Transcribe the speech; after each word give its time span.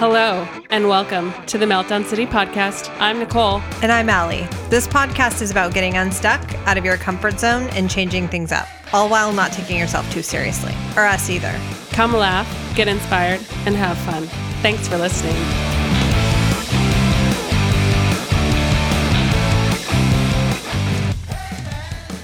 Hello, 0.00 0.48
and 0.70 0.88
welcome 0.88 1.30
to 1.44 1.58
the 1.58 1.66
Meltdown 1.66 2.06
City 2.06 2.24
podcast. 2.24 2.90
I'm 3.00 3.18
Nicole. 3.18 3.60
And 3.82 3.92
I'm 3.92 4.08
Allie. 4.08 4.48
This 4.70 4.86
podcast 4.86 5.42
is 5.42 5.50
about 5.50 5.74
getting 5.74 5.98
unstuck 5.98 6.54
out 6.66 6.78
of 6.78 6.86
your 6.86 6.96
comfort 6.96 7.38
zone 7.38 7.64
and 7.72 7.90
changing 7.90 8.26
things 8.26 8.50
up, 8.50 8.66
all 8.94 9.10
while 9.10 9.30
not 9.30 9.52
taking 9.52 9.76
yourself 9.76 10.10
too 10.10 10.22
seriously, 10.22 10.72
or 10.96 11.04
us 11.04 11.28
either. 11.28 11.54
Come 11.90 12.14
laugh, 12.14 12.48
get 12.74 12.88
inspired, 12.88 13.40
and 13.66 13.76
have 13.76 13.98
fun. 13.98 14.22
Thanks 14.62 14.88
for 14.88 14.96
listening. 14.96 15.34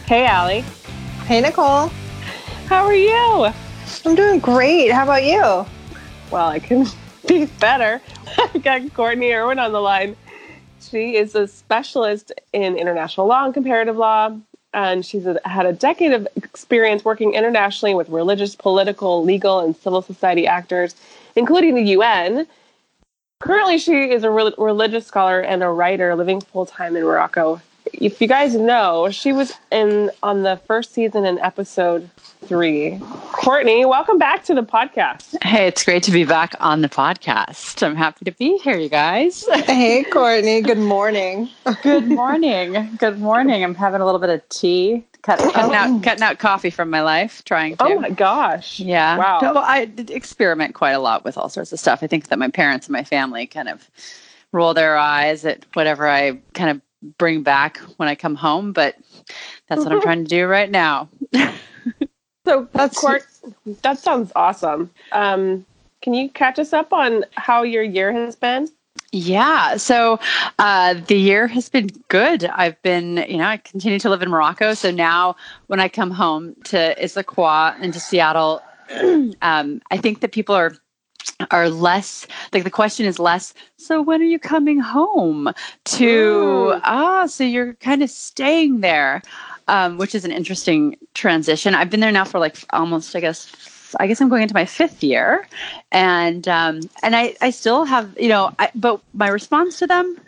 Hey, 0.06 0.24
Allie. 0.24 0.62
Hey, 1.26 1.42
Nicole. 1.42 1.88
How 2.68 2.86
are 2.86 2.94
you? 2.94 3.52
I'm 4.06 4.14
doing 4.14 4.40
great. 4.40 4.90
How 4.90 5.02
about 5.02 5.24
you? 5.24 5.66
Well, 6.30 6.48
I 6.48 6.58
can 6.58 6.86
be 7.26 7.46
better. 7.60 8.00
I 8.38 8.58
got 8.58 8.92
Courtney 8.94 9.32
Erwin 9.32 9.58
on 9.58 9.72
the 9.72 9.80
line. 9.80 10.16
She 10.80 11.16
is 11.16 11.34
a 11.34 11.48
specialist 11.48 12.32
in 12.52 12.76
international 12.76 13.26
law 13.26 13.44
and 13.44 13.52
comparative 13.52 13.96
law, 13.96 14.36
and 14.72 15.04
she's 15.04 15.26
a, 15.26 15.40
had 15.44 15.66
a 15.66 15.72
decade 15.72 16.12
of 16.12 16.28
experience 16.36 17.04
working 17.04 17.34
internationally 17.34 17.94
with 17.94 18.08
religious, 18.08 18.54
political, 18.54 19.24
legal, 19.24 19.60
and 19.60 19.76
civil 19.76 20.02
society 20.02 20.46
actors, 20.46 20.94
including 21.34 21.74
the 21.74 21.82
UN. 21.92 22.46
Currently, 23.40 23.78
she 23.78 24.10
is 24.10 24.22
a 24.24 24.30
re- 24.30 24.54
religious 24.56 25.06
scholar 25.06 25.40
and 25.40 25.62
a 25.62 25.68
writer 25.68 26.14
living 26.14 26.40
full 26.40 26.66
time 26.66 26.96
in 26.96 27.02
Morocco. 27.02 27.60
If 27.92 28.20
you 28.20 28.26
guys 28.26 28.54
know, 28.54 29.10
she 29.10 29.32
was 29.32 29.54
in 29.70 30.10
on 30.22 30.42
the 30.42 30.60
first 30.66 30.92
season 30.92 31.24
in 31.24 31.38
episode 31.38 32.10
three. 32.44 32.98
Courtney, 33.32 33.84
welcome 33.84 34.18
back 34.18 34.44
to 34.44 34.54
the 34.54 34.62
podcast. 34.62 35.36
Hey, 35.42 35.68
it's 35.68 35.84
great 35.84 36.02
to 36.04 36.10
be 36.10 36.24
back 36.24 36.54
on 36.58 36.82
the 36.82 36.88
podcast. 36.88 37.82
I'm 37.82 37.94
happy 37.94 38.24
to 38.24 38.32
be 38.32 38.58
here, 38.58 38.76
you 38.76 38.88
guys. 38.88 39.46
Hey, 39.66 40.04
Courtney. 40.04 40.62
Good 40.62 40.78
morning. 40.78 41.48
Good 41.82 42.08
morning. 42.08 42.96
Good 42.98 43.20
morning. 43.20 43.62
I'm 43.62 43.74
having 43.74 44.00
a 44.00 44.04
little 44.04 44.20
bit 44.20 44.30
of 44.30 44.48
tea, 44.48 45.04
cut, 45.22 45.40
oh. 45.40 45.50
cutting 45.52 45.74
out 45.74 46.02
cutting 46.02 46.22
out 46.22 46.38
coffee 46.38 46.70
from 46.70 46.90
my 46.90 47.02
life, 47.02 47.44
trying 47.44 47.76
to. 47.76 47.84
Oh 47.84 48.00
my 48.00 48.10
gosh! 48.10 48.80
Yeah. 48.80 49.16
Wow. 49.16 49.40
So 49.40 49.58
I 49.58 49.84
did 49.84 50.10
experiment 50.10 50.74
quite 50.74 50.92
a 50.92 51.00
lot 51.00 51.24
with 51.24 51.38
all 51.38 51.48
sorts 51.48 51.72
of 51.72 51.78
stuff. 51.78 52.02
I 52.02 52.08
think 52.08 52.28
that 52.28 52.38
my 52.38 52.48
parents 52.48 52.86
and 52.86 52.92
my 52.92 53.04
family 53.04 53.46
kind 53.46 53.68
of 53.68 53.88
roll 54.52 54.74
their 54.74 54.96
eyes 54.96 55.44
at 55.44 55.66
whatever 55.74 56.08
I 56.08 56.40
kind 56.54 56.70
of 56.70 56.80
bring 57.18 57.42
back 57.42 57.78
when 57.96 58.08
I 58.08 58.14
come 58.14 58.34
home, 58.34 58.72
but 58.72 58.96
that's 59.68 59.84
what 59.84 59.92
I'm 59.92 60.00
trying 60.02 60.24
to 60.24 60.28
do 60.28 60.46
right 60.46 60.70
now. 60.70 61.08
So 62.44 62.68
that's 62.72 62.98
Court, 62.98 63.26
that 63.82 63.98
sounds 63.98 64.30
awesome. 64.36 64.90
Um, 65.10 65.66
can 66.00 66.14
you 66.14 66.28
catch 66.28 66.60
us 66.60 66.72
up 66.72 66.92
on 66.92 67.24
how 67.32 67.64
your 67.64 67.82
year 67.82 68.12
has 68.12 68.36
been? 68.36 68.68
Yeah, 69.10 69.76
so 69.76 70.20
uh, 70.58 70.94
the 70.94 71.16
year 71.16 71.48
has 71.48 71.68
been 71.68 71.88
good. 72.08 72.44
I've 72.44 72.80
been, 72.82 73.24
you 73.28 73.38
know, 73.38 73.46
I 73.46 73.56
continue 73.56 73.98
to 73.98 74.10
live 74.10 74.22
in 74.22 74.30
Morocco. 74.30 74.74
So 74.74 74.90
now 74.90 75.36
when 75.66 75.80
I 75.80 75.88
come 75.88 76.10
home 76.10 76.54
to 76.64 76.94
Issaquah 77.02 77.76
and 77.80 77.92
to 77.92 78.00
Seattle, 78.00 78.62
um, 79.42 79.82
I 79.90 79.96
think 79.96 80.20
that 80.20 80.32
people 80.32 80.54
are 80.54 80.76
are 81.50 81.68
less 81.68 82.26
like 82.52 82.64
the 82.64 82.70
question 82.70 83.04
is 83.04 83.18
less 83.18 83.52
so 83.76 84.00
when 84.00 84.20
are 84.20 84.24
you 84.24 84.38
coming 84.38 84.80
home? 84.80 85.52
to 85.84 86.06
Ooh. 86.06 86.80
ah 86.84 87.26
so 87.26 87.44
you're 87.44 87.74
kind 87.74 88.02
of 88.02 88.10
staying 88.10 88.80
there 88.80 89.22
um, 89.68 89.98
which 89.98 90.14
is 90.14 90.24
an 90.24 90.30
interesting 90.30 90.96
transition. 91.14 91.74
I've 91.74 91.90
been 91.90 92.00
there 92.00 92.12
now 92.12 92.24
for 92.24 92.38
like 92.38 92.56
almost 92.70 93.16
i 93.16 93.20
guess 93.20 93.50
I 94.00 94.06
guess 94.06 94.20
I'm 94.20 94.28
going 94.28 94.42
into 94.42 94.54
my 94.54 94.64
fifth 94.64 95.02
year, 95.02 95.46
and 95.92 96.46
um, 96.48 96.80
and 97.02 97.14
I 97.14 97.36
I 97.40 97.50
still 97.50 97.84
have 97.84 98.16
you 98.18 98.28
know 98.28 98.52
I, 98.58 98.70
but 98.74 99.00
my 99.14 99.28
response 99.28 99.78
to 99.78 99.86
them 99.86 100.20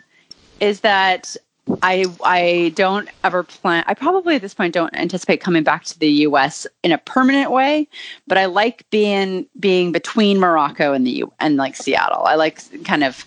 is 0.59 0.81
that 0.81 1.35
I 1.81 2.05
I 2.23 2.73
don't 2.75 3.09
ever 3.23 3.43
plan. 3.43 3.83
I 3.87 3.93
probably 3.93 4.35
at 4.35 4.41
this 4.41 4.53
point 4.53 4.73
don't 4.73 4.93
anticipate 4.95 5.41
coming 5.41 5.63
back 5.63 5.83
to 5.85 5.99
the 5.99 6.09
U.S. 6.09 6.65
in 6.83 6.91
a 6.91 6.97
permanent 6.97 7.51
way, 7.51 7.87
but 8.27 8.37
I 8.37 8.45
like 8.45 8.89
being 8.89 9.45
being 9.59 9.91
between 9.91 10.39
Morocco 10.39 10.93
and 10.93 11.05
the 11.05 11.11
U 11.11 11.33
and 11.39 11.57
like 11.57 11.75
Seattle. 11.75 12.23
I 12.25 12.35
like 12.35 12.61
kind 12.83 13.03
of 13.03 13.25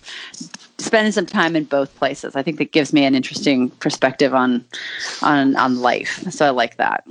spending 0.77 1.11
some 1.11 1.25
time 1.25 1.55
in 1.55 1.63
both 1.63 1.95
places. 1.95 2.35
I 2.35 2.43
think 2.43 2.57
that 2.57 2.71
gives 2.71 2.93
me 2.93 3.05
an 3.05 3.15
interesting 3.15 3.69
perspective 3.69 4.33
on 4.33 4.65
on 5.21 5.55
on 5.55 5.81
life. 5.81 6.23
So 6.31 6.45
I 6.45 6.49
like 6.49 6.77
that. 6.77 7.05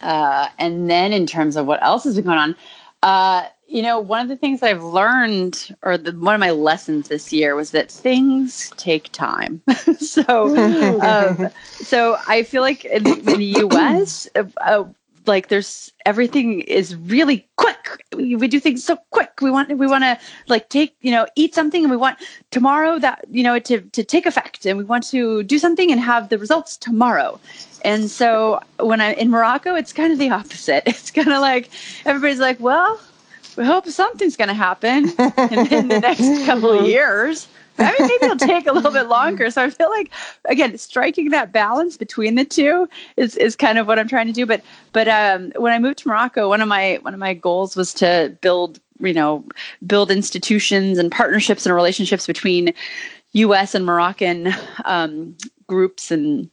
Uh, 0.00 0.48
and 0.58 0.90
then 0.90 1.12
in 1.12 1.26
terms 1.26 1.56
of 1.56 1.66
what 1.66 1.82
else 1.82 2.04
has 2.04 2.16
been 2.16 2.24
going 2.24 2.38
on, 2.38 2.56
uh, 3.02 3.46
you 3.68 3.82
know, 3.82 3.98
one 3.98 4.20
of 4.20 4.28
the 4.28 4.36
things 4.36 4.62
I've 4.62 4.82
learned, 4.82 5.74
or 5.82 5.98
the, 5.98 6.12
one 6.12 6.34
of 6.34 6.40
my 6.40 6.50
lessons 6.50 7.08
this 7.08 7.32
year, 7.32 7.54
was 7.54 7.72
that 7.72 7.90
things 7.90 8.72
take 8.76 9.10
time. 9.12 9.60
so, 9.98 10.56
um, 11.00 11.48
so 11.72 12.16
I 12.28 12.42
feel 12.42 12.62
like 12.62 12.84
in, 12.84 13.06
in 13.06 13.24
the 13.24 13.44
U.S., 13.44 14.28
uh, 14.36 14.44
uh, 14.58 14.84
like 15.26 15.48
there's 15.48 15.92
everything 16.04 16.60
is 16.62 16.94
really 16.94 17.48
quick. 17.56 18.04
We, 18.14 18.36
we 18.36 18.48
do 18.48 18.60
things 18.60 18.84
so 18.84 18.96
quick. 19.10 19.40
We 19.40 19.50
want 19.50 19.76
we 19.76 19.86
want 19.86 20.04
to 20.04 20.18
like 20.46 20.68
take 20.68 20.96
you 21.00 21.10
know 21.10 21.26
eat 21.34 21.54
something 21.54 21.82
and 21.82 21.90
we 21.90 21.96
want 21.96 22.18
tomorrow 22.52 22.98
that 23.00 23.24
you 23.28 23.42
know 23.42 23.58
to 23.58 23.80
to 23.80 24.04
take 24.04 24.26
effect 24.26 24.64
and 24.66 24.78
we 24.78 24.84
want 24.84 25.04
to 25.08 25.42
do 25.42 25.58
something 25.58 25.90
and 25.90 26.00
have 26.00 26.28
the 26.28 26.38
results 26.38 26.76
tomorrow. 26.76 27.40
And 27.84 28.10
so 28.10 28.60
when 28.78 29.00
I'm 29.00 29.14
in 29.14 29.30
Morocco, 29.30 29.74
it's 29.74 29.92
kind 29.92 30.12
of 30.12 30.18
the 30.18 30.30
opposite. 30.30 30.84
It's 30.86 31.10
kind 31.10 31.32
of 31.32 31.40
like 31.40 31.70
everybody's 32.04 32.40
like, 32.40 32.60
well, 32.60 33.00
we 33.56 33.64
hope 33.64 33.86
something's 33.86 34.36
going 34.36 34.48
to 34.48 34.54
happen 34.54 35.04
in, 35.08 35.88
the 35.88 35.98
next 36.00 36.46
couple 36.46 36.70
of 36.70 36.86
years. 36.86 37.48
I 37.78 37.84
mean, 37.98 38.08
maybe 38.08 38.24
it'll 38.24 38.36
take 38.36 38.66
a 38.66 38.72
little 38.72 38.90
bit 38.90 39.08
longer. 39.08 39.50
So 39.50 39.62
I 39.62 39.70
feel 39.70 39.90
like, 39.90 40.10
again, 40.46 40.76
striking 40.78 41.30
that 41.30 41.52
balance 41.52 41.96
between 41.96 42.34
the 42.34 42.44
two 42.44 42.88
is, 43.16 43.36
is 43.36 43.56
kind 43.56 43.78
of 43.78 43.86
what 43.86 43.98
I'm 43.98 44.08
trying 44.08 44.26
to 44.26 44.32
do. 44.32 44.46
But 44.46 44.62
but 44.92 45.08
um, 45.08 45.52
when 45.56 45.72
I 45.72 45.78
moved 45.78 45.98
to 45.98 46.08
Morocco, 46.08 46.48
one 46.48 46.60
of 46.60 46.68
my 46.68 46.98
one 47.02 47.14
of 47.14 47.20
my 47.20 47.34
goals 47.34 47.76
was 47.76 47.92
to 47.94 48.36
build 48.40 48.80
you 49.00 49.12
know 49.12 49.44
build 49.86 50.10
institutions 50.10 50.98
and 50.98 51.12
partnerships 51.12 51.66
and 51.66 51.74
relationships 51.74 52.26
between 52.26 52.72
U.S. 53.32 53.74
and 53.74 53.84
Moroccan 53.84 54.54
um, 54.86 55.36
groups 55.66 56.10
and 56.10 56.50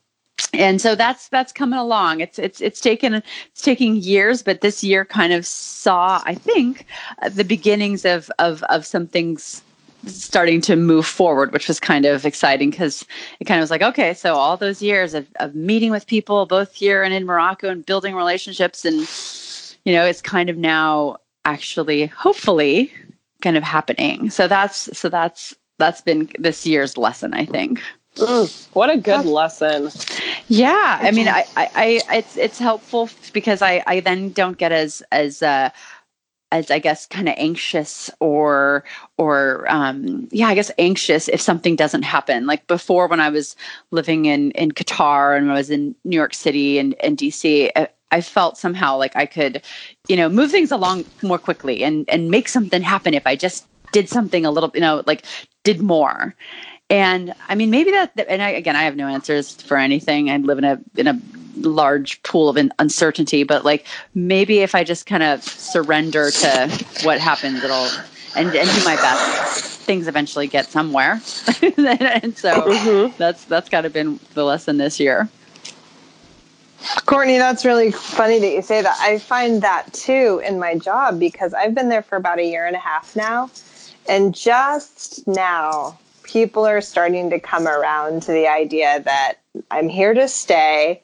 and 0.54 0.80
so 0.80 0.96
that's 0.96 1.30
that's 1.30 1.52
coming 1.52 1.80
along. 1.80 2.22
It's 2.22 2.40
it's 2.40 2.62
it's 2.62 2.80
taken 2.80 3.16
it's 3.16 3.62
taking 3.62 3.96
years 3.96 4.42
but 4.44 4.62
this 4.62 4.84
year 4.84 5.06
kind 5.06 5.34
of 5.34 5.46
saw 5.46 6.22
i 6.26 6.34
think 6.34 6.86
uh, 7.22 7.30
the 7.30 7.44
beginnings 7.44 8.06
of 8.06 8.32
of 8.40 8.64
of 8.64 8.86
some 8.86 9.08
things 9.08 9.62
starting 10.06 10.60
to 10.60 10.76
move 10.76 11.06
forward 11.06 11.54
which 11.54 11.68
was 11.68 11.80
kind 11.80 12.06
of 12.06 12.26
exciting 12.26 12.70
because 12.70 13.06
it 13.40 13.46
kind 13.46 13.60
of 13.60 13.64
was 13.64 13.72
like 13.72 13.82
okay 13.82 14.14
so 14.14 14.36
all 14.36 14.58
those 14.58 14.82
years 14.82 15.14
of, 15.14 15.28
of 15.40 15.56
meeting 15.56 15.92
with 15.92 16.06
people 16.08 16.46
both 16.46 16.74
here 16.74 17.04
and 17.04 17.14
in 17.14 17.26
morocco 17.26 17.70
and 17.70 17.86
building 17.86 18.14
relationships 18.16 18.84
and 18.84 19.08
you 19.86 19.94
know 19.94 20.06
it's 20.06 20.22
kind 20.22 20.50
of 20.50 20.58
now 20.58 21.16
actually 21.46 22.06
hopefully 22.08 22.92
kind 23.44 23.58
of 23.58 23.64
happening. 23.64 24.32
So 24.32 24.48
that's 24.48 24.98
so 24.98 25.10
that's 25.10 25.54
that's 25.78 26.02
been 26.02 26.30
this 26.40 26.66
year's 26.66 26.98
lesson 26.98 27.34
i 27.34 27.46
think. 27.46 27.82
Mm, 28.16 28.68
what 28.74 28.90
a 28.90 28.98
good 28.98 29.26
lesson. 29.26 29.90
Yeah, 30.54 31.00
I 31.02 31.10
mean, 31.10 31.28
I, 31.28 31.46
I, 31.58 32.02
I, 32.10 32.18
it's 32.18 32.38
it's 32.38 32.60
helpful 32.60 33.10
because 33.34 33.64
I, 33.64 33.84
I 33.88 34.02
then 34.02 34.30
don't 34.34 34.56
get 34.56 34.72
as 34.72 35.02
as 35.12 35.42
uh, 35.42 35.72
as 36.52 36.70
I 36.70 36.78
guess 36.78 37.08
kind 37.08 37.28
of 37.28 37.34
anxious 37.40 38.12
or 38.20 38.84
or 39.18 39.66
um, 39.68 40.28
yeah, 40.32 40.50
I 40.50 40.54
guess 40.54 40.70
anxious 40.78 41.28
if 41.28 41.42
something 41.42 41.76
doesn't 41.76 42.04
happen. 42.04 42.46
Like 42.46 42.68
before, 42.68 43.08
when 43.08 43.20
I 43.20 43.30
was 43.30 43.56
living 43.90 44.26
in 44.26 44.52
in 44.52 44.74
Qatar 44.74 45.36
and 45.36 45.50
I 45.50 45.56
was 45.56 45.72
in 45.72 45.96
New 46.04 46.16
York 46.16 46.36
City 46.36 46.78
and 46.78 46.94
and 47.02 47.18
DC. 47.18 47.72
I, 47.76 47.88
I 48.12 48.22
felt 48.22 48.60
somehow 48.60 48.96
like 48.96 49.16
I 49.16 49.26
could, 49.26 49.64
you 50.08 50.16
know, 50.16 50.30
move 50.30 50.52
things 50.52 50.72
along 50.72 51.06
more 51.24 51.40
quickly 51.40 51.84
and 51.84 52.08
and 52.10 52.30
make 52.30 52.48
something 52.48 52.84
happen 52.84 53.16
if 53.16 53.26
I 53.26 53.36
just 53.36 53.66
did 53.92 54.08
something 54.08 54.46
a 54.46 54.52
little, 54.52 54.70
you 54.76 54.82
know, 54.82 55.02
like 55.08 55.26
did 55.64 55.82
more. 55.82 56.36
And 56.90 57.34
I 57.50 57.56
mean, 57.56 57.70
maybe 57.70 57.92
that, 57.92 58.12
and 58.28 58.42
I, 58.42 58.50
again, 58.50 58.76
I 58.76 58.84
have 58.84 58.96
no 58.96 59.08
answers 59.08 59.56
for 59.62 59.78
anything. 59.78 60.30
I 60.30 60.38
live 60.38 60.58
in 60.58 60.64
a, 60.64 60.80
in 60.96 61.08
a 61.08 61.20
large 61.58 62.22
pool 62.24 62.50
of 62.50 62.58
uncertainty, 62.80 63.44
but 63.44 63.66
like 63.66 63.86
maybe 64.14 64.60
if 64.60 64.76
I 64.76 64.84
just 64.84 65.06
kind 65.06 65.24
of 65.24 65.44
surrender 65.44 66.30
to 66.32 66.86
what 67.04 67.20
happens, 67.20 67.64
it'll, 67.64 67.90
and, 68.36 68.54
and 68.54 68.70
do 68.70 68.84
my 68.86 68.96
best, 68.96 69.82
things 69.82 70.08
eventually 70.08 70.48
get 70.48 70.66
somewhere. 70.68 71.14
and 71.62 72.38
so 72.38 72.62
mm-hmm. 72.62 73.16
that's, 73.18 73.46
that's 73.46 73.70
gotta 73.70 73.90
been 73.90 74.20
the 74.34 74.44
lesson 74.44 74.78
this 74.78 75.00
year. 75.00 75.30
Courtney, 77.06 77.38
that's 77.38 77.64
really 77.64 77.92
funny 77.92 78.40
that 78.40 78.52
you 78.52 78.62
say 78.62 78.82
that. 78.82 78.98
I 79.00 79.18
find 79.18 79.62
that 79.62 79.92
too 79.94 80.42
in 80.46 80.60
my 80.60 80.78
job 80.78 81.20
because 81.20 81.54
I've 81.54 81.74
been 81.74 81.90
there 81.90 82.04
for 82.04 82.18
about 82.18 82.40
a 82.40 82.46
year 82.46 82.66
and 82.66 82.76
a 82.76 82.80
half 82.80 83.16
now. 83.16 83.50
And 84.08 84.36
just 84.36 85.26
now, 85.26 85.98
people 86.34 86.66
are 86.66 86.82
starting 86.82 87.30
to 87.30 87.40
come 87.40 87.68
around 87.68 88.24
to 88.24 88.32
the 88.32 88.48
idea 88.48 89.00
that 89.02 89.36
I'm 89.70 89.88
here 89.88 90.14
to 90.16 90.28
stay 90.28 91.02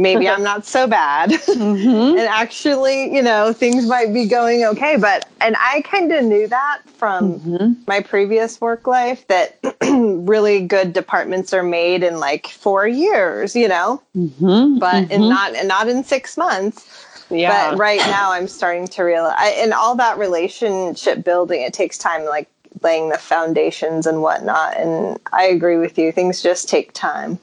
maybe 0.00 0.28
I'm 0.28 0.44
not 0.44 0.64
so 0.64 0.86
bad. 0.86 1.32
Mm-hmm. 1.58 2.16
and 2.18 2.28
actually, 2.28 3.12
you 3.12 3.20
know, 3.20 3.52
things 3.52 3.86
might 3.86 4.14
be 4.14 4.26
going 4.26 4.64
okay. 4.64 4.96
But, 4.96 5.28
and 5.40 5.56
I 5.58 5.80
kind 5.80 6.12
of 6.12 6.24
knew 6.24 6.46
that 6.46 6.82
from 6.96 7.40
Mhm. 7.40 7.76
my 7.88 8.00
previous 8.00 8.60
work 8.60 8.86
life 8.86 9.26
that 9.26 9.58
really 9.82 10.64
good 10.64 10.92
departments 10.92 11.52
are 11.52 11.64
made 11.64 12.04
in 12.04 12.20
like 12.20 12.46
four 12.46 12.86
years, 12.86 13.56
you 13.56 13.66
know, 13.66 14.00
Mhm. 14.16 14.78
but 14.78 15.10
in 15.10 15.22
Mhm. 15.22 15.28
not, 15.28 15.54
and 15.56 15.66
not 15.66 15.88
in 15.88 16.04
six 16.04 16.36
months. 16.36 16.86
Yeah. 17.28 17.70
But 17.72 17.78
right 17.78 18.00
now, 18.06 18.30
I'm 18.32 18.46
starting 18.48 18.86
to 18.88 19.02
realize, 19.02 19.34
I, 19.36 19.48
and 19.62 19.72
all 19.74 19.96
that 19.96 20.16
relationship 20.16 21.24
building, 21.24 21.60
it 21.62 21.72
takes 21.72 21.98
time, 21.98 22.24
like 22.24 22.48
laying 22.82 23.08
the 23.08 23.18
foundations 23.18 24.06
and 24.06 24.22
whatnot. 24.22 24.76
And 24.76 25.18
I 25.32 25.44
agree 25.44 25.76
with 25.76 25.98
you; 25.98 26.12
things 26.12 26.42
just 26.42 26.68
take 26.68 26.92
time. 26.92 27.38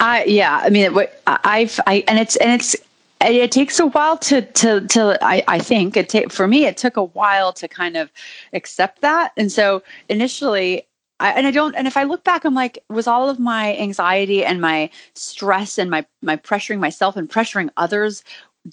I 0.00 0.24
yeah, 0.24 0.60
I 0.62 0.70
mean, 0.70 0.96
I've 1.26 1.80
I 1.86 2.04
and 2.08 2.18
it's 2.18 2.36
and 2.36 2.52
it's 2.52 2.76
it 3.20 3.52
takes 3.52 3.78
a 3.78 3.86
while 3.86 4.18
to 4.18 4.42
to 4.42 4.86
to 4.88 5.18
I 5.22 5.42
I 5.48 5.58
think 5.58 5.96
it 5.96 6.08
take 6.08 6.32
for 6.32 6.46
me 6.46 6.66
it 6.66 6.76
took 6.76 6.96
a 6.96 7.04
while 7.04 7.52
to 7.54 7.68
kind 7.68 7.96
of 7.96 8.10
accept 8.52 9.00
that, 9.02 9.32
and 9.36 9.50
so 9.50 9.82
initially. 10.08 10.86
I, 11.20 11.30
and 11.30 11.46
I 11.46 11.52
don't. 11.52 11.76
And 11.76 11.86
if 11.86 11.96
I 11.96 12.02
look 12.02 12.24
back, 12.24 12.44
I'm 12.44 12.56
like, 12.56 12.76
was 12.90 13.06
all 13.06 13.30
of 13.30 13.38
my 13.38 13.76
anxiety 13.76 14.44
and 14.44 14.60
my 14.60 14.90
stress 15.14 15.78
and 15.78 15.88
my 15.88 16.04
my 16.22 16.36
pressuring 16.36 16.80
myself 16.80 17.16
and 17.16 17.30
pressuring 17.30 17.70
others, 17.76 18.24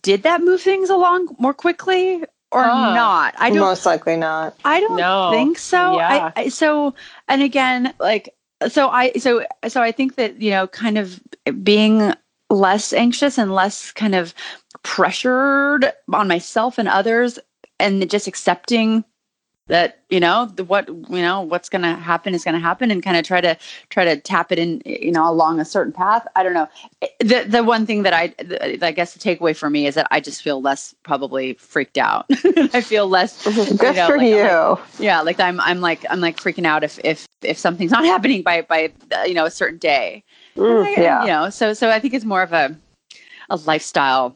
did 0.02 0.24
that 0.24 0.42
move 0.42 0.60
things 0.60 0.90
along 0.90 1.36
more 1.38 1.54
quickly 1.54 2.24
or 2.52 2.64
Huh. 2.64 2.94
not? 2.96 3.36
I 3.38 3.50
don't. 3.50 3.60
Most 3.60 3.86
likely 3.86 4.18
not. 4.18 4.56
I 4.66 4.80
don't 4.80 4.98
No. 4.98 5.30
think 5.32 5.58
so. 5.58 5.98
Yeah. 5.98 6.32
I, 6.36 6.42
I 6.44 6.50
so 6.50 6.94
and 7.28 7.42
again, 7.42 7.94
like 8.00 8.36
so 8.70 8.90
I 8.90 9.14
so 9.14 9.46
so 9.68 9.82
I 9.82 9.92
think 9.92 10.16
that 10.16 10.42
you 10.42 10.52
know, 10.52 10.68
kind 10.68 10.98
of 10.98 11.20
being 11.64 12.14
less 12.50 12.94
anxious 12.94 13.38
and 13.38 13.54
less 13.54 13.92
kind 13.92 14.16
of 14.16 14.34
pressured 14.84 15.92
on 16.14 16.28
myself 16.28 16.78
and 16.78 16.88
others, 16.88 17.40
and 17.80 18.10
just 18.10 18.28
accepting 18.28 19.04
that 19.72 20.00
you 20.10 20.20
know 20.20 20.46
the, 20.58 20.64
what 20.66 20.88
you 20.90 21.22
know 21.22 21.40
what's 21.42 21.70
going 21.70 21.82
to 21.82 21.96
happen 21.96 22.36
is 22.36 22.44
going 22.44 22.54
to 22.54 22.60
happen 22.60 22.92
and 22.92 23.02
kind 23.02 23.16
of 23.16 23.24
try 23.24 23.40
to 23.40 23.58
try 23.90 24.04
to 24.04 24.18
tap 24.20 24.52
it 24.52 24.60
in 24.60 24.82
you 24.86 25.12
know 25.12 25.28
along 25.30 25.60
a 25.62 25.66
certain 25.66 25.94
path 25.94 26.28
i 26.36 26.44
don't 26.44 26.54
know 26.54 26.68
the 27.20 27.46
the 27.48 27.64
one 27.64 27.86
thing 27.86 28.04
that 28.04 28.14
i 28.14 28.28
the, 28.38 28.86
i 28.86 28.92
guess 28.92 29.14
the 29.14 29.20
takeaway 29.20 29.56
for 29.56 29.70
me 29.70 29.88
is 29.88 29.96
that 29.96 30.06
i 30.12 30.20
just 30.20 30.42
feel 30.44 30.62
less 30.62 30.94
probably 31.04 31.54
freaked 31.54 31.98
out 31.98 32.26
i 32.74 32.82
feel 32.82 33.08
less 33.08 33.44
Good 33.78 33.96
know, 33.96 34.08
for 34.08 34.18
like- 34.18 34.28
you. 34.28 34.44
like- 34.44 35.00
yeah 35.00 35.22
like 35.22 35.40
i'm 35.40 35.60
i'm 35.62 35.80
like 35.80 36.04
i'm 36.10 36.20
like 36.20 36.38
freaking 36.38 36.66
out 36.66 36.84
if 36.84 37.00
if 37.06 37.26
if 37.42 37.58
something's 37.58 37.92
not 37.92 38.04
happening 38.14 38.42
by 38.44 38.62
by 38.64 38.92
uh, 39.18 39.24
you 39.24 39.34
know 39.34 39.46
a 39.46 39.52
certain 39.52 39.80
day 39.80 40.24
Mm, 40.58 40.86
And, 40.86 40.98
yeah. 40.98 41.22
you 41.22 41.28
know 41.28 41.50
so 41.50 41.74
so 41.74 41.90
i 41.90 41.98
think 41.98 42.14
it's 42.14 42.26
more 42.26 42.42
of 42.44 42.52
a 42.52 42.76
a 43.50 43.56
lifestyle 43.56 44.36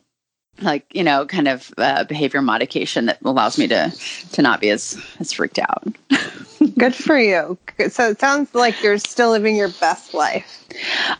like 0.61 0.85
you 0.93 1.03
know 1.03 1.25
kind 1.25 1.47
of 1.47 1.73
uh, 1.77 2.03
behavior 2.05 2.41
modification 2.41 3.05
that 3.05 3.17
allows 3.23 3.57
me 3.57 3.67
to 3.67 3.91
to 4.31 4.41
not 4.41 4.61
be 4.61 4.69
as 4.69 5.01
as 5.19 5.33
freaked 5.33 5.59
out 5.59 5.83
Good 6.77 6.95
for 6.95 7.17
you. 7.17 7.57
So 7.89 8.09
it 8.09 8.19
sounds 8.19 8.53
like 8.55 8.81
you're 8.81 8.97
still 8.97 9.31
living 9.31 9.55
your 9.55 9.69
best 9.69 10.13
life. 10.13 10.65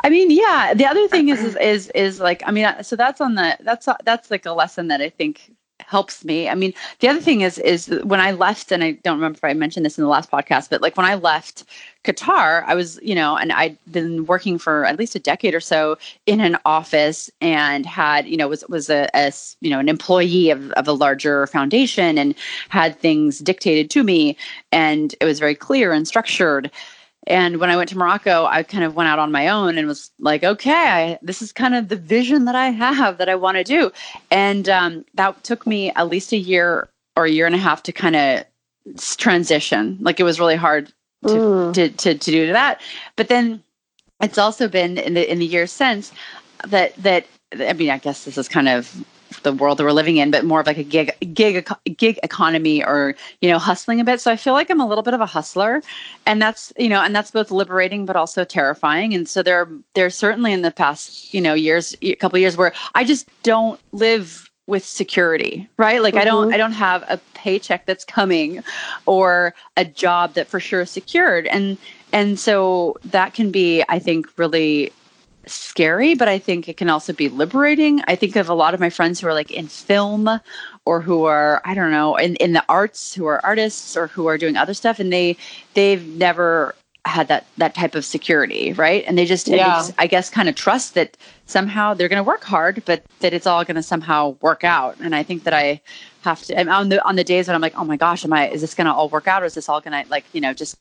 I 0.01 0.09
mean, 0.09 0.31
yeah. 0.31 0.73
The 0.73 0.85
other 0.85 1.07
thing 1.07 1.29
is, 1.29 1.43
is, 1.43 1.55
is, 1.57 1.91
is 1.93 2.19
like, 2.19 2.41
I 2.45 2.51
mean, 2.51 2.67
so 2.81 2.95
that's 2.95 3.21
on 3.21 3.35
the, 3.35 3.57
that's, 3.61 3.87
that's 4.03 4.31
like 4.31 4.45
a 4.45 4.53
lesson 4.53 4.87
that 4.87 5.01
I 5.01 5.09
think 5.09 5.54
helps 5.87 6.25
me. 6.25 6.49
I 6.49 6.55
mean, 6.55 6.73
the 6.99 7.07
other 7.07 7.21
thing 7.21 7.41
is, 7.41 7.57
is 7.59 7.87
when 8.03 8.19
I 8.19 8.31
left, 8.31 8.71
and 8.71 8.83
I 8.83 8.91
don't 8.91 9.17
remember 9.17 9.37
if 9.37 9.43
I 9.43 9.53
mentioned 9.53 9.85
this 9.85 9.97
in 9.97 10.03
the 10.03 10.09
last 10.09 10.31
podcast, 10.31 10.69
but 10.69 10.81
like 10.81 10.97
when 10.97 11.05
I 11.05 11.15
left 11.15 11.63
Qatar, 12.03 12.63
I 12.65 12.75
was, 12.75 12.99
you 13.01 13.15
know, 13.15 13.35
and 13.35 13.51
I'd 13.51 13.77
been 13.91 14.25
working 14.25 14.57
for 14.57 14.85
at 14.85 14.97
least 14.97 15.15
a 15.15 15.19
decade 15.19 15.53
or 15.53 15.59
so 15.59 15.97
in 16.25 16.39
an 16.39 16.57
office 16.65 17.29
and 17.41 17.85
had, 17.85 18.27
you 18.27 18.37
know, 18.37 18.47
was, 18.47 18.63
was 18.69 18.89
a, 18.89 19.09
you 19.61 19.69
know, 19.69 19.79
an 19.79 19.89
employee 19.89 20.49
of, 20.49 20.71
of 20.71 20.87
a 20.87 20.93
larger 20.93 21.47
foundation 21.47 22.17
and 22.17 22.35
had 22.69 22.99
things 22.99 23.39
dictated 23.39 23.89
to 23.91 24.03
me. 24.03 24.37
And 24.71 25.15
it 25.19 25.25
was 25.25 25.39
very 25.39 25.55
clear 25.55 25.91
and 25.93 26.07
structured. 26.07 26.71
And 27.27 27.57
when 27.57 27.69
I 27.69 27.75
went 27.75 27.89
to 27.89 27.97
Morocco, 27.97 28.45
I 28.45 28.63
kind 28.63 28.83
of 28.83 28.95
went 28.95 29.09
out 29.09 29.19
on 29.19 29.31
my 29.31 29.47
own 29.47 29.77
and 29.77 29.87
was 29.87 30.11
like, 30.19 30.43
okay, 30.43 30.71
I, 30.71 31.19
this 31.21 31.41
is 31.41 31.51
kind 31.51 31.73
of 31.75 31.87
the 31.89 31.95
vision 31.95 32.45
that 32.45 32.55
I 32.55 32.69
have 32.69 33.17
that 33.17 33.29
I 33.29 33.35
want 33.35 33.57
to 33.57 33.63
do. 33.63 33.91
And 34.29 34.69
um, 34.69 35.05
that 35.15 35.43
took 35.43 35.65
me 35.65 35.91
at 35.91 36.07
least 36.07 36.31
a 36.33 36.37
year 36.37 36.87
or 37.15 37.25
a 37.25 37.31
year 37.31 37.45
and 37.45 37.55
a 37.55 37.59
half 37.59 37.81
to 37.83 37.91
kind 37.91 38.15
of 38.15 38.45
transition. 39.17 39.97
Like 40.01 40.19
it 40.19 40.23
was 40.23 40.39
really 40.39 40.55
hard 40.55 40.87
to, 40.87 40.93
Mm. 41.27 41.73
to, 41.73 41.89
to, 41.89 42.13
to 42.15 42.31
do 42.31 42.51
that. 42.51 42.81
But 43.15 43.29
then 43.29 43.63
it's 44.21 44.37
also 44.37 44.67
been 44.67 44.97
in 44.97 45.15
the 45.15 45.29
in 45.31 45.39
the 45.39 45.45
years 45.45 45.71
since 45.71 46.11
that 46.67 46.95
that 46.97 47.25
I 47.59 47.73
mean, 47.73 47.89
I 47.89 47.97
guess 47.97 48.25
this 48.25 48.37
is 48.37 48.47
kind 48.47 48.69
of 48.69 49.03
the 49.43 49.53
world 49.53 49.77
that 49.77 49.83
we're 49.83 49.91
living 49.91 50.17
in, 50.17 50.31
but 50.31 50.45
more 50.45 50.59
of 50.59 50.67
like 50.67 50.77
a 50.77 50.83
gig 50.83 51.11
gig 51.33 51.67
gig 51.97 52.19
economy 52.23 52.83
or 52.83 53.15
you 53.41 53.49
know 53.49 53.59
hustling 53.59 53.99
a 53.99 54.03
bit. 54.03 54.21
So 54.21 54.31
I 54.31 54.35
feel 54.35 54.53
like 54.53 54.69
I'm 54.69 54.81
a 54.81 54.87
little 54.87 55.03
bit 55.03 55.13
of 55.13 55.21
a 55.21 55.25
hustler, 55.25 55.81
and 56.25 56.41
that's 56.41 56.73
you 56.77 56.89
know, 56.89 57.01
and 57.01 57.15
that's 57.15 57.31
both 57.31 57.51
liberating 57.51 58.05
but 58.05 58.15
also 58.15 58.43
terrifying. 58.43 59.13
And 59.13 59.27
so 59.27 59.43
there 59.43 59.67
there's 59.93 60.15
certainly 60.15 60.53
in 60.53 60.61
the 60.61 60.71
past 60.71 61.33
you 61.33 61.41
know 61.41 61.53
years, 61.53 61.95
a 62.01 62.15
couple 62.15 62.37
of 62.37 62.41
years 62.41 62.57
where 62.57 62.73
I 62.93 63.03
just 63.03 63.29
don't 63.43 63.79
live 63.91 64.49
with 64.67 64.83
security, 64.83 65.69
right? 65.77 66.01
Like 66.01 66.15
I 66.15 66.25
don't 66.25 66.45
mm-hmm. 66.45 66.53
I 66.53 66.57
don't 66.57 66.71
have 66.73 67.03
a 67.07 67.19
paycheck 67.33 67.85
that's 67.85 68.05
coming 68.05 68.63
or 69.05 69.53
a 69.77 69.85
job 69.85 70.33
that 70.33 70.47
for 70.47 70.59
sure 70.59 70.81
is 70.81 70.91
secured, 70.91 71.47
and 71.47 71.77
and 72.11 72.39
so 72.39 72.95
that 73.05 73.33
can 73.33 73.51
be 73.51 73.83
I 73.89 73.99
think 73.99 74.27
really 74.37 74.91
scary, 75.47 76.15
but 76.15 76.27
I 76.27 76.39
think 76.39 76.67
it 76.69 76.77
can 76.77 76.89
also 76.89 77.13
be 77.13 77.29
liberating. 77.29 78.01
I 78.07 78.15
think 78.15 78.35
of 78.35 78.49
a 78.49 78.53
lot 78.53 78.73
of 78.73 78.79
my 78.79 78.89
friends 78.89 79.19
who 79.19 79.27
are 79.27 79.33
like 79.33 79.51
in 79.51 79.67
film 79.67 80.29
or 80.85 81.01
who 81.01 81.25
are, 81.25 81.61
I 81.65 81.73
don't 81.73 81.91
know, 81.91 82.15
in, 82.15 82.35
in 82.37 82.53
the 82.53 82.63
arts, 82.69 83.13
who 83.13 83.25
are 83.25 83.43
artists 83.45 83.95
or 83.97 84.07
who 84.07 84.27
are 84.27 84.37
doing 84.37 84.55
other 84.57 84.73
stuff, 84.73 84.99
and 84.99 85.11
they 85.13 85.37
they've 85.73 86.05
never 86.05 86.75
had 87.05 87.27
that 87.27 87.45
that 87.57 87.75
type 87.75 87.95
of 87.95 88.03
security, 88.05 88.73
right? 88.73 89.03
And 89.07 89.17
they 89.17 89.25
just, 89.25 89.47
Yeah. 89.47 89.73
just 89.75 89.93
I 89.97 90.07
guess, 90.07 90.29
kind 90.29 90.49
of 90.49 90.55
trust 90.55 90.95
that 90.95 91.17
somehow 91.45 91.93
they're 91.93 92.09
going 92.09 92.17
to 92.17 92.23
work 92.23 92.43
hard, 92.43 92.83
but 92.85 93.03
that 93.19 93.33
it's 93.33 93.45
all 93.47 93.63
going 93.63 93.75
to 93.75 93.83
somehow 93.83 94.37
work 94.41 94.63
out. 94.63 94.97
And 94.99 95.15
I 95.15 95.21
think 95.23 95.43
that 95.43 95.53
I 95.53 95.81
have 96.21 96.41
to 96.43 96.57
and 96.57 96.69
on 96.69 96.89
the 96.89 97.05
on 97.07 97.15
the 97.15 97.23
days 97.23 97.47
when 97.47 97.55
I'm 97.55 97.61
like, 97.61 97.77
oh 97.77 97.83
my 97.83 97.97
gosh, 97.97 98.25
am 98.25 98.33
I? 98.33 98.49
Is 98.49 98.61
this 98.61 98.73
going 98.73 98.87
to 98.87 98.93
all 98.93 99.09
work 99.09 99.27
out, 99.27 99.43
or 99.43 99.45
is 99.45 99.53
this 99.53 99.69
all 99.69 99.81
going 99.81 100.03
to 100.03 100.09
like 100.09 100.25
you 100.33 100.41
know 100.41 100.53
just 100.53 100.77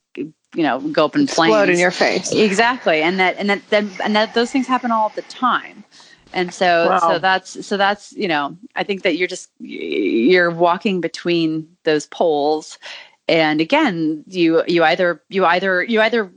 you 0.55 0.63
know 0.63 0.81
go 0.81 1.05
up 1.07 1.15
in 1.17 1.27
flames? 1.27 1.53
Explode 1.55 1.69
in 1.71 1.79
your 1.79 1.91
face. 1.91 2.33
exactly 2.33 3.03
and 3.03 3.19
that 3.21 3.37
and 3.39 3.51
that 3.51 3.63
then 3.71 3.91
and 4.05 4.15
that 4.17 4.35
those 4.35 4.51
things 4.53 4.67
happen 4.67 4.91
all 4.91 5.11
the 5.11 5.23
time 5.23 5.85
and 6.33 6.53
so 6.55 6.89
Wow. 6.91 6.99
so 6.99 7.19
that's 7.19 7.67
so 7.67 7.77
that's 7.77 8.13
you 8.13 8.29
know 8.29 8.57
i 8.77 8.83
think 8.85 9.03
that 9.03 9.17
you're 9.17 9.29
just 9.29 9.51
you're 9.61 10.51
walking 10.51 11.01
between 11.01 11.69
those 11.85 12.07
poles 12.07 12.79
and 13.29 13.61
again 13.61 14.25
you 14.29 14.63
you 14.67 14.85
either 14.85 15.23
you 15.29 15.45
either 15.45 15.83
you 15.83 16.01
either 16.01 16.31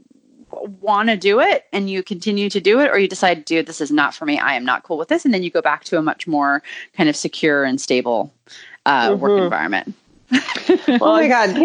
want 0.81 1.09
to 1.09 1.17
do 1.17 1.39
it 1.39 1.65
and 1.73 1.89
you 1.89 2.01
continue 2.01 2.49
to 2.49 2.59
do 2.59 2.79
it 2.79 2.89
or 2.89 2.97
you 2.97 3.07
decide 3.07 3.45
dude 3.45 3.65
this 3.67 3.81
is 3.81 3.91
not 3.91 4.15
for 4.15 4.25
me 4.25 4.39
i 4.39 4.53
am 4.55 4.65
not 4.65 4.83
cool 4.83 4.97
with 4.97 5.09
this 5.09 5.25
and 5.25 5.33
then 5.33 5.43
you 5.43 5.51
go 5.51 5.61
back 5.61 5.83
to 5.83 5.97
a 5.97 6.01
much 6.01 6.25
more 6.25 6.63
kind 6.93 7.09
of 7.09 7.15
secure 7.15 7.63
and 7.63 7.79
stable 7.81 8.33
uh, 8.85 9.15
work 9.19 9.31
Mhm. 9.33 9.91
Environment 10.31 11.01
Oh 11.01 11.13
my 11.13 11.27
God. 11.27 11.55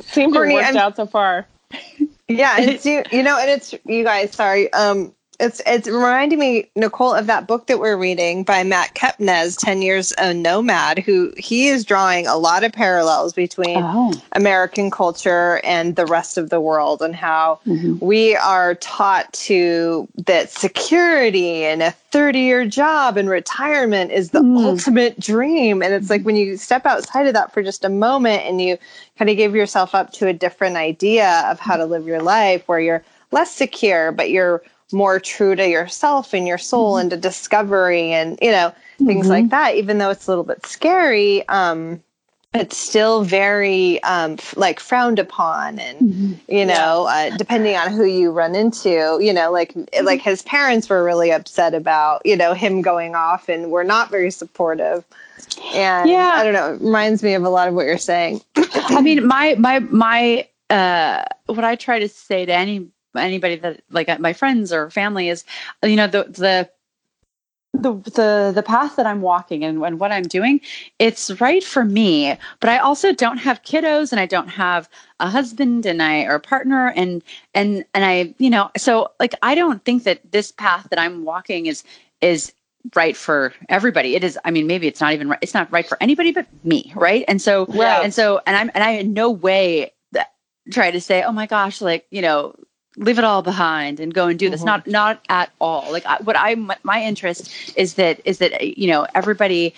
Seems 0.00 0.34
to 0.34 0.42
have 0.42 0.52
worked 0.52 0.76
out 0.76 0.96
so 0.96 1.06
far. 1.06 1.46
Yeah, 2.28 2.56
and 2.58 2.70
it's 2.70 2.86
you, 2.86 3.02
you 3.12 3.22
know, 3.22 3.38
and 3.38 3.50
it's 3.50 3.74
you 3.86 4.04
guys. 4.04 4.32
Sorry, 4.32 4.72
um, 4.72 5.14
it's 5.42 5.60
it's 5.66 5.88
reminding 5.88 6.38
me, 6.38 6.70
Nicole, 6.76 7.12
of 7.12 7.26
that 7.26 7.48
book 7.48 7.66
that 7.66 7.80
we're 7.80 7.96
reading 7.96 8.44
by 8.44 8.62
Matt 8.62 8.94
Kepnes, 8.94 9.58
Ten 9.58 9.82
Years 9.82 10.14
a 10.16 10.32
Nomad, 10.32 11.00
who 11.00 11.32
he 11.36 11.66
is 11.66 11.84
drawing 11.84 12.28
a 12.28 12.36
lot 12.36 12.62
of 12.62 12.72
parallels 12.72 13.32
between 13.32 13.78
oh 13.82 14.12
American 14.34 14.90
culture 14.90 15.60
and 15.64 15.96
the 15.96 16.06
rest 16.06 16.38
of 16.38 16.48
the 16.50 16.60
world, 16.60 17.02
and 17.02 17.14
how 17.16 17.58
Mhm. 17.66 18.00
we 18.00 18.36
are 18.36 18.76
taught 18.76 19.32
to 19.32 20.06
that 20.26 20.50
security 20.50 21.64
and 21.64 21.82
a 21.82 21.90
30 22.12 22.38
year 22.40 22.64
job 22.64 23.16
and 23.16 23.28
retirement 23.28 24.12
is 24.12 24.30
the 24.30 24.40
Mm. 24.42 24.64
ultimate 24.64 25.18
dream. 25.18 25.82
And 25.82 25.92
it's 25.92 26.08
like 26.08 26.22
when 26.22 26.36
you 26.36 26.56
step 26.56 26.86
outside 26.86 27.26
of 27.26 27.34
that 27.34 27.52
for 27.52 27.62
just 27.62 27.84
a 27.84 27.88
moment 27.88 28.42
and 28.46 28.60
you 28.60 28.78
kind 29.18 29.28
of 29.30 29.36
give 29.36 29.56
yourself 29.56 29.94
up 29.94 30.12
to 30.14 30.28
a 30.28 30.32
different 30.32 30.76
idea 30.76 31.44
of 31.50 31.58
how 31.58 31.76
to 31.76 31.84
live 31.84 32.06
your 32.06 32.22
life 32.22 32.62
where 32.66 32.80
you're 32.80 33.02
less 33.32 33.50
secure, 33.50 34.12
but 34.12 34.30
you're 34.30 34.62
more 34.92 35.18
true 35.20 35.54
to 35.56 35.68
yourself 35.68 36.32
and 36.34 36.46
your 36.46 36.58
soul 36.58 36.96
and 36.96 37.10
to 37.10 37.16
discovery 37.16 38.12
and, 38.12 38.38
you 38.42 38.50
know, 38.50 38.72
things 39.06 39.26
Mhm. 39.26 39.30
like 39.30 39.48
that, 39.50 39.74
even 39.76 39.98
though 39.98 40.10
it's 40.10 40.26
a 40.26 40.30
little 40.30 40.44
bit 40.44 40.64
scary. 40.66 41.46
Um, 41.48 42.02
it's 42.54 42.76
still 42.76 43.24
very 43.24 44.02
um, 44.02 44.32
f- 44.34 44.54
like 44.58 44.78
frowned 44.78 45.18
upon 45.18 45.78
and 45.78 45.98
Mhm. 46.00 46.38
you 46.48 46.66
know 46.66 47.06
uh, 47.08 47.30
depending 47.38 47.76
on 47.76 47.90
who 47.92 48.04
you 48.04 48.30
run 48.30 48.54
into 48.54 49.18
you 49.22 49.32
know 49.32 49.50
like 49.50 49.72
like 50.02 50.20
his 50.20 50.42
parents 50.42 50.90
were 50.90 51.02
really 51.02 51.32
upset 51.32 51.72
about 51.72 52.20
you 52.26 52.36
know 52.36 52.52
him 52.52 52.82
going 52.82 53.14
off 53.14 53.48
and 53.48 53.70
were 53.70 53.84
not 53.84 54.10
very 54.10 54.30
supportive 54.30 55.02
and 55.72 56.10
Yeah. 56.10 56.32
i 56.34 56.44
don't 56.44 56.52
know 56.52 56.74
it 56.74 56.82
reminds 56.82 57.22
me 57.22 57.32
of 57.32 57.42
a 57.44 57.48
lot 57.48 57.68
of 57.68 57.74
what 57.74 57.86
you're 57.86 57.96
saying 57.96 58.42
I 58.56 59.00
mean, 59.00 59.26
my 59.26 59.54
my 59.58 59.78
my 59.78 60.46
uh, 60.68 61.24
what 61.46 61.64
I 61.64 61.74
try 61.76 62.00
to 62.00 62.08
say 62.08 62.44
to 62.44 62.52
any 62.52 62.86
anybody 63.16 63.56
that 63.56 63.82
like 63.90 64.08
uh, 64.08 64.18
my 64.18 64.32
friends 64.32 64.72
or 64.72 64.90
family 64.90 65.28
is, 65.28 65.44
you 65.82 65.96
know, 65.96 66.06
the 66.06 66.24
the 66.24 66.70
the 67.74 67.94
the 68.10 68.52
the 68.54 68.62
path 68.62 68.96
that 68.96 69.06
I'm 69.06 69.22
walking 69.22 69.64
and, 69.64 69.82
and 69.82 69.98
what 69.98 70.12
I'm 70.12 70.24
doing, 70.24 70.60
it's 70.98 71.30
right 71.40 71.64
for 71.64 71.84
me. 71.84 72.36
But 72.60 72.70
I 72.70 72.78
also 72.78 73.12
don't 73.12 73.38
have 73.38 73.62
kiddos 73.62 74.12
and 74.12 74.20
I 74.20 74.26
don't 74.26 74.48
have 74.48 74.88
a 75.20 75.30
husband 75.30 75.86
and 75.86 76.02
I 76.02 76.24
or 76.24 76.34
a 76.34 76.40
partner 76.40 76.92
and 76.94 77.22
and 77.54 77.84
and 77.94 78.04
I, 78.04 78.34
you 78.38 78.50
know, 78.50 78.70
so 78.76 79.10
like 79.20 79.34
I 79.42 79.54
don't 79.54 79.84
think 79.84 80.04
that 80.04 80.20
this 80.32 80.52
path 80.52 80.88
that 80.90 80.98
I'm 80.98 81.24
walking 81.24 81.66
is 81.66 81.82
is 82.20 82.52
right 82.94 83.16
for 83.16 83.52
everybody. 83.68 84.16
It 84.16 84.24
is. 84.24 84.38
I 84.44 84.50
mean, 84.50 84.66
maybe 84.66 84.86
it's 84.86 85.00
not 85.00 85.12
even 85.12 85.28
right. 85.28 85.38
It's 85.40 85.54
not 85.54 85.70
right 85.72 85.86
for 85.86 85.96
anybody 86.00 86.32
but 86.32 86.46
me, 86.64 86.92
right? 86.96 87.24
And 87.28 87.40
so, 87.40 87.66
yeah. 87.70 88.00
and 88.02 88.12
so, 88.12 88.40
and 88.46 88.56
I'm, 88.56 88.70
and 88.74 88.82
I 88.84 88.90
in 88.92 89.12
no 89.12 89.30
way 89.30 89.92
try 90.70 90.90
to 90.90 91.00
say, 91.00 91.22
oh 91.22 91.32
my 91.32 91.46
gosh, 91.46 91.80
like 91.80 92.06
you 92.10 92.22
know, 92.22 92.54
leave 92.96 93.18
it 93.18 93.24
all 93.24 93.42
behind 93.42 94.00
and 94.00 94.12
go 94.12 94.26
and 94.28 94.38
do 94.38 94.50
this. 94.50 94.62
Mhm. 94.62 94.66
Not, 94.66 94.86
not 94.86 95.20
at 95.28 95.50
all. 95.60 95.90
Like 95.90 96.04
I, 96.06 96.16
what 96.22 96.36
I, 96.38 96.54
my, 96.54 96.76
my 96.82 97.02
interest 97.02 97.50
is 97.76 97.94
that 97.94 98.20
is 98.24 98.38
that 98.38 98.76
you 98.78 98.88
know 98.88 99.06
everybody 99.14 99.74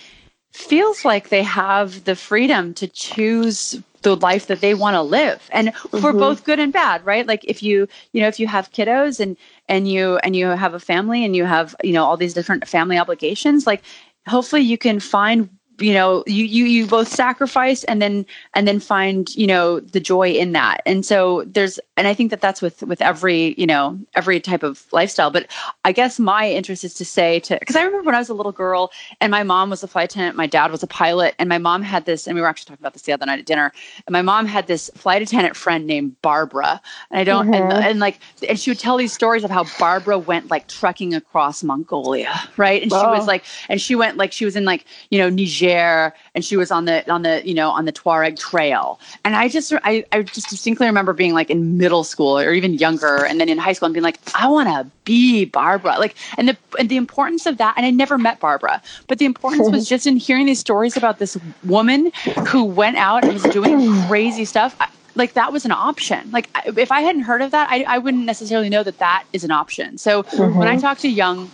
feels 0.52 1.04
like 1.04 1.28
they 1.28 1.42
have 1.42 2.04
the 2.04 2.14
freedom 2.16 2.74
to 2.74 2.86
choose 2.88 3.80
the 4.02 4.16
life 4.16 4.46
that 4.48 4.60
they 4.60 4.74
want 4.74 4.94
to 4.94 5.02
live 5.02 5.48
and 5.50 5.74
for 5.74 6.12
Mhm. 6.12 6.18
both 6.20 6.44
good 6.44 6.60
and 6.60 6.72
bad 6.72 7.04
right 7.06 7.26
like 7.26 7.42
if 7.44 7.62
you 7.62 7.88
you 8.12 8.20
know 8.20 8.28
if 8.28 8.38
you 8.38 8.46
have 8.46 8.70
kiddos 8.70 9.18
and 9.18 9.36
and 9.68 9.88
you 9.88 10.18
and 10.18 10.36
you 10.36 10.46
have 10.48 10.74
a 10.74 10.78
family 10.78 11.24
and 11.24 11.34
you 11.34 11.44
have 11.44 11.74
you 11.82 11.92
know 11.92 12.04
all 12.04 12.16
these 12.16 12.34
different 12.34 12.68
family 12.68 12.98
obligations 12.98 13.66
like 13.66 13.82
hopefully 14.28 14.60
you 14.60 14.76
can 14.76 15.00
find 15.00 15.48
you 15.78 15.92
know 15.92 16.22
you 16.26 16.44
you 16.44 16.64
you 16.66 16.86
both 16.86 17.08
sacrifice 17.08 17.84
and 17.84 18.00
then 18.00 18.24
and 18.54 18.66
then 18.68 18.78
find 18.80 19.34
you 19.36 19.46
know 19.46 19.80
the 19.80 20.00
joy 20.00 20.30
in 20.30 20.52
that. 20.52 20.82
And 20.86 21.04
so 21.04 21.42
there's 21.46 21.80
and 21.96 22.06
i 22.06 22.14
think 22.14 22.30
that 22.30 22.40
that's 22.40 22.60
with 22.62 22.82
with 22.82 23.00
every 23.02 23.54
you 23.58 23.66
know 23.66 23.98
every 24.14 24.40
type 24.40 24.62
of 24.62 24.86
lifestyle. 24.92 25.30
But 25.30 25.46
i 25.84 25.92
guess 25.92 26.18
my 26.18 26.48
interest 26.50 26.84
is 26.84 26.94
to 26.94 27.04
say 27.04 27.40
to 27.40 27.56
because 27.58 27.76
i 27.76 27.82
remember 27.82 28.04
when 28.06 28.14
i 28.14 28.18
was 28.18 28.28
a 28.28 28.34
little 28.34 28.52
girl 28.52 28.90
and 29.20 29.30
my 29.30 29.42
mom 29.42 29.70
was 29.70 29.82
a 29.82 29.88
flight 29.88 30.10
attendant 30.10 30.36
my 30.36 30.46
dad 30.46 30.70
was 30.70 30.82
a 30.82 30.86
pilot 30.86 31.34
and 31.38 31.48
my 31.48 31.58
mom 31.58 31.82
had 31.82 32.04
this 32.04 32.26
and 32.26 32.34
we 32.34 32.40
were 32.40 32.46
actually 32.48 32.66
talking 32.66 32.82
about 32.82 32.92
this 32.92 33.02
the 33.02 33.12
other 33.12 33.26
night 33.26 33.38
at 33.38 33.46
dinner 33.46 33.72
and 34.06 34.12
my 34.12 34.22
mom 34.22 34.46
had 34.46 34.66
this 34.66 34.90
flight 34.94 35.22
attendant 35.22 35.56
friend 35.56 35.86
named 35.86 36.20
barbara. 36.22 36.80
And 37.10 37.18
i 37.20 37.24
don't 37.24 37.52
and, 37.54 37.72
Mhm. 37.72 37.82
and 37.90 38.00
like 38.00 38.20
and 38.48 38.58
she 38.60 38.70
would 38.70 38.78
tell 38.78 38.96
these 38.96 39.12
stories 39.12 39.44
of 39.44 39.50
how 39.50 39.64
barbara 39.78 40.18
went 40.18 40.50
like 40.50 40.68
trekking 40.68 41.14
across 41.14 41.62
mongolia 41.62 42.32
right? 42.56 42.82
And 42.82 42.90
she 42.92 42.96
was 43.06 43.26
like 43.26 43.44
and 43.68 43.80
she 43.80 43.94
went 43.94 44.16
like 44.16 44.30
she 44.32 44.44
was 44.44 44.56
in 44.56 44.64
like 44.64 44.84
you 45.10 45.18
know 45.18 45.28
niger 45.30 45.63
and 45.72 46.44
she 46.44 46.56
was 46.56 46.70
on 46.70 46.84
the 46.84 47.10
on 47.10 47.22
the 47.22 47.46
you 47.46 47.54
know 47.54 47.70
on 47.70 47.84
the 47.84 47.92
tuareg 47.92 48.38
trail. 48.38 49.00
And 49.24 49.36
i 49.36 49.48
just 49.48 49.72
i, 49.84 50.04
I 50.12 50.22
just 50.22 50.48
distinctly 50.50 50.86
remember 50.86 51.12
being 51.12 51.34
like 51.34 51.50
in 51.50 51.78
middle 51.78 52.04
school 52.04 52.38
or 52.38 52.52
even 52.52 52.74
younger 52.74 53.24
and 53.24 53.40
then 53.40 53.48
in 53.48 53.58
high 53.58 53.72
school 53.72 53.86
and 53.86 53.94
being 53.94 54.04
like 54.04 54.18
i 54.34 54.48
want 54.48 54.68
to 54.68 54.90
be 55.04 55.44
barbara. 55.44 55.96
Like 55.98 56.16
and 56.38 56.48
the 56.48 56.56
and 56.78 56.88
the 56.88 56.96
importance 56.96 57.46
of 57.46 57.58
that 57.58 57.74
and 57.76 57.86
i 57.86 57.90
never 57.90 58.18
met 58.18 58.40
barbara 58.40 58.82
but 59.06 59.18
the 59.18 59.24
importance 59.24 59.70
was 59.70 59.88
just 59.94 60.06
in 60.06 60.16
hearing 60.16 60.46
these 60.46 60.60
stories 60.60 60.96
about 60.96 61.18
this 61.18 61.36
woman 61.64 62.12
who 62.48 62.64
went 62.64 62.96
out 62.96 63.24
and 63.24 63.32
was 63.32 63.42
doing 63.44 63.90
crazy 64.06 64.44
stuff. 64.44 64.76
I- 64.80 64.88
like 65.16 65.34
that 65.34 65.52
was 65.52 65.64
an 65.64 65.70
option. 65.70 66.28
Like 66.32 66.48
if 66.76 66.90
i 66.90 67.00
hadn't 67.00 67.22
heard 67.22 67.40
of 67.40 67.52
that 67.52 67.70
i, 67.70 67.84
I 67.84 67.98
wouldn't 67.98 68.24
necessarily 68.24 68.68
know 68.68 68.82
that 68.82 68.98
that 68.98 69.24
is 69.32 69.44
an 69.44 69.52
option. 69.52 69.96
So 69.98 70.24
mm-hmm. 70.24 70.58
when 70.58 70.66
i 70.66 70.76
talk 70.76 70.98
to 70.98 71.08
young 71.08 71.50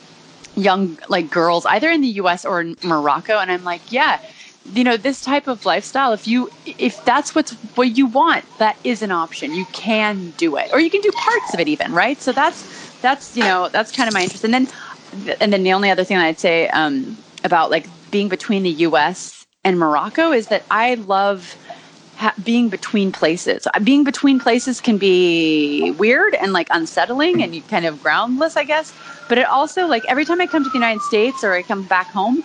young 0.60 0.98
like 1.08 1.30
girls 1.30 1.66
either 1.66 1.90
in 1.90 2.00
the 2.02 2.08
US 2.22 2.44
or 2.44 2.60
in 2.60 2.76
Morocco 2.82 3.38
and 3.38 3.50
I'm 3.52 3.64
like 3.64 3.90
yeah 3.90 4.20
you 4.64 4.84
know 4.84 4.96
this 4.96 5.22
type 5.22 5.48
of 5.48 5.64
lifestyle 5.64 6.12
if 6.12 6.26
you 6.26 6.50
if 6.64 7.02
that's 7.04 7.34
what's 7.34 7.56
what 7.74 7.96
you 7.96 8.06
want 8.06 8.44
that 8.58 8.76
is 8.84 9.02
an 9.02 9.10
option. 9.10 9.54
You 9.54 9.66
can 9.66 10.32
do 10.32 10.56
it. 10.56 10.68
Or 10.72 10.80
you 10.80 10.90
can 10.90 11.00
do 11.00 11.12
parts 11.12 11.54
of 11.54 11.60
it 11.60 11.68
even 11.68 11.92
right? 11.92 12.20
So 12.20 12.32
that's 12.32 12.66
that's 13.02 13.36
you 13.36 13.44
know 13.44 13.70
that's 13.72 13.92
kind 13.92 14.08
of 14.08 14.14
my 14.14 14.22
interest. 14.22 14.44
And 14.44 14.54
then 14.54 14.68
and 15.40 15.52
then 15.52 15.62
the 15.62 15.72
only 15.72 15.90
other 15.90 16.04
thing 16.04 16.18
I'd 16.18 16.38
say 16.40 16.68
um, 16.68 17.24
about 17.44 17.70
like 17.70 17.90
being 18.10 18.28
between 18.28 18.62
the 18.62 18.70
US 18.70 19.46
and 19.64 19.78
Morocco 19.78 20.32
is 20.32 20.48
that 20.48 20.66
I 20.70 20.94
love 20.94 21.56
ha- 22.20 22.34
being 22.44 22.68
between 22.68 23.10
places. 23.12 23.66
Uh, 23.66 23.80
Being 23.80 24.04
between 24.04 24.38
places 24.38 24.80
can 24.80 24.98
be 24.98 25.90
weird 25.92 26.34
and 26.34 26.52
like 26.52 26.68
unsettling 26.70 27.42
and 27.42 27.66
kind 27.68 27.86
of 27.86 28.02
groundless, 28.02 28.56
I 28.56 28.64
guess. 28.64 28.92
But 29.28 29.38
it 29.38 29.46
also 29.46 29.86
like 29.86 30.04
every 30.06 30.24
time 30.24 30.40
I 30.40 30.46
come 30.46 30.62
to 30.64 30.70
the 30.70 30.78
United 30.78 31.02
States 31.02 31.42
or 31.42 31.54
I 31.54 31.62
come 31.62 31.82
back 31.84 32.08
home, 32.08 32.44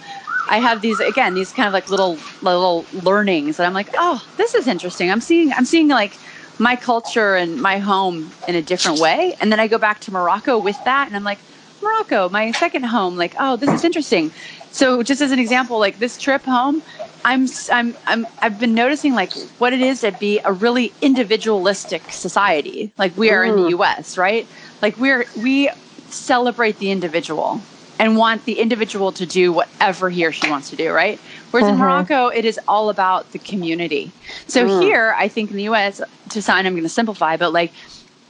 I 0.50 0.60
have 0.60 0.82
these 0.82 1.00
again 1.00 1.34
these 1.34 1.52
kind 1.52 1.68
of 1.68 1.74
like 1.74 1.90
little 1.90 2.18
little 2.42 2.86
learnings 2.94 3.58
that 3.58 3.68
I'm 3.68 3.74
like, 3.74 3.90
oh, 3.98 4.24
this 4.38 4.56
is 4.56 4.68
interesting. 4.68 5.12
I'm 5.12 5.22
seeing 5.22 5.52
I'm 5.54 5.66
seeing 5.66 5.90
like 5.90 6.14
my 6.58 6.76
culture 6.76 7.36
and 7.36 7.62
my 7.62 7.78
home 7.80 8.32
in 8.48 8.56
a 8.56 8.62
different 8.62 9.00
way, 9.00 9.36
and 9.42 9.52
then 9.52 9.60
I 9.60 9.68
go 9.68 9.78
back 9.78 10.00
to 10.02 10.12
Morocco 10.12 10.58
with 10.58 10.82
that, 10.86 11.08
and 11.08 11.16
I'm 11.18 11.24
like, 11.26 11.40
Morocco, 11.82 12.30
my 12.30 12.52
second 12.54 12.84
home. 12.84 13.18
Like, 13.18 13.36
oh, 13.40 13.58
this 13.58 13.70
is 13.70 13.84
interesting. 13.84 14.32
So, 14.72 15.04
just 15.04 15.22
as 15.22 15.32
an 15.32 15.40
example, 15.40 15.80
like 15.80 16.00
this 16.00 16.18
trip 16.18 16.44
home, 16.44 16.82
I'm 17.26 17.48
I'm 17.72 17.98
I'm 18.08 18.28
I've 18.42 18.60
been 18.60 18.76
noticing 18.76 19.16
like 19.16 19.34
what 19.60 19.74
it 19.74 19.82
is 19.82 20.02
to 20.02 20.14
be 20.14 20.42
a 20.46 20.54
really 20.54 20.96
individualistic 21.02 22.12
society. 22.14 22.94
Like 23.00 23.18
we 23.18 23.32
are 23.32 23.44
in 23.44 23.58
the 23.58 23.64
Mm. 23.64 23.70
U.S., 23.78 24.18
right? 24.18 24.50
Like 24.82 24.98
we're 24.98 25.28
we 25.36 25.72
celebrate 26.08 26.80
the 26.80 26.92
individual 26.92 27.68
and 28.00 28.18
want 28.18 28.46
the 28.46 28.60
individual 28.60 29.14
to 29.14 29.26
do 29.26 29.54
whatever 29.54 30.10
he 30.10 30.26
or 30.26 30.32
she 30.34 30.48
wants 30.50 30.70
to 30.70 30.78
do, 30.78 30.92
right? 30.92 31.22
Whereas 31.52 31.68
in 31.70 31.76
Mhm. 31.76 31.80
Morocco, 31.80 32.28
it 32.28 32.46
is 32.46 32.60
all 32.68 32.90
about 32.90 33.32
the 33.32 33.40
community. 33.40 34.16
So 34.48 34.68
Mm. 34.68 34.68
here, 34.68 35.16
I 35.18 35.28
think 35.30 35.52
in 35.52 35.58
the 35.58 35.64
U.S., 35.64 36.02
to 36.32 36.42
sign, 36.42 36.66
I'm 36.68 36.74
going 36.74 36.84
to 36.84 36.90
simplify, 36.90 37.38
but 37.38 37.54
like 37.54 37.74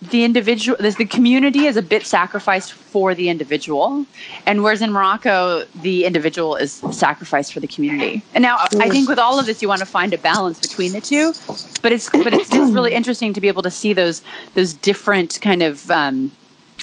the 0.01 0.23
individual, 0.23 0.77
this, 0.79 0.95
the 0.95 1.05
community 1.05 1.65
is 1.65 1.77
a 1.77 1.81
bit 1.81 2.05
sacrificed 2.05 2.73
for 2.73 3.15
the 3.15 3.29
individual, 3.29 4.05
and 4.45 4.63
whereas 4.63 4.81
in 4.81 4.91
Morocco, 4.91 5.65
the 5.81 6.05
individual 6.05 6.55
is 6.55 6.73
sacrificed 6.91 7.53
for 7.53 7.59
the 7.59 7.67
community. 7.67 8.21
And 8.33 8.41
now, 8.41 8.57
I 8.73 8.89
think 8.89 9.09
with 9.09 9.19
all 9.19 9.39
of 9.39 9.45
this, 9.45 9.61
you 9.61 9.67
want 9.67 9.79
to 9.79 9.85
find 9.85 10.13
a 10.13 10.17
balance 10.17 10.59
between 10.59 10.91
the 10.91 11.01
two, 11.01 11.33
but 11.81 11.91
it's 11.91 12.09
but 12.09 12.33
it's, 12.33 12.53
it's 12.53 12.71
really 12.71 12.93
interesting 12.99 13.33
to 13.33 13.41
be 13.41 13.47
able 13.47 13.63
to 13.63 13.71
see 13.71 13.93
those 13.93 14.21
those 14.53 14.73
different 14.73 15.39
kind 15.41 15.63
of 15.63 15.89
um, 15.89 16.31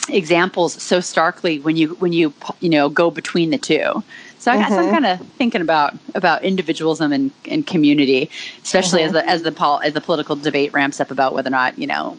examples 0.09 0.83
so 0.83 1.01
starkly 1.01 1.61
when 1.61 1.77
you 1.77 1.95
when 1.97 2.13
you 2.13 2.33
you 2.61 2.69
know 2.69 2.89
go 2.89 3.11
between 3.11 3.51
the 3.51 3.59
two. 3.59 4.03
So 4.39 4.51
I 4.51 4.57
guess 4.57 4.73
I'm 4.73 4.87
Mhm. 4.87 4.91
kind 4.91 5.07
of 5.07 5.21
thinking 5.39 5.61
about 5.61 5.95
about 6.17 6.43
individualism 6.43 7.13
and, 7.13 7.31
and 7.49 7.65
community, 7.67 8.29
especially 8.65 9.03
as 9.05 9.13
the 9.13 9.29
as 9.29 9.43
the 9.43 9.53
pol- 9.53 9.81
as 9.85 9.93
the 9.93 10.01
political 10.01 10.35
debate 10.35 10.73
ramps 10.73 10.99
up 11.01 11.11
about 11.13 11.35
whether 11.35 11.49
or 11.49 11.53
not 11.53 11.79
you 11.79 11.87
know 11.87 12.19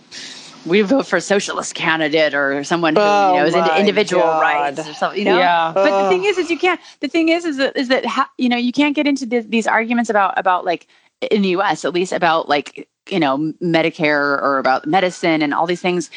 we 0.65 0.81
vote 0.81 1.05
for 1.07 1.17
a 1.17 1.21
socialist 1.21 1.75
candidate 1.75 2.33
or 2.33 2.63
someone 2.63 2.95
who 2.95 3.01
Oh 3.01 3.33
you 3.33 3.39
know 3.39 3.45
is 3.45 3.55
into 3.55 3.77
individual 3.79 4.23
God. 4.23 4.41
rights 4.41 4.87
or 4.87 4.93
something. 4.93 5.19
You 5.19 5.25
know, 5.25 5.37
Yeah. 5.39 5.71
but 5.73 6.03
the 6.03 6.09
thing 6.09 6.23
is, 6.25 6.37
is 6.37 6.49
you 6.49 6.57
can't. 6.57 6.79
The 7.01 7.07
thing 7.07 7.29
is, 7.29 7.45
is 7.45 7.57
that, 7.57 7.75
is 7.75 7.87
that 7.89 8.05
ha, 8.05 8.29
you 8.37 8.49
know 8.49 8.57
you 8.57 8.71
can't 8.71 8.95
get 8.95 9.07
into 9.07 9.25
th- 9.27 9.47
these 9.49 9.67
arguments 9.67 10.09
about 10.09 10.37
about 10.37 10.65
like 10.65 10.87
in 11.31 11.41
the 11.41 11.49
U.S. 11.49 11.85
at 11.85 11.93
least 11.93 12.13
about 12.13 12.47
like 12.49 12.87
you 13.09 13.19
know 13.19 13.53
Medicare 13.61 14.41
or 14.41 14.57
about 14.59 14.85
medicine 14.87 15.41
and 15.41 15.53
all 15.53 15.65
these 15.67 15.81
things, 15.81 16.09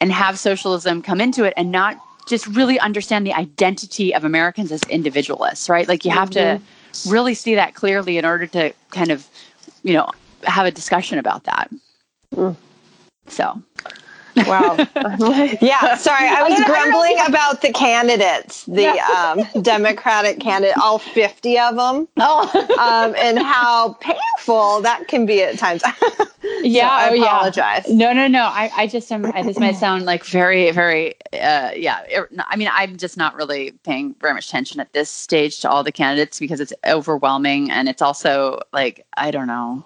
and 0.00 0.12
have 0.12 0.38
socialism 0.38 1.02
come 1.02 1.20
into 1.20 1.44
it 1.44 1.52
and 1.56 1.70
not 1.70 1.96
just 2.26 2.46
really 2.46 2.78
understand 2.80 3.26
the 3.26 3.32
identity 3.34 4.14
of 4.14 4.24
Americans 4.24 4.70
as 4.70 4.82
individualists, 4.84 5.68
right? 5.68 5.88
Like 5.88 6.04
you 6.04 6.10
have 6.10 6.30
to 6.30 6.60
really 7.08 7.34
see 7.34 7.54
that 7.56 7.74
clearly 7.74 8.18
in 8.18 8.24
order 8.24 8.46
to 8.48 8.72
kind 8.90 9.10
of 9.10 9.26
you 9.82 9.92
know 9.92 10.08
have 10.44 10.64
a 10.66 10.70
discussion 10.70 11.18
about 11.18 11.44
that. 11.44 11.70
Mm. 12.34 12.56
So 13.30 13.62
Wow. 14.36 14.76
Yeah, 15.60 15.96
sorry, 15.96 16.28
I 16.28 16.42
was 16.48 16.62
grumbling 16.64 17.18
about 17.26 17.62
the 17.62 17.72
candidates, 17.72 18.64
the 18.66 18.88
um, 19.16 19.62
Democratic 19.62 20.40
candidate, 20.40 20.76
all 20.78 20.98
50 20.98 21.58
of 21.58 21.76
them, 21.76 22.08
oh 22.16 22.68
um, 22.78 23.14
and 23.18 23.38
how 23.38 23.94
painful 23.94 24.80
that 24.82 25.08
can 25.08 25.26
be 25.26 25.42
at 25.42 25.58
times. 25.58 25.82
yeah, 26.62 26.88
I 26.88 27.10
oh, 27.10 27.14
yeah. 27.14 27.24
apologize. 27.24 27.88
No, 27.88 28.12
no, 28.12 28.28
no. 28.28 28.44
I, 28.44 28.70
I 28.76 28.86
just 28.86 29.10
am. 29.12 29.26
I- 29.26 29.42
This 29.42 29.58
might 29.58 29.76
sound 29.76 30.04
like 30.04 30.24
very, 30.24 30.70
very, 30.70 31.14
uh, 31.32 31.70
yeah. 31.76 32.04
I 32.48 32.56
mean, 32.56 32.68
I'm 32.72 32.96
just 32.96 33.16
not 33.16 33.34
really 33.34 33.72
paying 33.84 34.14
very 34.20 34.34
much 34.34 34.48
attention 34.48 34.80
at 34.80 34.92
this 34.92 35.10
stage 35.10 35.60
to 35.60 35.70
all 35.70 35.82
the 35.82 35.92
candidates 35.92 36.38
because 36.38 36.60
it's 36.60 36.72
overwhelming, 36.86 37.70
and 37.70 37.88
it's 37.88 38.02
also 38.02 38.60
like 38.72 39.06
I 39.16 39.30
don't 39.30 39.46
know. 39.46 39.84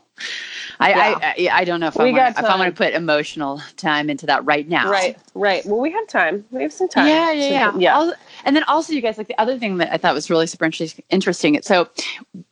I, 0.81 0.93
I, 0.93 1.15
I, 1.23 1.49
I 1.61 1.65
don't 1.65 1.81
know 1.81 1.87
if 1.89 1.99
I 1.99 2.05
We 2.05 2.13
want, 2.13 2.35
got 2.37 2.45
if 2.45 2.51
I 2.51 2.57
want 2.57 2.75
to 2.75 2.77
put 2.77 2.95
emotional 2.95 3.61
time 3.77 4.11
into 4.11 4.27
that 4.27 4.45
right 4.45 4.69
now. 4.69 4.91
Right, 4.91 5.17
right. 5.35 5.65
Well, 5.65 5.81
we 5.81 5.91
have 5.93 6.07
time. 6.09 6.45
We 6.51 6.63
have 6.63 6.73
some 6.73 6.89
time. 6.89 7.07
Yeah, 7.07 7.33
yeah, 7.33 7.49
yeah. 7.49 7.73
So, 7.73 7.79
yeah. 7.79 8.13
And 8.45 8.57
then 8.57 8.65
also, 8.65 8.93
you 8.93 9.01
guys, 9.01 9.19
like 9.19 9.29
the 9.29 9.41
other 9.41 9.59
thing 9.59 9.79
that 9.79 9.93
I 9.93 9.97
thought 9.97 10.15
was 10.15 10.31
really 10.31 10.47
super 10.47 10.65
interest- 10.65 11.01
interesting. 11.11 11.61
So, 11.63 11.89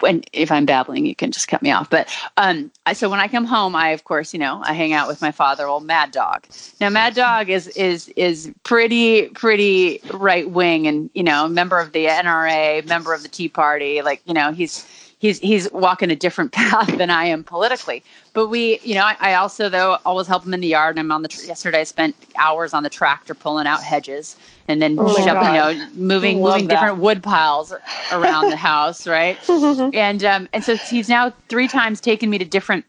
when 0.00 0.22
if 0.32 0.50
I'm 0.50 0.66
babbling, 0.66 1.06
you 1.06 1.14
can 1.14 1.32
just 1.32 1.48
cut 1.48 1.62
me 1.62 1.70
off. 1.70 1.90
But 1.90 2.08
um, 2.36 2.70
I, 2.86 2.92
so 2.92 3.08
when 3.08 3.20
I 3.20 3.28
come 3.28 3.44
home, 3.44 3.74
I 3.74 3.90
of 3.90 4.04
course, 4.04 4.32
you 4.32 4.38
know, 4.38 4.60
I 4.64 4.72
hang 4.72 4.92
out 4.92 5.08
with 5.08 5.20
my 5.20 5.32
father, 5.32 5.66
old 5.66 5.84
Mad 5.84 6.10
Dog. 6.12 6.46
Now, 6.80 6.90
Mad 6.90 7.14
Dog 7.14 7.48
is 7.48 7.68
is 7.68 8.08
is 8.16 8.52
pretty 8.64 9.28
pretty 9.30 10.00
right 10.14 10.48
wing, 10.48 10.86
and 10.86 11.10
you 11.14 11.22
know, 11.22 11.48
member 11.48 11.78
of 11.78 11.92
the 11.92 12.06
NRA, 12.06 12.86
member 12.86 13.14
of 13.14 13.22
the 13.22 13.28
Tea 13.28 13.48
Party. 13.48 14.02
Like, 14.02 14.22
you 14.26 14.34
know, 14.34 14.52
he's 14.52 14.86
he's 15.22 15.38
he's 15.38 15.70
walking 15.72 16.10
a 16.10 16.16
different 16.16 16.52
path 16.60 16.98
than 16.98 17.08
I 17.08 17.24
am 17.24 17.44
politically. 17.44 18.02
But 18.34 18.48
we, 18.48 18.80
you 18.80 18.94
know, 18.94 19.04
I, 19.04 19.16
I 19.20 19.34
also 19.34 19.70
though 19.70 19.98
always 20.04 20.26
help 20.26 20.44
him 20.44 20.52
in 20.52 20.60
the 20.60 20.68
yard. 20.68 20.98
And 20.98 21.00
I'm 21.00 21.12
on 21.12 21.22
the 21.22 21.28
tr- 21.28 21.46
yesterday. 21.46 21.80
I 21.80 21.84
spent 21.84 22.14
hours 22.36 22.74
on 22.74 22.82
the 22.82 22.90
tractor 22.90 23.32
pulling 23.32 23.66
out 23.66 23.82
hedges 23.82 24.36
and 24.68 24.82
then 24.82 24.96
Oh 24.98 25.18
you 25.18 25.24
know 25.26 25.88
moving 25.94 26.40
moving 26.40 26.66
that. 26.66 26.74
different 26.74 26.98
wood 26.98 27.22
piles 27.22 27.72
around 28.10 28.50
the 28.50 28.56
house, 28.72 29.06
right? 29.06 29.38
and 29.94 30.22
um, 30.24 30.48
and 30.52 30.62
so 30.62 30.76
he's 30.76 31.08
now 31.08 31.32
three 31.48 31.68
times 31.68 32.00
taken 32.00 32.28
me 32.28 32.36
to 32.38 32.44
different 32.44 32.84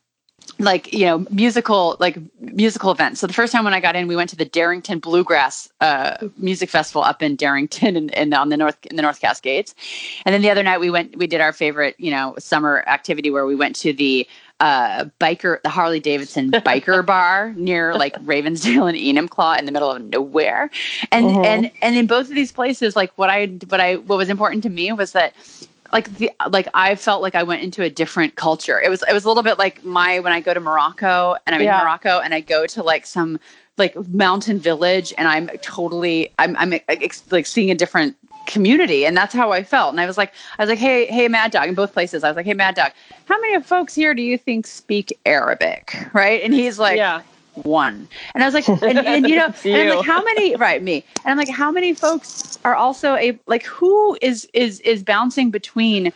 like 0.60 0.94
you 0.94 1.06
know 1.06 1.26
musical 1.32 1.98
like 2.00 2.18
musical 2.40 2.92
events 2.92 3.20
so 3.20 3.28
the 3.28 3.34
first 3.34 3.52
time 3.52 3.64
when 3.64 3.74
i 3.74 3.80
got 3.80 3.96
in 3.96 4.08
we 4.08 4.16
went 4.16 4.30
to 4.30 4.36
the 4.36 4.46
darrington 4.46 5.00
bluegrass 5.00 5.68
uh, 5.82 6.16
music 6.38 6.70
festival 6.70 7.04
up 7.04 7.22
in 7.22 7.36
darrington 7.36 7.96
and, 7.96 8.14
and 8.16 8.34
on 8.34 8.50
the 8.50 8.58
north 8.58 8.78
in 8.86 8.96
the 8.96 9.02
north 9.02 9.20
cascades. 9.20 9.74
And 10.26 10.34
then 10.34 10.42
the 10.42 10.50
other 10.50 10.64
night 10.64 10.80
we 10.80 10.90
went 10.90 11.18
we 11.18 11.28
did 11.28 11.42
our 11.42 11.52
favorite 11.54 11.96
you 12.00 12.12
know 12.12 12.36
summer 12.40 12.84
activity 12.88 13.30
where 13.30 13.46
we 13.46 13.56
went 13.56 13.76
to 13.78 13.94
the 13.94 14.28
uh, 14.60 15.06
biker 15.20 15.62
the 15.64 15.70
harley 15.70 16.00
davidson 16.00 16.52
biker 16.68 17.06
bar 17.06 17.54
near 17.58 17.94
like 17.96 18.16
ravensdale 18.24 18.88
and 18.88 18.98
enumclaw 18.98 19.58
in 19.58 19.66
the 19.66 19.72
middle 19.72 19.92
of 19.92 20.02
nowhere. 20.04 20.70
And 21.12 21.26
Mhm. 21.26 21.46
and 21.46 21.72
and 21.82 21.98
in 21.98 22.08
both 22.08 22.30
of 22.30 22.36
these 22.36 22.52
places 22.52 22.96
like 22.96 23.12
what 23.18 23.30
i 23.30 23.48
what 23.68 23.82
i 23.82 23.96
what 23.96 24.18
was 24.18 24.30
important 24.30 24.64
to 24.64 24.70
me 24.70 24.92
was 24.94 25.12
that 25.14 25.34
like 25.94 26.14
the 26.18 26.32
like 26.50 26.68
I 26.74 26.96
felt 26.96 27.22
like 27.22 27.36
I 27.36 27.44
went 27.44 27.62
into 27.62 27.84
a 27.84 27.90
different 27.90 28.36
culture. 28.36 28.82
It 28.82 28.90
was 28.90 29.04
it 29.08 29.14
was 29.14 29.24
a 29.24 29.28
little 29.30 29.44
bit 29.44 29.58
like 29.60 29.84
my 29.86 30.20
when 30.20 30.34
I 30.34 30.42
go 30.42 30.54
to 30.54 30.60
Morocco 30.60 31.36
and 31.46 31.56
I'm 31.56 31.62
Yeah. 31.62 31.78
in 31.80 31.84
Morocco 31.86 32.20
and 32.20 32.34
I 32.34 32.42
go 32.42 32.66
to 32.66 32.84
like 32.84 33.06
some 33.06 33.40
like 33.78 33.96
mountain 34.10 34.60
village 34.60 35.14
and 35.18 35.28
I'm 35.28 35.48
totally 35.62 36.32
I'm 36.40 36.58
I'm 36.58 36.74
ex- 36.90 37.24
like 37.32 37.46
seeing 37.46 37.72
a 37.72 37.76
different 37.76 38.16
community 38.46 39.06
and 39.06 39.16
that's 39.16 39.34
how 39.34 39.52
I 39.54 39.64
felt. 39.64 39.92
And 39.94 40.02
I 40.02 40.06
was 40.06 40.18
like 40.18 40.34
I 40.60 40.64
was 40.64 40.70
like 40.70 40.80
hey 40.80 41.06
hey 41.06 41.28
Mad 41.28 41.52
Dog 41.52 41.68
in 41.70 41.76
both 41.76 41.94
places. 41.94 42.24
I 42.24 42.30
was 42.30 42.36
like 42.36 42.46
hey 42.46 42.54
Mad 42.54 42.76
Dog, 42.76 42.92
how 43.26 43.40
many 43.40 43.54
of 43.54 43.66
folks 43.66 43.94
here 43.96 44.14
do 44.14 44.22
you 44.22 44.38
think 44.38 44.68
speak 44.68 45.18
Arabic? 45.26 45.96
Right? 46.14 46.42
And 46.44 46.54
he's 46.54 46.78
like 46.80 46.98
yeah. 46.98 47.22
One. 47.56 48.08
And 48.34 48.44
I 48.44 48.48
was 48.48 48.54
like, 48.54 48.68
and, 48.68 49.00
and 49.00 49.28
you 49.28 49.36
know, 49.36 49.48
It's 49.48 49.66
and 49.66 49.76
I'm 49.76 49.98
like, 49.98 50.06
how 50.06 50.24
many? 50.24 50.56
Right, 50.56 50.82
me. 50.82 51.04
And 51.24 51.32
I'm 51.32 51.38
like, 51.38 51.50
how 51.50 51.72
many 51.72 51.94
folks 51.94 52.58
are 52.64 52.76
also 52.76 53.16
a 53.16 53.38
like 53.48 53.64
who 53.64 54.18
is 54.22 54.48
is 54.54 54.80
is 54.82 55.04
bouncing 55.04 55.52
between, 55.52 56.12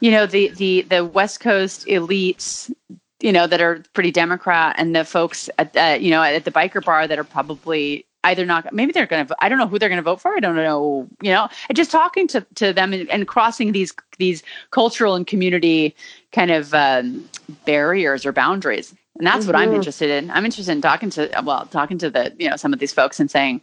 you 0.00 0.10
know, 0.10 0.26
the 0.26 0.48
the 0.50 0.82
the 0.82 1.04
West 1.04 1.40
Coast 1.40 1.86
elites, 1.86 2.72
you 3.20 3.32
know, 3.32 3.46
that 3.46 3.60
are 3.60 3.82
pretty 3.92 4.10
Democrat, 4.10 4.74
and 4.78 4.94
the 4.94 5.04
folks 5.04 5.48
at 5.58 5.76
uh, 5.76 5.96
you 6.00 6.10
know 6.10 6.22
at 6.22 6.44
the 6.44 6.52
biker 6.52 6.84
bar 6.84 7.06
that 7.06 7.18
are 7.18 7.24
probably 7.24 8.06
either 8.24 8.44
not 8.44 8.72
maybe 8.72 8.92
they're 8.92 9.06
going 9.06 9.26
to 9.26 9.36
i 9.40 9.48
don't 9.48 9.58
know 9.58 9.66
who 9.66 9.78
they're 9.78 9.88
going 9.88 9.96
to 9.96 10.02
vote 10.02 10.20
for 10.20 10.34
i 10.34 10.40
don't 10.40 10.56
know 10.56 11.08
you 11.22 11.30
know 11.30 11.48
and 11.68 11.76
just 11.76 11.90
talking 11.90 12.28
to, 12.28 12.42
to 12.54 12.72
them 12.72 12.92
and, 12.92 13.08
and 13.10 13.26
crossing 13.26 13.72
these 13.72 13.94
these 14.18 14.42
cultural 14.70 15.14
and 15.14 15.26
community 15.26 15.94
kind 16.32 16.50
of 16.50 16.74
um, 16.74 17.26
barriers 17.64 18.26
or 18.26 18.32
boundaries 18.32 18.94
and 19.20 19.26
that's 19.26 19.46
what 19.46 19.54
i'm 19.54 19.70
Mhm. 19.70 19.74
interested 19.76 20.08
in 20.10 20.30
i'm 20.30 20.44
interested 20.46 20.72
in 20.72 20.80
talking 20.80 21.10
to 21.10 21.28
well 21.44 21.66
talking 21.66 21.98
to 21.98 22.08
the 22.10 22.32
you 22.38 22.48
know 22.48 22.56
some 22.56 22.72
of 22.72 22.78
these 22.78 22.92
folks 22.92 23.20
and 23.20 23.30
saying 23.30 23.60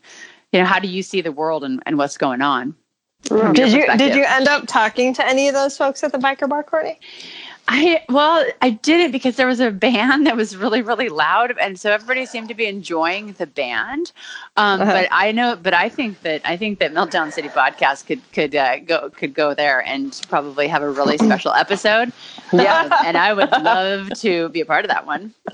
you 0.51 0.59
know 0.59 0.65
how 0.65 0.79
do 0.79 0.87
you 0.87 1.01
see 1.01 1.19
the 1.21 1.31
world 1.31 1.63
and, 1.63 1.81
and 1.87 1.97
what's 1.97 2.17
going 2.17 2.41
on 2.41 2.75
from 3.23 3.53
Did 3.53 3.73
you 3.73 3.97
did 3.97 4.15
you 4.15 4.23
end 4.25 4.47
up 4.47 4.67
talking 4.67 5.13
to 5.15 5.27
any 5.27 5.47
of 5.47 5.55
those 5.55 5.75
folks 5.75 6.03
at 6.03 6.11
the 6.11 6.19
biker 6.19 6.47
bar, 6.47 6.61
Courtney? 6.63 6.99
I 7.67 8.01
well, 8.07 8.45
I 8.61 8.69
didn't 8.69 9.11
because 9.11 9.35
there 9.35 9.47
was 9.47 9.59
a 9.59 9.71
band 9.71 10.25
that 10.27 10.37
was 10.37 10.55
really, 10.55 10.81
really 10.81 11.09
loud, 11.09 11.53
and 11.59 11.77
so 11.77 11.91
everybody 11.91 12.25
seemed 12.25 12.47
to 12.47 12.53
be 12.53 12.65
enjoying 12.67 13.33
the 13.33 13.47
band. 13.47 14.13
Um, 14.55 14.79
Uh-huh. 14.81 14.93
But 14.93 15.07
I 15.11 15.31
know, 15.33 15.57
but 15.61 15.73
I 15.73 15.89
think 15.89 16.21
that 16.21 16.41
I 16.45 16.55
think 16.55 16.79
that 16.79 16.93
Meltdown 16.93 17.33
City 17.33 17.49
podcast 17.49 18.05
could 18.05 18.21
could 18.31 18.55
uh, 18.55 18.79
go 18.79 19.09
could 19.09 19.33
go 19.33 19.53
there 19.53 19.83
and 19.85 20.17
probably 20.29 20.67
have 20.69 20.81
a 20.83 20.89
really 20.89 21.17
special 21.17 21.51
episode. 21.53 22.13
Yeah. 22.53 22.89
and 23.05 23.17
I 23.17 23.33
would 23.33 23.51
love 23.63 24.09
to 24.21 24.49
be 24.49 24.61
a 24.61 24.65
part 24.65 24.85
of 24.85 24.89
that 24.91 25.05
one. 25.05 25.33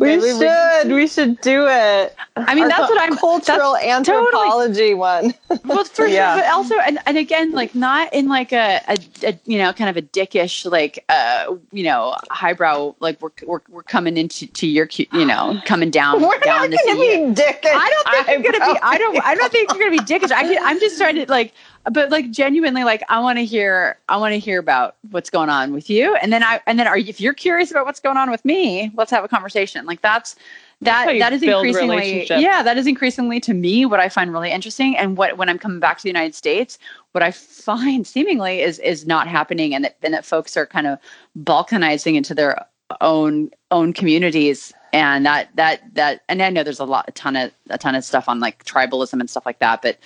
we 0.00 0.06
Maybe 0.06 0.22
we- 0.22 0.38
should. 0.38 0.88
We 0.92 1.06
should 1.06 1.40
do 1.40 1.66
it. 1.68 2.16
I 2.36 2.54
mean, 2.54 2.68
that's 2.68 2.88
what 2.90 3.00
I'm. 3.00 3.16
cultural 3.16 3.76
anthropology 3.76 4.94
one. 4.94 5.34
well 5.64 5.84
for 5.84 6.06
Yeah. 6.06 6.34
sure 6.36 6.42
but 6.44 6.50
also 6.52 6.78
and, 6.78 6.98
and 7.06 7.18
again 7.18 7.52
like 7.52 7.74
not 7.74 8.12
in 8.14 8.28
like 8.28 8.52
a, 8.52 8.80
a, 8.88 8.96
a 9.26 9.38
you 9.44 9.58
know 9.58 9.72
kind 9.74 9.90
of 9.90 9.96
a 9.96 10.02
dickish 10.06 10.64
like 10.70 11.04
uh 11.08 11.54
you 11.72 11.82
know 11.84 12.16
highbrow 12.30 12.94
like 13.00 13.20
we're 13.20 13.30
we're, 13.46 13.60
we're 13.68 13.82
coming 13.82 14.16
into 14.16 14.46
to 14.46 14.66
your 14.66 14.88
you 15.12 15.24
know 15.26 15.60
coming 15.66 15.90
down 15.90 16.22
We're 16.22 16.38
down 16.38 16.70
not 16.70 16.78
to 16.78 16.84
gonna 16.86 16.98
you. 17.04 17.34
be 17.34 17.42
dickish. 17.42 17.60
I 17.64 17.90
don't 18.14 18.26
think 18.26 18.44
you're 18.44 18.52
gonna 18.52 18.72
be. 18.74 18.80
I 18.82 18.96
don't. 18.98 19.24
I 19.26 19.34
don't 19.34 19.52
think 19.52 19.70
you're 19.72 19.78
gonna 19.80 19.90
be 19.90 19.98
dickish. 19.98 20.32
I 20.32 20.42
can, 20.44 20.58
I'm 20.64 20.80
just 20.80 20.96
trying 20.98 21.16
to 21.16 21.26
like, 21.30 21.52
but 21.84 22.10
like 22.10 22.30
genuinely, 22.30 22.84
like 22.84 23.02
I 23.08 23.20
want 23.20 23.38
to 23.38 23.44
hear. 23.44 23.98
I 24.08 24.16
want 24.18 24.32
to 24.32 24.38
hear 24.38 24.58
about 24.58 24.96
what's 25.10 25.30
going 25.30 25.48
on 25.48 25.72
with 25.72 25.88
you, 25.88 26.14
and 26.16 26.32
then 26.32 26.42
I 26.42 26.60
and 26.66 26.78
then 26.78 26.86
are 26.86 26.98
you, 26.98 27.08
if 27.08 27.20
you're 27.20 27.32
curious 27.32 27.70
about 27.70 27.86
what's 27.86 28.00
going 28.00 28.16
on 28.16 28.30
with 28.30 28.44
me, 28.44 28.90
let's 28.94 29.10
have 29.10 29.24
a 29.24 29.28
conversation. 29.28 29.86
Like 29.86 30.02
that's 30.02 30.36
That's 30.82 31.06
that 31.06 31.14
you 31.14 31.20
that 31.20 31.32
is 31.32 31.42
increasingly 31.42 32.26
yeah 32.26 32.62
that 32.62 32.76
is 32.76 32.86
increasingly 32.86 33.40
to 33.40 33.54
me 33.54 33.86
what 33.86 34.00
I 34.00 34.08
find 34.08 34.32
really 34.32 34.50
interesting, 34.50 34.96
and 34.96 35.16
what 35.16 35.38
when 35.38 35.48
I'm 35.48 35.58
coming 35.58 35.80
back 35.80 35.96
to 35.98 36.02
the 36.02 36.10
United 36.10 36.34
States, 36.34 36.78
what 37.12 37.22
I 37.22 37.30
find 37.30 38.06
seemingly 38.06 38.60
is 38.60 38.78
is 38.80 39.06
not 39.06 39.26
happening, 39.26 39.74
and 39.74 39.84
that 39.84 39.96
and 40.02 40.12
that 40.12 40.24
folks 40.24 40.56
are 40.56 40.66
kind 40.66 40.86
of 40.86 40.98
balkanizing 41.38 42.14
into 42.14 42.34
their 42.34 42.66
own 43.00 43.50
own 43.70 43.92
communities. 43.92 44.72
And 44.92 45.24
that 45.24 45.54
that 45.54 45.82
that 45.94 46.22
and 46.28 46.42
i 46.42 46.50
know 46.50 46.64
there's 46.64 46.80
a 46.80 46.84
lot 46.84 47.04
a 47.06 47.12
ton 47.12 47.36
of 47.36 47.52
a 47.68 47.78
ton 47.78 47.94
of 47.94 48.02
stuff 48.02 48.28
on 48.28 48.40
like 48.40 48.64
tribalism 48.64 49.20
and 49.20 49.30
stuff 49.30 49.46
like 49.46 49.60
that. 49.60 49.82
But 49.82 49.98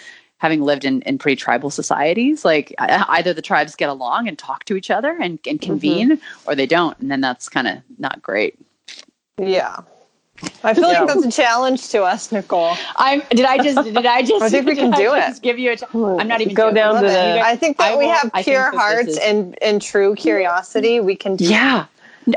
having 0.45 0.61
lived 0.61 0.85
in 0.85 1.01
in 1.09 1.17
pretty 1.17 1.37
tribal 1.37 1.71
societies 1.71 2.45
like 2.45 2.75
either 2.79 3.33
the 3.33 3.41
tribes 3.41 3.75
get 3.75 3.89
along 3.89 4.29
and 4.29 4.39
talk 4.39 4.63
to 4.67 4.77
each 4.77 4.91
other 4.91 5.13
and, 5.13 5.39
and 5.49 5.59
mm-hmm. 5.59 5.71
convene 5.71 6.21
or 6.47 6.55
they 6.55 6.67
don't 6.67 6.99
and 7.01 7.11
then 7.11 7.23
that's 7.23 7.49
kind 7.49 7.67
of 7.67 7.79
not 7.99 8.21
great 8.21 8.55
Yeah. 9.39 9.79
I 10.63 10.75
feel 10.75 10.91
Yeah. 10.93 11.01
like 11.03 11.09
that's 11.15 11.25
a 11.25 11.31
challenge 11.43 11.89
to 11.95 12.03
us, 12.03 12.31
Nicole. 12.31 12.75
i'm 12.97 13.23
did 13.31 13.47
i 13.47 13.57
just 13.57 13.83
did 13.85 14.05
i 14.05 14.21
just 14.33 14.43
I 14.45 14.51
think 14.51 14.67
we 14.67 14.75
did 14.75 14.81
can 14.83 14.93
I 14.95 14.97
do 14.99 15.09
just 15.17 15.39
it. 15.39 15.43
give 15.49 15.59
you 15.59 15.71
a 15.73 15.77
ch- 15.79 15.95
i'm 15.95 16.29
not 16.29 16.43
even 16.43 16.55
go 16.55 16.71
down 16.73 16.97
to 16.97 17.09
the. 17.09 17.15
guys- 17.15 17.43
I 17.53 17.57
think 17.57 17.79
that 17.79 17.93
I 17.93 17.97
we 17.97 18.05
will- 18.07 18.13
have 18.15 18.31
pure 18.45 18.71
hearts 18.83 19.13
is- 19.17 19.19
and, 19.19 19.57
and 19.63 19.81
true 19.81 20.15
curiosity. 20.15 21.01
We 21.01 21.17
can 21.17 21.37
do 21.37 21.47
Yeah. 21.47 21.87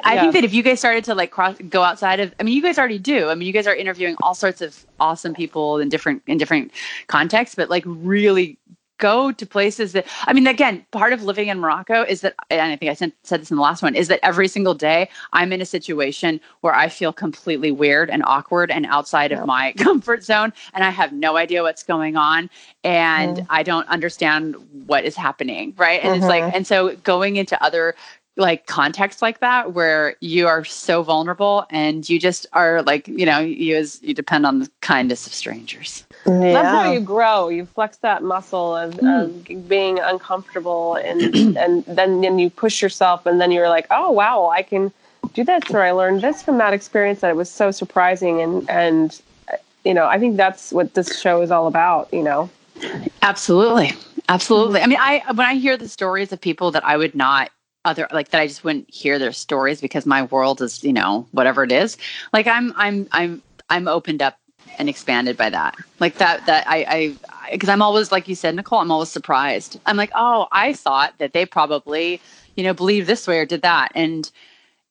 I 0.03 0.15
Yeah. 0.15 0.21
think 0.21 0.33
that 0.33 0.43
if 0.43 0.53
you 0.53 0.63
guys 0.63 0.79
started 0.79 1.03
to 1.05 1.15
like 1.15 1.31
cross 1.31 1.55
go 1.69 1.81
outside 1.83 2.19
of 2.19 2.33
I 2.39 2.43
mean 2.43 2.55
you 2.55 2.61
guys 2.61 2.77
already 2.77 2.99
do. 2.99 3.29
I 3.29 3.35
mean 3.35 3.47
you 3.47 3.53
guys 3.53 3.67
are 3.67 3.75
interviewing 3.75 4.15
all 4.21 4.35
sorts 4.35 4.61
of 4.61 4.85
awesome 4.99 5.33
people 5.33 5.79
in 5.79 5.89
different 5.89 6.23
in 6.27 6.37
different 6.37 6.71
contexts, 7.07 7.55
but 7.55 7.69
like 7.69 7.83
really 7.85 8.57
go 8.99 9.31
to 9.31 9.45
places 9.45 9.91
that 9.93 10.07
I 10.25 10.33
mean 10.33 10.47
again, 10.47 10.85
part 10.91 11.13
of 11.13 11.23
living 11.23 11.49
in 11.49 11.59
Morocco 11.59 12.01
is 12.03 12.21
that 12.21 12.33
and 12.49 12.61
I 12.61 12.75
think 12.75 12.89
I 12.89 12.95
said 12.95 13.13
said 13.23 13.41
this 13.41 13.51
in 13.51 13.57
the 13.57 13.63
last 13.63 13.83
one, 13.83 13.95
is 13.95 14.07
that 14.09 14.19
every 14.23 14.47
single 14.47 14.73
day 14.73 15.09
I'm 15.33 15.53
in 15.53 15.61
a 15.61 15.65
situation 15.65 16.41
where 16.61 16.73
I 16.75 16.89
feel 16.89 17.13
completely 17.13 17.71
weird 17.71 18.09
and 18.09 18.23
awkward 18.25 18.71
and 18.71 18.85
outside 18.87 19.31
Yeah. 19.31 19.41
of 19.41 19.47
my 19.47 19.73
comfort 19.77 20.23
zone 20.23 20.51
and 20.73 20.83
I 20.83 20.89
have 20.89 21.13
no 21.13 21.37
idea 21.37 21.61
what's 21.63 21.83
going 21.83 22.17
on 22.17 22.49
and 22.83 23.45
I 23.49 23.63
don't 23.63 23.87
understand 23.87 24.55
what 24.87 25.03
is 25.05 25.15
happening, 25.15 25.73
right? 25.77 26.01
And 26.03 26.15
it's 26.15 26.27
like 26.27 26.43
Mhm. 26.45 26.51
and 26.55 26.67
so 26.67 26.95
going 26.97 27.35
into 27.35 27.61
other 27.63 27.95
like 28.37 28.67
contexts 28.67 29.21
like 29.21 29.39
that 29.39 29.73
where 29.73 30.15
you 30.21 30.47
are 30.47 30.63
so 30.63 31.03
vulnerable 31.03 31.65
and 31.69 32.07
you 32.09 32.19
just 32.19 32.45
are 32.53 32.81
like 32.83 33.07
you 33.07 33.25
know 33.25 33.39
you 33.39 33.75
as 33.75 34.01
you 34.03 34.13
depend 34.13 34.45
on 34.45 34.59
the 34.59 34.69
kindness 34.81 35.27
of 35.27 35.33
strangers 35.33 36.05
Yeah. 36.27 36.53
That's 36.53 36.67
how 36.67 36.91
you 36.91 36.99
grow. 36.99 37.47
You 37.47 37.65
flex 37.65 37.97
that 37.97 38.21
muscle 38.21 38.75
of, 38.75 38.95
hmm. 38.95 39.07
of 39.07 39.67
being 39.67 39.99
uncomfortable, 39.99 40.95
and 40.95 41.21
and 41.57 41.85
then 41.85 42.21
then 42.21 42.37
you 42.37 42.49
push 42.49 42.81
yourself, 42.81 43.25
and 43.25 43.39
then 43.39 43.51
you're 43.51 43.69
like, 43.69 43.87
oh 43.91 44.11
wow, 44.11 44.47
I 44.49 44.61
can 44.61 44.91
do 45.33 45.43
this, 45.43 45.63
or 45.71 45.81
I 45.81 45.91
learned 45.91 46.21
this 46.21 46.43
from 46.43 46.57
that 46.57 46.73
experience 46.73 47.21
that 47.21 47.29
it 47.29 47.37
was 47.37 47.49
so 47.49 47.71
surprising, 47.71 48.41
and 48.41 48.69
and 48.69 49.21
you 49.85 49.93
know, 49.93 50.05
I 50.05 50.19
think 50.19 50.35
that's 50.35 50.73
what 50.73 50.95
this 50.95 51.19
show 51.19 51.41
is 51.41 51.49
all 51.49 51.67
about. 51.67 52.13
You 52.13 52.23
know, 52.23 52.49
absolutely 53.21 53.93
absolutely 54.29 54.81
i 54.81 54.85
mean 54.85 54.97
i 54.99 55.23
when 55.33 55.47
i 55.47 55.55
hear 55.55 55.77
the 55.77 55.87
stories 55.87 56.33
of 56.33 56.41
people 56.41 56.69
that 56.69 56.85
i 56.85 56.97
would 56.97 57.15
not 57.15 57.49
other 57.87 58.07
like 58.11 58.29
that 58.29 58.41
i 58.41 58.47
just 58.47 58.63
wouldn't 58.63 58.93
hear 58.93 59.17
their 59.17 59.31
stories 59.31 59.81
because 59.81 60.05
my 60.05 60.23
world 60.23 60.61
is 60.61 60.83
you 60.83 60.93
know 60.93 61.25
whatever 61.31 61.63
it 61.63 61.71
is. 61.71 61.97
Like 62.33 62.45
i'm 62.47 62.73
i'm 62.75 63.07
i'm 63.11 63.41
i'm 63.69 63.87
opened 63.87 64.21
up 64.21 64.37
and 64.77 64.89
expanded 64.89 65.37
by 65.37 65.49
that. 65.49 65.75
Like 65.99 66.15
that 66.15 66.45
that 66.45 66.65
i 66.67 66.85
i 66.87 67.51
because 67.51 67.69
i'm 67.69 67.81
always 67.81 68.11
like 68.11 68.27
you 68.27 68.35
said 68.35 68.55
nicole 68.55 68.79
i'm 68.79 68.91
always 68.91 69.09
surprised. 69.09 69.79
I'm 69.85 69.97
like 69.97 70.11
oh 70.15 70.47
i 70.51 70.73
thought 70.73 71.13
that 71.17 71.33
they 71.33 71.45
probably 71.45 72.21
you 72.55 72.63
know 72.63 72.73
believe 72.73 73.07
this 73.07 73.25
way 73.27 73.39
or 73.39 73.45
did 73.45 73.61
that. 73.61 73.91
And 73.95 74.29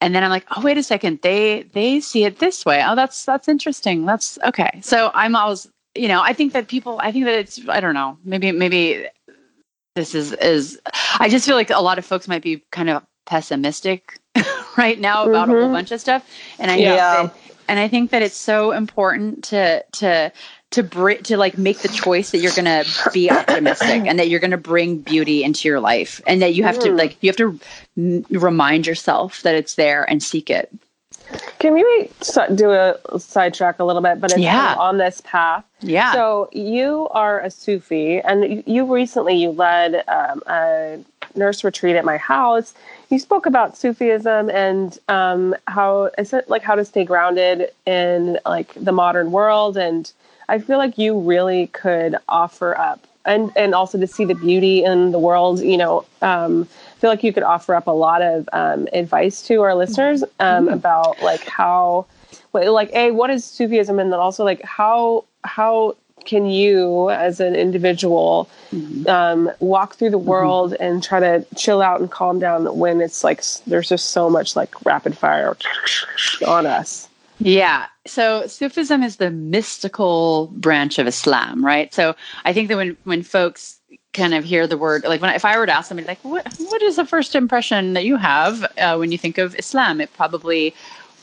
and 0.00 0.14
then 0.14 0.24
i'm 0.24 0.30
like 0.30 0.46
oh 0.56 0.62
wait 0.62 0.78
a 0.78 0.82
second. 0.82 1.20
They 1.22 1.64
they 1.74 2.00
see 2.00 2.24
it 2.24 2.38
this 2.38 2.64
way. 2.64 2.82
Oh 2.84 2.94
that's 2.96 3.24
that's 3.24 3.48
interesting. 3.48 4.06
That's 4.06 4.38
okay. 4.44 4.80
So 4.82 5.10
i'm 5.14 5.36
always 5.36 5.68
you 5.94 6.08
know 6.08 6.20
i 6.22 6.32
think 6.32 6.52
that 6.52 6.68
people 6.68 6.98
i 7.02 7.12
think 7.12 7.26
that 7.26 7.38
it's 7.38 7.60
i 7.68 7.80
don't 7.80 7.94
know. 7.94 8.16
Maybe 8.24 8.52
maybe 8.52 9.06
this 9.96 10.14
is 10.14 10.32
is 10.34 10.80
i 11.18 11.28
just 11.28 11.44
feel 11.46 11.56
like 11.56 11.70
a 11.70 11.80
lot 11.82 11.98
of 11.98 12.04
folks 12.06 12.28
might 12.28 12.42
be 12.42 12.62
kind 12.70 12.88
of 12.88 13.02
pessimistic 13.24 14.20
right 14.78 15.00
now 15.00 15.24
about 15.24 15.48
a 15.48 15.52
whole 15.52 15.68
Mhm. 15.68 15.72
bunch 15.72 15.90
of 15.90 16.00
stuff 16.00 16.24
and 16.60 16.70
i 16.70 16.76
Yeah. 16.76 17.22
think 17.22 17.32
that, 17.32 17.54
and 17.68 17.80
i 17.80 17.88
think 17.88 18.10
that 18.12 18.22
it's 18.22 18.36
so 18.36 18.70
important 18.70 19.42
to 19.44 19.84
to 19.94 20.30
to 20.72 20.82
bring 20.82 21.22
to 21.24 21.36
like 21.36 21.56
make 21.58 21.78
the 21.78 21.88
choice 21.88 22.30
that 22.30 22.38
you're 22.38 22.52
going 22.52 22.64
to 22.66 22.84
be 23.12 23.30
optimistic 23.30 24.02
and 24.06 24.18
that 24.18 24.28
you're 24.28 24.40
going 24.40 24.50
to 24.50 24.56
bring 24.58 24.98
beauty 24.98 25.42
into 25.42 25.66
your 25.66 25.80
life 25.80 26.20
and 26.26 26.42
that 26.42 26.54
you 26.54 26.62
have 26.64 26.78
to 26.80 26.92
like 26.92 27.16
you 27.22 27.30
have 27.30 27.36
to 27.36 27.58
remind 28.30 28.86
yourself 28.86 29.42
that 29.42 29.54
it's 29.54 29.74
there 29.76 30.08
and 30.08 30.22
seek 30.22 30.50
it 30.50 30.70
can 31.58 31.72
we 31.74 32.10
do 32.54 32.70
a 32.70 32.96
sidetrack 33.18 33.78
a 33.78 33.84
little 33.84 34.02
bit 34.02 34.20
but 34.20 34.30
it's 34.30 34.40
yeah. 34.40 34.52
kind 34.52 34.72
of 34.72 34.78
on 34.78 34.98
this 34.98 35.20
path 35.24 35.64
yeah 35.80 36.12
so 36.12 36.48
you 36.52 37.08
are 37.10 37.40
a 37.40 37.50
sufi 37.50 38.20
and 38.20 38.62
you 38.66 38.92
recently 38.92 39.34
you 39.34 39.50
led 39.50 40.04
um, 40.08 40.42
a 40.46 40.98
nurse 41.34 41.64
retreat 41.64 41.96
at 41.96 42.04
my 42.04 42.16
house 42.16 42.74
you 43.10 43.18
spoke 43.18 43.46
about 43.46 43.76
Sufism 43.76 44.50
and 44.50 44.98
um, 45.08 45.54
how 45.68 46.10
is 46.18 46.32
it 46.32 46.48
like 46.48 46.62
how 46.62 46.74
to 46.74 46.84
stay 46.84 47.04
grounded 47.04 47.70
in 47.86 48.38
like 48.44 48.72
the 48.74 48.92
modern 48.92 49.30
world, 49.30 49.76
and 49.76 50.12
I 50.48 50.58
feel 50.58 50.78
like 50.78 50.98
you 50.98 51.18
really 51.18 51.68
could 51.68 52.16
offer 52.28 52.76
up 52.76 53.06
and 53.24 53.52
and 53.56 53.74
also 53.74 53.98
to 53.98 54.06
see 54.06 54.24
the 54.24 54.34
beauty 54.34 54.82
in 54.82 55.12
the 55.12 55.18
world. 55.18 55.60
You 55.60 55.76
know, 55.76 56.04
um, 56.20 56.68
feel 56.98 57.10
like 57.10 57.22
you 57.22 57.32
could 57.32 57.42
offer 57.42 57.74
up 57.74 57.86
a 57.86 57.92
lot 57.92 58.22
of 58.22 58.48
um, 58.52 58.88
advice 58.92 59.42
to 59.46 59.62
our 59.62 59.74
listeners 59.74 60.22
um, 60.40 60.64
mm-hmm. 60.66 60.68
about 60.68 61.20
like 61.22 61.44
how, 61.46 62.06
like 62.52 62.90
a 62.94 63.10
what 63.10 63.30
is 63.30 63.44
Sufism, 63.44 63.98
and 63.98 64.12
then 64.12 64.18
also 64.18 64.44
like 64.44 64.62
how 64.62 65.24
how 65.44 65.96
can 66.26 66.46
you 66.46 67.10
as 67.10 67.40
an 67.40 67.54
individual 67.54 68.50
mm-hmm. 68.70 69.08
um, 69.08 69.50
walk 69.60 69.94
through 69.94 70.10
the 70.10 70.18
mm-hmm. 70.18 70.28
world 70.28 70.72
mm-hmm. 70.72 70.82
and 70.82 71.02
try 71.02 71.20
to 71.20 71.46
chill 71.56 71.80
out 71.80 72.00
and 72.00 72.10
calm 72.10 72.38
down 72.38 72.76
when 72.76 73.00
it's 73.00 73.24
like 73.24 73.42
there's 73.66 73.88
just 73.88 74.10
so 74.10 74.28
much 74.28 74.56
like 74.56 74.84
rapid 74.84 75.16
fire 75.16 75.56
on 76.46 76.66
us 76.66 77.08
yeah 77.38 77.86
so 78.06 78.46
sufism 78.46 79.02
is 79.02 79.16
the 79.16 79.30
mystical 79.30 80.48
branch 80.54 80.98
of 80.98 81.06
islam 81.06 81.64
right 81.64 81.94
so 81.94 82.14
i 82.44 82.52
think 82.52 82.68
that 82.68 82.76
when 82.76 82.96
when 83.04 83.22
folks 83.22 83.78
kind 84.16 84.34
of 84.34 84.44
hear 84.44 84.66
the 84.66 84.78
word 84.78 85.04
like 85.04 85.20
when 85.20 85.34
if 85.34 85.44
I 85.44 85.58
were 85.58 85.66
to 85.66 85.72
ask 85.72 85.88
somebody 85.88 86.08
like 86.08 86.18
what 86.22 86.46
what 86.58 86.82
is 86.82 86.96
the 86.96 87.04
first 87.04 87.34
impression 87.34 87.92
that 87.92 88.04
you 88.04 88.16
have 88.16 88.64
uh, 88.78 88.96
when 88.96 89.12
you 89.12 89.18
think 89.18 89.38
of 89.38 89.54
Islam 89.56 90.00
it 90.00 90.12
probably 90.14 90.74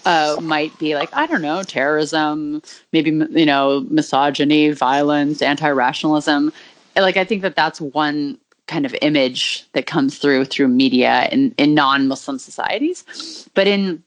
uh, 0.06 0.38
might 0.42 0.78
be 0.80 0.96
like 0.96 1.10
I 1.14 1.26
don't 1.26 1.42
know 1.42 1.64
terrorism, 1.64 2.62
maybe 2.92 3.12
you 3.12 3.46
know 3.46 3.86
misogyny, 3.90 4.72
violence, 4.72 5.42
anti-rationalism. 5.42 6.52
Like 6.96 7.18
I 7.18 7.24
think 7.24 7.42
that 7.42 7.56
that's 7.56 7.82
one 7.82 8.38
kind 8.68 8.86
of 8.86 8.96
image 9.02 9.66
that 9.74 9.86
comes 9.86 10.18
through 10.18 10.46
through 10.46 10.68
media 10.68 11.28
in 11.32 11.54
in 11.58 11.74
non-Muslim 11.74 12.40
societies, 12.40 13.50
but 13.54 13.68
in 13.68 14.04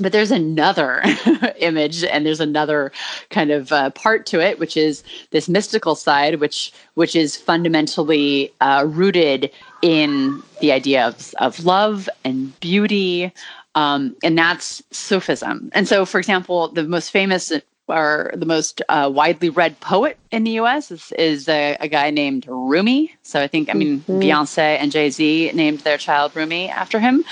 but 0.00 0.12
there's 0.12 0.30
another 0.30 1.02
image 1.58 2.02
and 2.04 2.26
there's 2.26 2.40
another 2.40 2.90
kind 3.30 3.50
of 3.50 3.70
uh, 3.72 3.90
part 3.90 4.26
to 4.26 4.40
it 4.40 4.58
which 4.58 4.76
is 4.76 5.04
this 5.30 5.48
mystical 5.48 5.94
side 5.94 6.40
which 6.40 6.72
which 6.94 7.14
is 7.14 7.36
fundamentally 7.36 8.52
uh, 8.60 8.84
rooted 8.88 9.50
in 9.82 10.42
the 10.60 10.72
idea 10.72 11.06
of, 11.06 11.34
of 11.38 11.64
love 11.64 12.08
and 12.24 12.58
beauty 12.60 13.32
um, 13.74 14.14
and 14.22 14.38
that's 14.38 14.82
Sufism. 14.92 15.70
And 15.72 15.88
so, 15.88 16.06
for 16.06 16.18
example, 16.18 16.68
the 16.68 16.84
most 16.84 17.10
famous 17.10 17.52
or 17.86 18.30
the 18.34 18.46
most 18.46 18.80
uh, 18.88 19.10
widely 19.12 19.50
read 19.50 19.78
poet 19.80 20.16
in 20.30 20.44
the 20.44 20.52
U.S. 20.52 20.90
is, 20.90 21.12
is 21.12 21.48
a, 21.48 21.76
a, 21.80 21.88
guy 21.88 22.10
named 22.10 22.46
Rumi. 22.48 23.14
So 23.22 23.40
I 23.42 23.46
think, 23.46 23.68
I 23.68 23.74
mean, 23.74 24.00
mm-hmm. 24.00 24.20
Beyonce 24.20 24.78
and 24.78 24.90
Jay 24.90 25.10
Z 25.10 25.52
named 25.54 25.80
their 25.80 25.98
child 25.98 26.34
Rumi 26.34 26.70
after 26.70 26.98
him, 26.98 27.24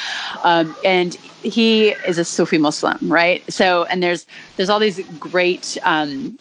um, 0.45 0.77
and 0.85 1.15
he 1.15 1.91
is 2.07 2.19
a 2.19 2.25
Sufi 2.25 2.59
Muslim, 2.59 2.99
right? 3.03 3.43
So, 3.51 3.85
and 3.85 4.03
there's 4.03 4.27
there's 4.57 4.69
all 4.69 4.79
these 4.79 5.01
great 5.19 5.79
um, 5.85 6.39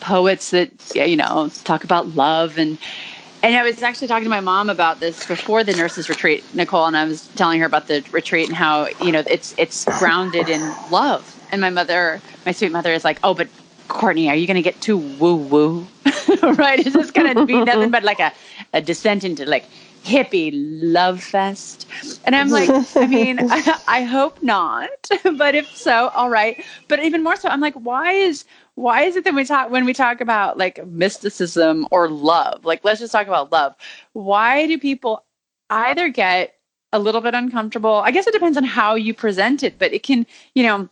poets 0.00 0.50
that 0.50 0.70
you 0.94 1.16
know 1.16 1.50
talk 1.64 1.84
about 1.84 2.08
love 2.08 2.58
and 2.58 2.78
and 3.42 3.56
I 3.56 3.62
was 3.62 3.82
actually 3.82 4.08
talking 4.08 4.24
to 4.24 4.30
my 4.30 4.40
mom 4.40 4.70
about 4.70 5.00
this 5.00 5.26
before 5.26 5.64
the 5.64 5.74
nurses 5.74 6.08
retreat, 6.08 6.44
Nicole, 6.54 6.86
and 6.86 6.96
I 6.96 7.04
was 7.04 7.28
telling 7.36 7.60
her 7.60 7.66
about 7.66 7.86
the 7.86 8.04
retreat 8.12 8.48
and 8.48 8.56
how 8.56 8.88
you 9.00 9.12
know 9.12 9.22
it's 9.28 9.54
it's 9.58 9.84
grounded 9.98 10.48
in 10.48 10.76
love. 10.90 11.38
And 11.50 11.60
my 11.60 11.70
mother, 11.70 12.22
my 12.46 12.52
sweet 12.52 12.72
mother, 12.72 12.92
is 12.92 13.04
like, 13.04 13.20
"Oh, 13.22 13.34
but 13.34 13.50
Courtney, 13.88 14.28
are 14.28 14.36
you 14.36 14.46
going 14.46 14.56
to 14.56 14.62
get 14.62 14.80
too 14.80 14.98
woo 14.98 15.36
woo? 15.36 15.92
right? 16.42 16.84
Is 16.86 16.94
this 16.94 17.10
going 17.10 17.34
to 17.34 17.46
be 17.46 17.62
nothing 17.64 17.90
but 17.90 18.04
like 18.04 18.20
a, 18.20 18.32
a 18.72 18.80
descent 18.80 19.24
into 19.24 19.44
like 19.46 19.64
hippie 20.04 20.50
love 20.54 21.22
fest?" 21.22 21.86
And 22.24 22.34
I'm 22.36 22.50
like, 22.50 22.70
I 22.96 23.06
mean, 23.06 23.38
I, 23.40 23.80
I 23.88 24.02
hope 24.02 24.42
not, 24.42 24.90
but 25.36 25.54
if 25.54 25.74
so, 25.76 26.08
all 26.08 26.30
right. 26.30 26.64
But 26.88 27.02
even 27.04 27.22
more 27.22 27.36
so, 27.36 27.48
I'm 27.48 27.60
like, 27.60 27.74
why 27.74 28.12
is 28.12 28.44
why 28.78 29.02
is 29.02 29.16
it 29.16 29.24
that 29.24 29.34
we 29.34 29.44
talk 29.44 29.70
when 29.70 29.84
we 29.84 29.92
talk 29.92 30.20
about 30.20 30.56
like 30.56 30.86
mysticism 30.86 31.86
or 31.90 32.08
love 32.08 32.64
like 32.64 32.84
let's 32.84 33.00
just 33.00 33.12
talk 33.12 33.26
about 33.26 33.50
love 33.50 33.74
why 34.12 34.68
do 34.68 34.78
people 34.78 35.24
either 35.68 36.08
get 36.08 36.54
a 36.92 36.98
little 37.00 37.20
bit 37.20 37.34
uncomfortable 37.34 37.96
i 38.04 38.12
guess 38.12 38.28
it 38.28 38.32
depends 38.32 38.56
on 38.56 38.62
how 38.62 38.94
you 38.94 39.12
present 39.12 39.64
it 39.64 39.80
but 39.80 39.92
it 39.92 40.04
can 40.04 40.24
you 40.54 40.62
know 40.62 40.88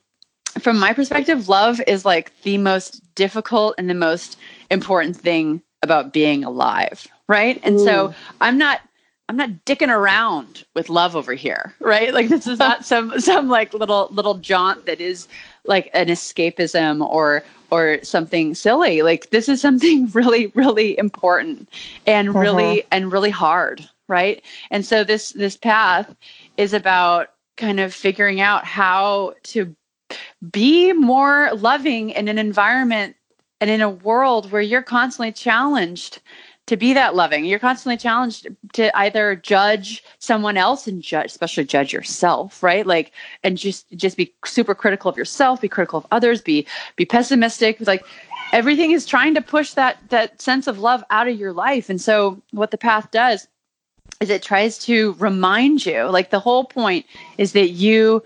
from 0.59 0.79
my 0.81 0.93
perspective 0.93 1.49
love 1.49 1.81
is 1.87 2.05
like 2.05 2.33
the 2.43 2.59
most 2.59 3.01
difficult 3.15 3.77
and 3.79 3.89
the 3.89 3.95
most 3.95 4.37
important 4.69 5.17
thing 5.17 5.63
about 5.81 6.13
being 6.13 6.43
alive 6.43 7.07
right 7.29 7.61
and 7.63 7.77
Ooh. 7.77 7.85
so 7.85 8.15
i'm 8.41 8.59
not 8.59 8.81
I'm 9.29 9.37
not 9.37 9.51
dicking 9.65 9.93
around 9.93 10.65
with 10.75 10.89
love 10.89 11.17
over 11.17 11.35
here, 11.35 11.75
right? 11.81 12.15
Like 12.15 12.29
this 12.29 12.47
is 12.47 12.59
not 12.59 12.85
some 12.91 13.19
some 13.21 13.49
like 13.49 13.75
little 13.75 14.09
little 14.13 14.35
jaunt 14.35 14.87
that 14.87 15.01
is 15.01 15.27
like 15.65 15.91
an 15.95 16.07
escapism 16.07 17.07
or 17.07 17.43
or 17.71 17.99
something 18.03 18.55
silly. 18.55 19.03
Like 19.03 19.31
this 19.31 19.49
is 19.49 19.61
something 19.61 20.09
really, 20.15 20.49
really 20.55 20.97
important 20.99 21.69
and 22.07 22.31
uh-huh. 22.31 22.39
really 22.39 22.85
and 22.93 23.11
really 23.11 23.31
hard, 23.31 23.89
right? 24.09 24.43
And 24.71 24.87
so 24.87 25.03
this 25.03 25.31
this 25.31 25.57
path 25.57 26.15
is 26.57 26.73
about 26.73 27.31
kind 27.57 27.81
of 27.81 27.93
figuring 27.93 28.41
out 28.41 28.65
how 28.65 29.35
to 29.43 29.75
be 30.53 30.93
more 30.93 31.51
loving 31.55 32.11
in 32.11 32.29
an 32.29 32.39
environment 32.39 33.17
and 33.61 33.71
in 33.71 33.81
a 33.81 33.91
world 33.91 34.53
where 34.53 34.63
you're 34.63 34.83
constantly 34.83 35.33
challenged 35.33 36.21
to 36.67 36.77
be 36.77 36.93
that 36.93 37.15
loving. 37.15 37.45
You're 37.45 37.59
constantly 37.59 37.97
challenged 37.97 38.49
to 38.75 38.97
either 38.97 39.37
judge 39.37 40.03
someone 40.19 40.57
else 40.57 40.87
and 40.87 41.01
judge, 41.01 41.27
especially 41.27 41.65
judge 41.65 41.93
yourself, 41.93 42.63
right? 42.63 42.87
Like, 42.87 43.13
and 43.45 43.57
just 43.57 43.87
just 43.97 44.17
be 44.17 44.35
super 44.45 44.75
critical 44.75 45.09
of 45.09 45.17
yourself, 45.17 45.61
be 45.61 45.69
critical 45.69 45.99
of 45.99 46.07
others, 46.11 46.41
be 46.43 46.67
be 46.97 47.05
pessimistic. 47.05 47.79
Like, 47.87 48.05
everything 48.53 48.91
is 48.91 49.07
trying 49.07 49.35
to 49.35 49.41
push 49.41 49.75
that 49.75 49.99
that 50.09 50.41
sense 50.43 50.67
of 50.67 50.79
love 50.79 51.05
out 51.11 51.29
of 51.29 51.39
your 51.39 51.53
life. 51.53 51.89
And 51.89 52.01
so, 52.01 52.41
what 52.51 52.73
the 52.73 52.79
path 52.79 53.11
does 53.11 53.47
is 54.21 54.31
it 54.31 54.43
tries 54.43 54.79
to 54.79 55.13
remind 55.15 55.87
you. 55.87 56.05
Like, 56.05 56.31
the 56.31 56.41
whole 56.41 56.65
point 56.65 57.07
is 57.39 57.53
that 57.53 57.71
you 57.71 58.23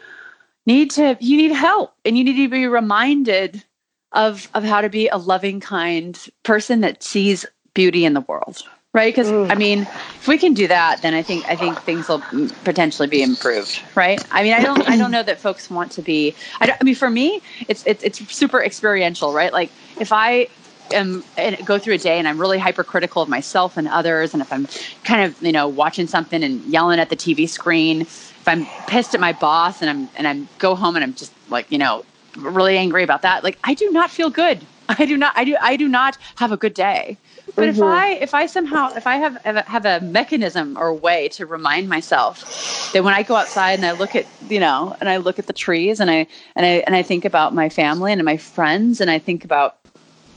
need 0.66 0.90
to 0.92 1.16
you 1.20 1.36
need 1.36 1.52
help, 1.52 1.94
and 2.06 2.16
you 2.16 2.24
need 2.24 2.42
to 2.42 2.48
be 2.48 2.66
reminded 2.66 3.64
of 4.12 4.48
of 4.54 4.64
how 4.64 4.80
to 4.80 4.88
be 4.88 5.08
a 5.08 5.18
loving 5.18 5.60
kind 5.60 6.18
person 6.42 6.80
that 6.80 7.02
sees 7.02 7.44
beauty 7.74 8.04
in 8.04 8.14
the 8.14 8.20
world 8.22 8.62
right? 8.92 9.14
Because 9.14 9.30
i 9.50 9.54
mean 9.54 9.82
if 9.82 10.26
we 10.26 10.36
can 10.36 10.54
do 10.54 10.66
that 10.66 11.00
then 11.02 11.14
i 11.14 11.22
think 11.22 11.48
i 11.48 11.56
think 11.56 11.80
things 11.82 12.08
will 12.08 12.22
potentially 12.64 13.08
be 13.08 13.22
improved 13.22 13.80
right? 13.94 14.24
I 14.30 14.42
mean 14.42 14.52
i 14.52 14.60
don't 14.60 14.88
i 14.88 14.96
don't 14.96 15.10
know 15.10 15.22
that 15.22 15.40
folks 15.40 15.70
want 15.70 15.92
to 15.92 16.02
be 16.02 16.34
i, 16.60 16.76
I 16.80 16.84
mean 16.84 16.94
for 16.94 17.10
me 17.10 17.40
it's, 17.68 17.86
it's 17.86 18.02
it's 18.02 18.34
super 18.34 18.62
experiential 18.62 19.32
right? 19.32 19.52
Like 19.52 19.70
if 19.98 20.12
i 20.12 20.48
am 20.92 21.22
and 21.36 21.64
go 21.64 21.78
through 21.78 21.94
a 21.94 21.98
day 21.98 22.18
and 22.18 22.26
i'm 22.26 22.40
really 22.40 22.58
hypercritical 22.58 23.22
of 23.22 23.28
myself 23.28 23.76
and 23.76 23.86
others 23.86 24.32
and 24.32 24.42
if 24.42 24.52
i'm 24.52 24.66
kind 25.04 25.22
of 25.22 25.40
you 25.40 25.52
know 25.52 25.68
watching 25.68 26.06
something 26.06 26.42
and 26.42 26.64
yelling 26.64 26.98
at 26.98 27.10
the 27.10 27.16
tv 27.16 27.48
screen 27.48 28.02
if 28.02 28.42
i'm 28.48 28.66
pissed 28.88 29.14
at 29.14 29.20
my 29.20 29.32
boss 29.32 29.80
and 29.80 29.90
i'm 29.90 30.08
and 30.16 30.26
i'm 30.26 30.48
go 30.58 30.74
home 30.74 30.96
and 30.96 31.04
i'm 31.04 31.14
just 31.14 31.32
like 31.48 31.70
you 31.70 31.78
know 31.78 32.04
really 32.36 32.76
angry 32.76 33.04
about 33.04 33.22
that 33.22 33.44
like 33.44 33.56
i 33.62 33.74
do 33.74 33.88
not 33.90 34.10
feel 34.10 34.30
good 34.30 34.66
i 34.98 35.06
do 35.06 35.16
not 35.16 35.32
i 35.36 35.44
do 35.44 35.56
i 35.60 35.76
do 35.76 35.88
not 35.88 36.16
have 36.36 36.52
a 36.52 36.56
good 36.56 36.74
day 36.74 37.16
but 37.54 37.68
mm-hmm. 37.68 37.76
if 37.76 37.82
I 37.82 38.12
if 38.12 38.34
I 38.34 38.46
somehow 38.46 38.92
if 38.94 39.06
I 39.06 39.16
have 39.16 39.36
have 39.44 39.84
a 39.84 40.00
mechanism 40.00 40.76
or 40.78 40.94
way 40.94 41.28
to 41.30 41.46
remind 41.46 41.88
myself 41.88 42.92
that 42.92 43.02
when 43.04 43.14
I 43.14 43.22
go 43.22 43.34
outside 43.34 43.74
and 43.78 43.86
I 43.86 43.92
look 43.92 44.14
at 44.14 44.26
you 44.48 44.60
know 44.60 44.96
and 45.00 45.08
I 45.08 45.16
look 45.16 45.38
at 45.38 45.46
the 45.46 45.52
trees 45.52 46.00
and 46.00 46.10
I 46.10 46.26
and 46.54 46.66
I 46.66 46.82
and 46.86 46.94
I 46.94 47.02
think 47.02 47.24
about 47.24 47.54
my 47.54 47.68
family 47.68 48.12
and 48.12 48.22
my 48.24 48.36
friends 48.36 49.00
and 49.00 49.10
I 49.10 49.18
think 49.18 49.44
about 49.44 49.78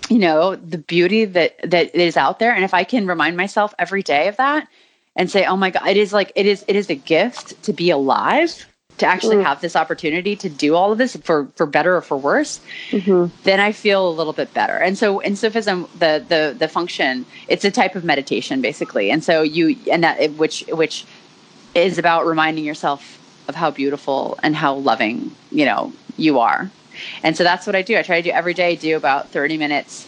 you 0.10 0.20
know 0.20 0.56
the 0.56 0.78
beauty 0.78 1.26
that 1.26 1.58
that 1.70 1.96
is 1.96 2.18
out 2.18 2.40
there 2.40 2.54
and 2.54 2.64
if 2.64 2.74
I 2.74 2.84
can 2.84 3.08
remind 3.08 3.38
myself 3.38 3.74
every 3.78 4.04
day 4.04 4.28
of 4.28 4.38
that 4.38 4.68
and 5.16 5.30
say 5.30 5.46
oh 5.46 5.58
my 5.58 5.70
god 5.70 5.88
it 5.88 5.98
is 5.98 6.14
like 6.14 6.32
it 6.36 6.46
is 6.46 6.66
it 6.68 6.76
is 6.76 6.90
a 6.90 6.96
gift 6.96 7.62
to 7.64 7.74
be 7.74 7.90
alive 7.90 8.68
to 8.98 9.06
actually 9.06 9.38
mm. 9.38 9.44
have 9.44 9.62
this 9.62 9.76
opportunity 9.76 10.36
to 10.36 10.50
do 10.50 10.76
all 10.76 10.92
of 10.92 10.98
this 10.98 11.16
for 11.18 11.48
for 11.56 11.66
better 11.66 11.96
or 11.96 12.02
for 12.02 12.18
worse 12.18 12.60
mm-hmm. 12.90 13.34
then 13.44 13.60
i 13.60 13.72
feel 13.72 14.08
a 14.08 14.12
little 14.12 14.34
bit 14.34 14.54
better 14.54 14.78
and 14.78 14.98
so 14.98 15.20
in 15.20 15.36
sufism 15.36 15.88
the 16.00 16.24
the 16.28 16.56
the 16.58 16.68
function 16.68 17.26
it's 17.48 17.66
a 17.66 17.72
type 17.72 17.96
of 17.96 18.04
meditation 18.04 18.62
basically 18.62 19.10
and 19.10 19.24
so 19.24 19.42
you 19.42 19.76
and 19.92 20.04
that 20.04 20.32
which 20.34 20.64
which 20.70 21.06
is 21.76 21.98
about 21.98 22.26
reminding 22.26 22.64
yourself 22.64 23.20
of 23.48 23.56
how 23.56 23.72
beautiful 23.72 24.38
and 24.44 24.56
how 24.56 24.74
loving 24.76 25.36
you 25.52 25.66
know 25.66 25.92
you 26.18 26.40
are 26.40 26.70
and 27.24 27.36
so 27.36 27.44
that's 27.44 27.66
what 27.66 27.76
i 27.76 27.82
do 27.82 27.98
i 27.98 28.02
try 28.02 28.22
to 28.22 28.30
do 28.30 28.34
every 28.34 28.54
day 28.54 28.76
do 28.76 28.96
about 28.96 29.30
30 29.30 29.58
minutes 29.58 30.08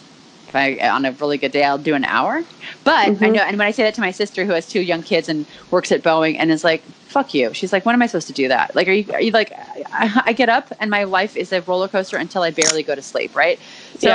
I 0.56 0.88
on 0.88 1.04
a 1.04 1.12
really 1.12 1.38
good 1.38 1.52
day 1.52 1.64
I'll 1.64 1.78
do 1.78 1.94
an 1.94 2.04
hour. 2.04 2.42
But 2.84 3.08
mm-hmm. 3.08 3.24
I 3.24 3.28
know, 3.28 3.42
and 3.42 3.58
when 3.58 3.66
I 3.66 3.70
say 3.70 3.82
that 3.84 3.94
to 3.94 4.00
my 4.00 4.10
sister 4.10 4.44
who 4.44 4.52
has 4.52 4.66
two 4.66 4.80
young 4.80 5.02
kids 5.02 5.28
and 5.28 5.46
works 5.70 5.92
at 5.92 6.02
Boeing 6.02 6.36
and 6.38 6.50
is 6.50 6.64
like, 6.64 6.82
"Fuck 7.08 7.34
you," 7.34 7.52
she's 7.54 7.72
like, 7.72 7.84
"When 7.84 7.94
am 7.94 8.02
I 8.02 8.06
supposed 8.06 8.28
to 8.28 8.32
do 8.32 8.48
that? 8.48 8.74
Like, 8.74 8.88
are 8.88 8.92
you, 8.92 9.12
are 9.12 9.20
you 9.20 9.30
like?" 9.32 9.52
I, 9.92 10.22
I 10.26 10.32
get 10.32 10.48
up 10.48 10.72
and 10.80 10.90
my 10.90 11.04
life 11.04 11.36
is 11.36 11.52
a 11.52 11.62
roller 11.62 11.88
coaster 11.88 12.16
until 12.16 12.42
I 12.42 12.50
barely 12.50 12.82
go 12.82 12.94
to 12.94 13.02
sleep, 13.02 13.34
right? 13.34 13.58
So 13.98 14.08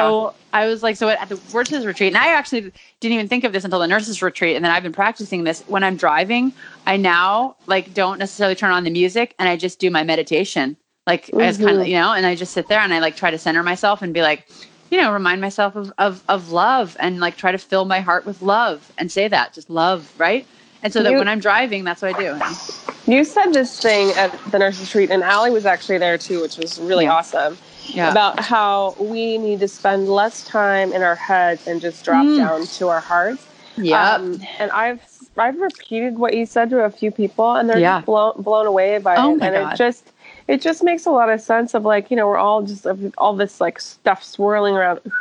yeah. 0.54 0.60
I 0.60 0.68
was 0.68 0.84
like, 0.84 0.96
so 0.96 1.10
at 1.10 1.30
the 1.30 1.40
nurses 1.54 1.86
retreat, 1.86 2.14
and 2.14 2.18
I 2.18 2.34
actually 2.34 2.72
didn't 3.00 3.14
even 3.14 3.28
think 3.28 3.44
of 3.44 3.54
this 3.54 3.64
until 3.64 3.80
the 3.80 3.88
nurses 3.88 4.22
retreat, 4.22 4.56
and 4.56 4.64
then 4.64 4.72
I've 4.72 4.84
been 4.84 4.92
practicing 4.92 5.44
this. 5.44 5.62
When 5.68 5.84
I'm 5.84 5.96
driving, 5.96 6.54
I 6.86 6.98
now 6.98 7.56
like 7.68 7.94
don't 7.94 8.20
necessarily 8.20 8.56
turn 8.56 8.72
on 8.72 8.84
the 8.84 8.90
music, 8.90 9.36
and 9.40 9.48
I 9.48 9.58
just 9.58 9.80
do 9.80 9.90
my 9.90 10.04
meditation, 10.04 10.78
like 11.08 11.28
mm-hmm. 11.28 11.42
as 11.42 11.58
kind 11.58 11.80
of 11.80 11.88
you 11.88 11.96
know, 11.96 12.14
and 12.14 12.26
I 12.26 12.36
just 12.36 12.54
sit 12.54 12.68
there 12.68 12.80
and 12.80 12.94
I 12.94 13.00
like 13.00 13.16
try 13.16 13.32
to 13.32 13.38
center 13.38 13.64
myself 13.64 14.02
and 14.02 14.14
be 14.14 14.22
like, 14.22 14.48
you 14.92 14.98
know, 14.98 15.12
remind 15.12 15.42
myself 15.42 15.76
of, 15.76 15.92
of, 15.98 16.22
of 16.28 16.52
love 16.52 16.98
and 17.00 17.20
like 17.20 17.38
try 17.38 17.52
to 17.52 17.58
fill 17.58 17.86
my 17.86 18.02
heart 18.02 18.26
with 18.26 18.42
love 18.42 18.92
and 18.98 19.10
say 19.12 19.28
that, 19.28 19.54
just 19.54 19.70
love, 19.70 20.14
right? 20.18 20.46
And 20.84 20.92
so 20.92 21.02
that 21.02 21.12
you, 21.12 21.18
when 21.18 21.30
I'm 21.30 21.40
driving, 21.40 21.86
that's 21.86 22.02
what 22.02 22.16
I 22.16 22.20
do. 22.20 23.12
You 23.12 23.24
said 23.24 23.54
this 23.54 23.80
thing 23.80 24.12
at 24.18 24.38
the 24.52 24.60
nurses 24.60 24.94
retreat, 24.94 25.10
and 25.12 25.24
Allie 25.24 25.52
was 25.52 25.66
actually 25.66 25.98
there 26.00 26.18
too, 26.18 26.42
which 26.42 26.58
was 26.58 26.80
really 26.80 27.06
yeah. 27.06 27.14
awesome. 27.14 27.58
Yeah. 27.88 28.12
About 28.12 28.40
how 28.40 28.96
we 29.00 29.38
need 29.38 29.60
to 29.62 29.68
spend 29.68 30.08
less 30.08 30.46
time 30.46 30.94
in 30.94 31.02
our 31.02 31.16
heads 31.16 31.68
and 31.68 31.82
just 31.82 32.06
drop 32.06 32.26
mm. 32.26 32.38
down 32.38 32.66
to 32.66 32.90
our 32.90 33.00
hearts. 33.00 33.46
Yeah. 33.76 34.14
Um, 34.14 34.40
and 34.60 34.72
I've 34.72 35.02
I've 35.38 35.60
repeated 35.60 36.20
what 36.20 36.36
you 36.36 36.46
said 36.46 36.70
to 36.72 36.84
a 36.84 36.90
few 36.90 37.12
people, 37.12 37.56
and 37.56 37.70
they're 37.70 37.80
yeah. 37.80 38.02
blown 38.02 38.42
blown 38.42 38.68
away 38.68 38.98
by 39.00 39.16
oh 39.18 39.36
it. 39.36 39.42
and 39.42 39.56
God. 39.56 39.74
it 39.74 39.78
just 39.78 40.11
it 40.52 40.62
just 40.62 40.84
makes 40.84 41.06
a 41.06 41.12
lot 41.12 41.30
of 41.30 41.40
sense 41.40 41.74
of 41.74 41.86
like 41.86 42.12
you 42.12 42.18
know 42.18 42.28
we're 42.28 42.38
all 42.38 42.62
just 42.62 42.86
all 43.18 43.34
this 43.34 43.62
like 43.62 43.80
stuff 43.80 44.24
swirling 44.24 44.76
around. 44.76 45.00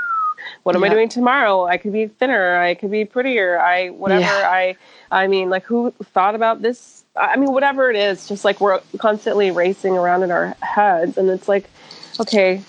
What 0.63 0.75
am 0.75 0.83
yeah. 0.83 0.89
i 0.89 0.95
doing 0.95 1.09
tomorrow? 1.11 1.67
I 1.67 1.77
could 1.77 1.93
be 1.93 2.07
thinner. 2.07 2.57
I 2.57 2.75
could 2.75 2.91
be 2.91 3.05
prettier. 3.05 3.61
I 3.61 3.91
whatever 3.91 4.23
yeah. 4.23 4.51
i 4.51 4.77
i 5.11 5.27
mean 5.27 5.51
like 5.51 5.65
who 5.65 5.91
thought 6.03 6.35
about 6.35 6.63
this? 6.63 7.05
I 7.15 7.37
mean 7.37 7.53
whatever 7.53 7.91
it 7.91 7.97
is 7.97 8.27
just 8.27 8.43
like 8.43 8.59
we're 8.59 8.81
constantly 8.99 9.51
racing 9.51 9.99
around 9.99 10.23
in 10.23 10.31
our 10.31 10.57
heads 10.63 11.19
and 11.19 11.29
it's 11.29 11.47
like 11.47 11.69
okay. 12.19 12.63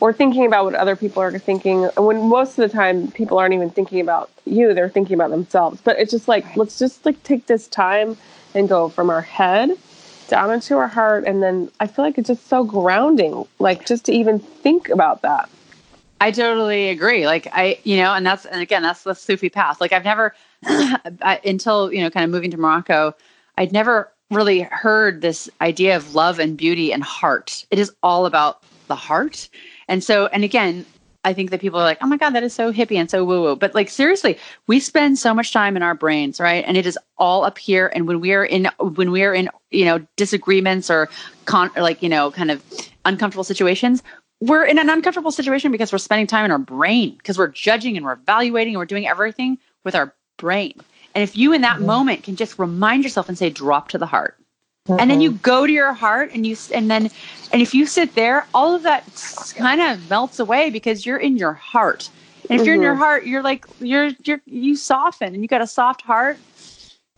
Or 0.00 0.12
thinking 0.12 0.46
about 0.46 0.64
what 0.64 0.74
other 0.74 0.96
people 0.96 1.22
are 1.22 1.38
thinking 1.38 1.84
when 1.96 2.28
most 2.28 2.58
of 2.58 2.68
the 2.68 2.76
time 2.76 3.10
people 3.12 3.38
aren't 3.38 3.54
even 3.54 3.70
thinking 3.70 4.00
about 4.00 4.28
you 4.44 4.74
they're 4.74 4.90
thinking 4.90 5.14
about 5.14 5.30
themselves. 5.30 5.80
But 5.80 5.98
it's 6.00 6.10
just 6.10 6.26
like 6.26 6.56
let's 6.56 6.76
just 6.76 7.06
like 7.06 7.22
take 7.22 7.46
this 7.46 7.68
time 7.68 8.16
and 8.52 8.68
go 8.68 8.88
from 8.88 9.10
our 9.10 9.22
head 9.22 9.70
down 10.28 10.50
into 10.50 10.76
our 10.76 10.88
heart 10.88 11.24
and 11.24 11.42
then 11.42 11.70
i 11.80 11.86
feel 11.86 12.04
like 12.04 12.18
it's 12.18 12.28
just 12.28 12.46
so 12.48 12.64
grounding 12.64 13.46
like 13.58 13.86
just 13.86 14.04
to 14.04 14.12
even 14.12 14.38
think 14.38 14.88
about 14.88 15.22
that. 15.22 15.48
I 16.20 16.30
totally 16.30 16.88
agree. 16.88 17.26
Like 17.26 17.46
i 17.52 17.78
you 17.84 17.96
know 17.98 18.14
and 18.14 18.24
that's 18.24 18.46
and 18.46 18.60
again 18.60 18.82
that's 18.82 19.02
the 19.02 19.14
sufi 19.14 19.50
path. 19.50 19.80
Like 19.80 19.92
i've 19.92 20.04
never 20.04 20.34
until 21.44 21.92
you 21.92 22.00
know 22.00 22.10
kind 22.10 22.24
of 22.24 22.30
moving 22.30 22.50
to 22.50 22.56
morocco 22.56 23.14
i'd 23.58 23.72
never 23.72 24.10
really 24.30 24.60
heard 24.60 25.20
this 25.20 25.48
idea 25.60 25.96
of 25.96 26.14
love 26.14 26.38
and 26.38 26.56
beauty 26.56 26.92
and 26.92 27.02
heart. 27.02 27.64
It 27.70 27.78
is 27.78 27.92
all 28.02 28.26
about 28.26 28.62
the 28.88 28.96
heart. 28.96 29.48
And 29.88 30.02
so 30.02 30.26
and 30.26 30.42
again 30.42 30.84
I 31.26 31.32
think 31.32 31.50
that 31.50 31.60
people 31.60 31.80
are 31.80 31.82
like, 31.82 31.98
oh 32.00 32.06
my 32.06 32.16
God, 32.16 32.30
that 32.30 32.44
is 32.44 32.54
so 32.54 32.72
hippie 32.72 32.94
and 32.96 33.10
so 33.10 33.24
woo 33.24 33.42
woo. 33.42 33.56
But 33.56 33.74
like, 33.74 33.90
seriously, 33.90 34.38
we 34.68 34.78
spend 34.78 35.18
so 35.18 35.34
much 35.34 35.52
time 35.52 35.76
in 35.76 35.82
our 35.82 35.94
brains, 35.94 36.38
right? 36.38 36.64
And 36.64 36.76
it 36.76 36.86
is 36.86 36.96
all 37.18 37.44
up 37.44 37.58
here. 37.58 37.90
And 37.92 38.06
when 38.06 38.20
we 38.20 38.32
are 38.32 38.44
in, 38.44 38.68
when 38.78 39.10
we 39.10 39.24
are 39.24 39.34
in, 39.34 39.50
you 39.72 39.84
know, 39.84 40.06
disagreements 40.14 40.88
or 40.88 41.08
con, 41.44 41.72
or 41.74 41.82
like, 41.82 42.00
you 42.00 42.08
know, 42.08 42.30
kind 42.30 42.52
of 42.52 42.62
uncomfortable 43.04 43.42
situations, 43.42 44.04
we're 44.40 44.64
in 44.64 44.78
an 44.78 44.88
uncomfortable 44.88 45.32
situation 45.32 45.72
because 45.72 45.90
we're 45.90 45.98
spending 45.98 46.28
time 46.28 46.44
in 46.44 46.52
our 46.52 46.60
brain 46.60 47.16
because 47.16 47.36
we're 47.36 47.48
judging 47.48 47.96
and 47.96 48.06
we're 48.06 48.12
evaluating 48.12 48.74
and 48.74 48.78
we're 48.78 48.86
doing 48.86 49.08
everything 49.08 49.58
with 49.84 49.96
our 49.96 50.14
brain. 50.36 50.74
And 51.16 51.24
if 51.24 51.36
you 51.36 51.52
in 51.52 51.62
that 51.62 51.78
mm-hmm. 51.78 51.86
moment 51.86 52.22
can 52.22 52.36
just 52.36 52.56
remind 52.56 53.02
yourself 53.02 53.28
and 53.28 53.36
say, 53.36 53.50
drop 53.50 53.88
to 53.88 53.98
the 53.98 54.06
heart, 54.06 54.38
Mm-hmm. 54.86 55.00
And 55.00 55.10
then 55.10 55.20
you 55.20 55.32
go 55.32 55.66
to 55.66 55.72
your 55.72 55.92
heart 55.92 56.30
and 56.32 56.46
you 56.46 56.56
and 56.72 56.90
then 56.90 57.10
and 57.52 57.62
if 57.62 57.74
you 57.74 57.86
sit 57.86 58.14
there, 58.14 58.46
all 58.54 58.74
of 58.74 58.82
that 58.82 59.04
kind 59.56 59.80
of 59.80 60.08
melts 60.10 60.38
away 60.38 60.70
because 60.70 61.04
you're 61.04 61.18
in 61.18 61.36
your 61.36 61.52
heart. 61.52 62.08
And 62.48 62.52
if 62.52 62.58
mm-hmm. 62.58 62.66
you're 62.66 62.74
in 62.76 62.82
your 62.82 62.92
mm-hmm. 62.92 63.02
heart, 63.02 63.26
you're 63.26 63.42
like 63.42 63.66
you're 63.80 64.10
you're 64.24 64.40
you 64.46 64.76
soften 64.76 65.34
and 65.34 65.42
you 65.42 65.48
got 65.48 65.62
a 65.62 65.66
soft 65.66 66.02
heart 66.02 66.38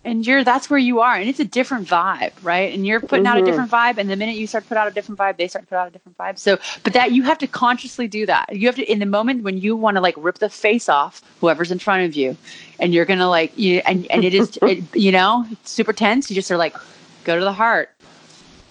and 0.04 0.26
you're 0.26 0.44
that's 0.44 0.70
where 0.70 0.78
you 0.78 1.00
are 1.00 1.16
and 1.16 1.28
it's 1.28 1.40
a 1.40 1.44
different 1.44 1.86
vibe 1.88 2.32
right 2.42 2.72
and 2.72 2.86
you're 2.86 3.00
putting 3.00 3.24
mm-hmm. 3.24 3.32
out 3.32 3.36
a 3.36 3.40
mm-hmm. 3.40 3.46
different 3.46 3.70
vibe 3.70 3.98
and 3.98 4.08
the 4.08 4.16
minute 4.16 4.36
you 4.36 4.46
start 4.46 4.64
to 4.64 4.68
put 4.68 4.78
out 4.78 4.86
a 4.86 4.90
different 4.90 5.18
vibe 5.18 5.36
they 5.36 5.48
start 5.48 5.64
to 5.64 5.68
put 5.68 5.76
out 5.76 5.88
a 5.88 5.90
different 5.90 6.16
vibe 6.16 6.38
so 6.38 6.56
but 6.84 6.92
that 6.92 7.12
you 7.12 7.22
have 7.22 7.36
to 7.36 7.46
consciously 7.46 8.06
do 8.06 8.24
that 8.24 8.46
you 8.54 8.66
have 8.66 8.76
to 8.76 8.90
in 8.90 9.00
the 9.00 9.06
moment 9.06 9.42
when 9.42 9.58
you 9.58 9.76
want 9.76 9.96
to 9.96 10.00
like 10.00 10.14
rip 10.16 10.38
the 10.38 10.48
face 10.48 10.88
off 10.88 11.20
whoever's 11.40 11.72
in 11.72 11.78
front 11.78 12.04
of 12.04 12.14
you 12.14 12.36
and 12.78 12.94
you're 12.94 13.04
gonna 13.04 13.28
like 13.28 13.56
you 13.58 13.82
and 13.86 14.06
and 14.10 14.24
it 14.24 14.34
is 14.34 14.58
it, 14.62 14.82
you 14.94 15.10
know 15.10 15.44
super 15.64 15.92
tense 15.92 16.30
you 16.30 16.34
just 16.34 16.50
are 16.50 16.56
like 16.56 16.76
go 17.28 17.38
to 17.38 17.44
the 17.44 17.52
heart. 17.52 17.90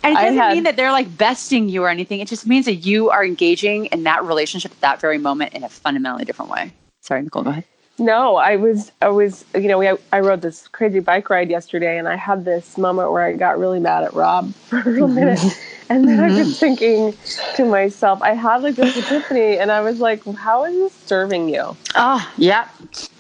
And 0.04 0.14
it 0.14 0.22
doesn't 0.22 0.38
had, 0.38 0.54
mean 0.54 0.64
that 0.64 0.76
they're 0.76 0.92
like 0.92 1.18
besting 1.18 1.70
you 1.70 1.84
or 1.84 1.90
anything. 1.90 2.20
It 2.20 2.28
just 2.28 2.48
means 2.48 2.66
that 2.66 2.76
you 2.76 3.10
are 3.10 3.26
engaging 3.26 3.86
in 3.88 4.04
that 4.04 4.24
relationship 4.24 4.72
at 4.72 4.82
that 4.82 5.02
very 5.02 5.18
moment 5.18 5.54
in 5.54 5.64
a 5.64 5.70
fundamentally 5.70 6.26
different 6.26 6.52
way. 6.52 6.72
Sorry, 7.02 7.22
Nicole, 7.22 7.44
go 7.44 7.52
ahead. 7.52 7.64
No, 8.00 8.36
I 8.36 8.58
was, 8.58 8.92
I 9.02 9.10
was, 9.10 9.44
you 9.56 9.68
know, 9.68 9.80
we, 9.80 9.90
I 10.14 10.20
rode 10.20 10.42
this 10.42 10.68
crazy 10.68 11.00
bike 11.00 11.30
ride 11.32 11.50
yesterday 11.50 11.98
and 11.98 12.08
I 12.08 12.16
had 12.16 12.46
this 12.46 12.78
moment 12.78 13.12
where 13.12 13.24
I 13.24 13.34
got 13.34 13.58
really 13.58 13.80
mad 13.80 14.04
at 14.04 14.14
Rob 14.14 14.54
for 14.70 14.80
a 14.80 14.84
little 14.84 15.08
mm-hmm. 15.08 15.16
minute. 15.16 15.60
And 15.90 16.08
then 16.08 16.20
I 16.20 16.28
was 16.28 16.48
mm-hmm. 16.48 16.52
thinking 16.52 17.14
to 17.56 17.66
myself, 17.66 18.22
I 18.22 18.34
had 18.34 18.62
like 18.62 18.76
this 18.76 18.98
epiphany 18.98 19.58
and 19.58 19.72
I 19.72 19.82
was 19.82 20.00
like, 20.00 20.24
how 20.36 20.66
is 20.66 20.76
this 20.76 20.94
serving 21.08 21.50
you? 21.50 21.78
Oh, 21.96 22.34
yeah. 22.38 22.68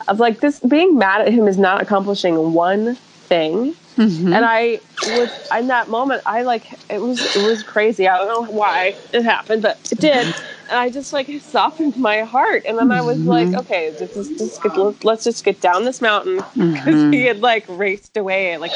I 0.07 0.11
was 0.11 0.19
like, 0.19 0.41
this 0.41 0.59
being 0.59 0.97
mad 0.97 1.21
at 1.21 1.31
him 1.31 1.47
is 1.47 1.57
not 1.57 1.81
accomplishing 1.81 2.53
one 2.53 2.95
thing. 2.95 3.73
Mm-hmm. 3.97 4.31
And 4.31 4.45
I 4.45 4.79
was 5.07 5.49
in 5.57 5.67
that 5.67 5.89
moment, 5.89 6.21
I 6.25 6.43
like 6.43 6.71
it 6.89 7.01
was 7.01 7.35
it 7.35 7.43
was 7.43 7.63
crazy. 7.63 8.07
I 8.07 8.17
don't 8.17 8.27
know 8.27 8.51
why 8.51 8.95
it 9.11 9.23
happened, 9.23 9.63
but 9.63 9.91
it 9.91 9.99
did. 9.99 10.27
And 10.69 10.77
I 10.77 10.89
just 10.89 11.13
like 11.13 11.27
softened 11.41 11.97
my 11.97 12.21
heart. 12.21 12.63
And 12.65 12.77
then 12.77 12.91
I 12.91 13.01
was 13.01 13.17
mm-hmm. 13.17 13.27
like, 13.27 13.53
okay, 13.65 13.95
let's 13.99 14.13
just, 14.13 14.37
just 14.37 14.61
get, 14.61 15.03
let's 15.03 15.23
just 15.23 15.43
get 15.43 15.61
down 15.61 15.83
this 15.85 16.01
mountain 16.01 16.35
because 16.53 16.53
mm-hmm. 16.55 17.11
he 17.11 17.23
had 17.23 17.39
like 17.39 17.65
raced 17.67 18.17
away 18.17 18.57
like 18.57 18.71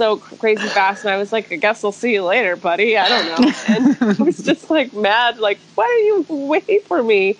so 0.00 0.16
crazy 0.16 0.66
fast. 0.68 1.04
And 1.04 1.12
I 1.12 1.16
was 1.16 1.32
like, 1.32 1.50
I 1.52 1.56
guess 1.56 1.82
I'll 1.82 1.90
see 1.90 2.12
you 2.12 2.24
later, 2.24 2.54
buddy. 2.54 2.96
I 2.96 3.08
don't 3.08 3.42
know. 3.42 3.52
And 3.68 4.18
I 4.20 4.22
was 4.22 4.38
just 4.38 4.70
like 4.70 4.92
mad, 4.92 5.38
like, 5.38 5.58
why 5.74 5.84
are 5.84 6.04
you 6.06 6.26
wait 6.28 6.86
for 6.86 7.02
me? 7.02 7.36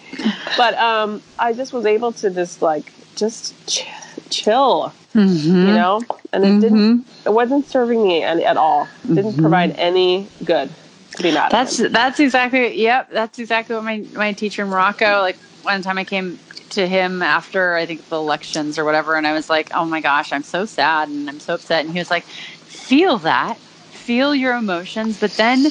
But 0.57 0.75
um, 0.75 1.23
I 1.39 1.53
just 1.53 1.73
was 1.73 1.87
able 1.87 2.13
to 2.13 2.31
just 2.31 2.63
like 2.63 2.93
just 3.15 3.55
ch- 3.69 3.87
chill 4.29 4.93
Mm-hmm. 5.15 5.49
you 5.49 5.75
know? 5.75 6.03
And 6.33 6.45
it 6.45 6.49
mm-hmm. 6.49 6.61
didn't 6.61 7.07
it 7.27 7.33
wasn't 7.33 7.67
serving 7.67 8.07
me 8.07 8.23
any, 8.23 8.45
at 8.45 8.57
all. 8.57 8.89
It 9.05 9.09
didn't 9.15 9.33
mm-hmm. 9.33 9.41
provide 9.41 9.77
any 9.79 10.29
good 10.45 10.71
to 11.17 11.23
be 11.23 11.33
mad 11.33 11.51
that's 11.51 11.77
that's 11.77 12.21
exactly 12.21 12.81
yep 12.81 13.11
that's 13.11 13.41
exactly 13.41 13.75
what 13.75 13.85
my 13.85 14.05
my 14.15 14.33
teacher 14.33 14.63
in 14.63 14.69
morocco 14.69 15.21
like 15.21 15.37
one 15.63 15.83
time 15.83 15.99
i 15.99 16.05
came 16.05 16.39
to 16.71 16.87
him 16.87 17.21
after 17.21 17.75
i 17.75 17.85
think 17.85 18.09
the 18.09 18.17
elections 18.17 18.79
or 18.79 18.85
whatever 18.85 19.17
and 19.17 19.27
i 19.27 19.33
was 19.33 19.51
like 19.51 19.71
oh 19.75 19.85
my 19.85 20.01
gosh 20.01 20.33
i'm 20.33 20.43
so 20.43 20.65
sad 20.65 21.09
and 21.09 21.29
i'm 21.29 21.41
so 21.41 21.55
upset. 21.55 21.85
And 21.85 21.93
he 21.93 21.99
was 21.99 22.11
like 22.11 22.25
feel 22.25 23.19
that. 23.19 23.57
Feel 23.57 24.35
your 24.35 24.57
emotions 24.57 25.21
but 25.21 25.31
then 25.33 25.67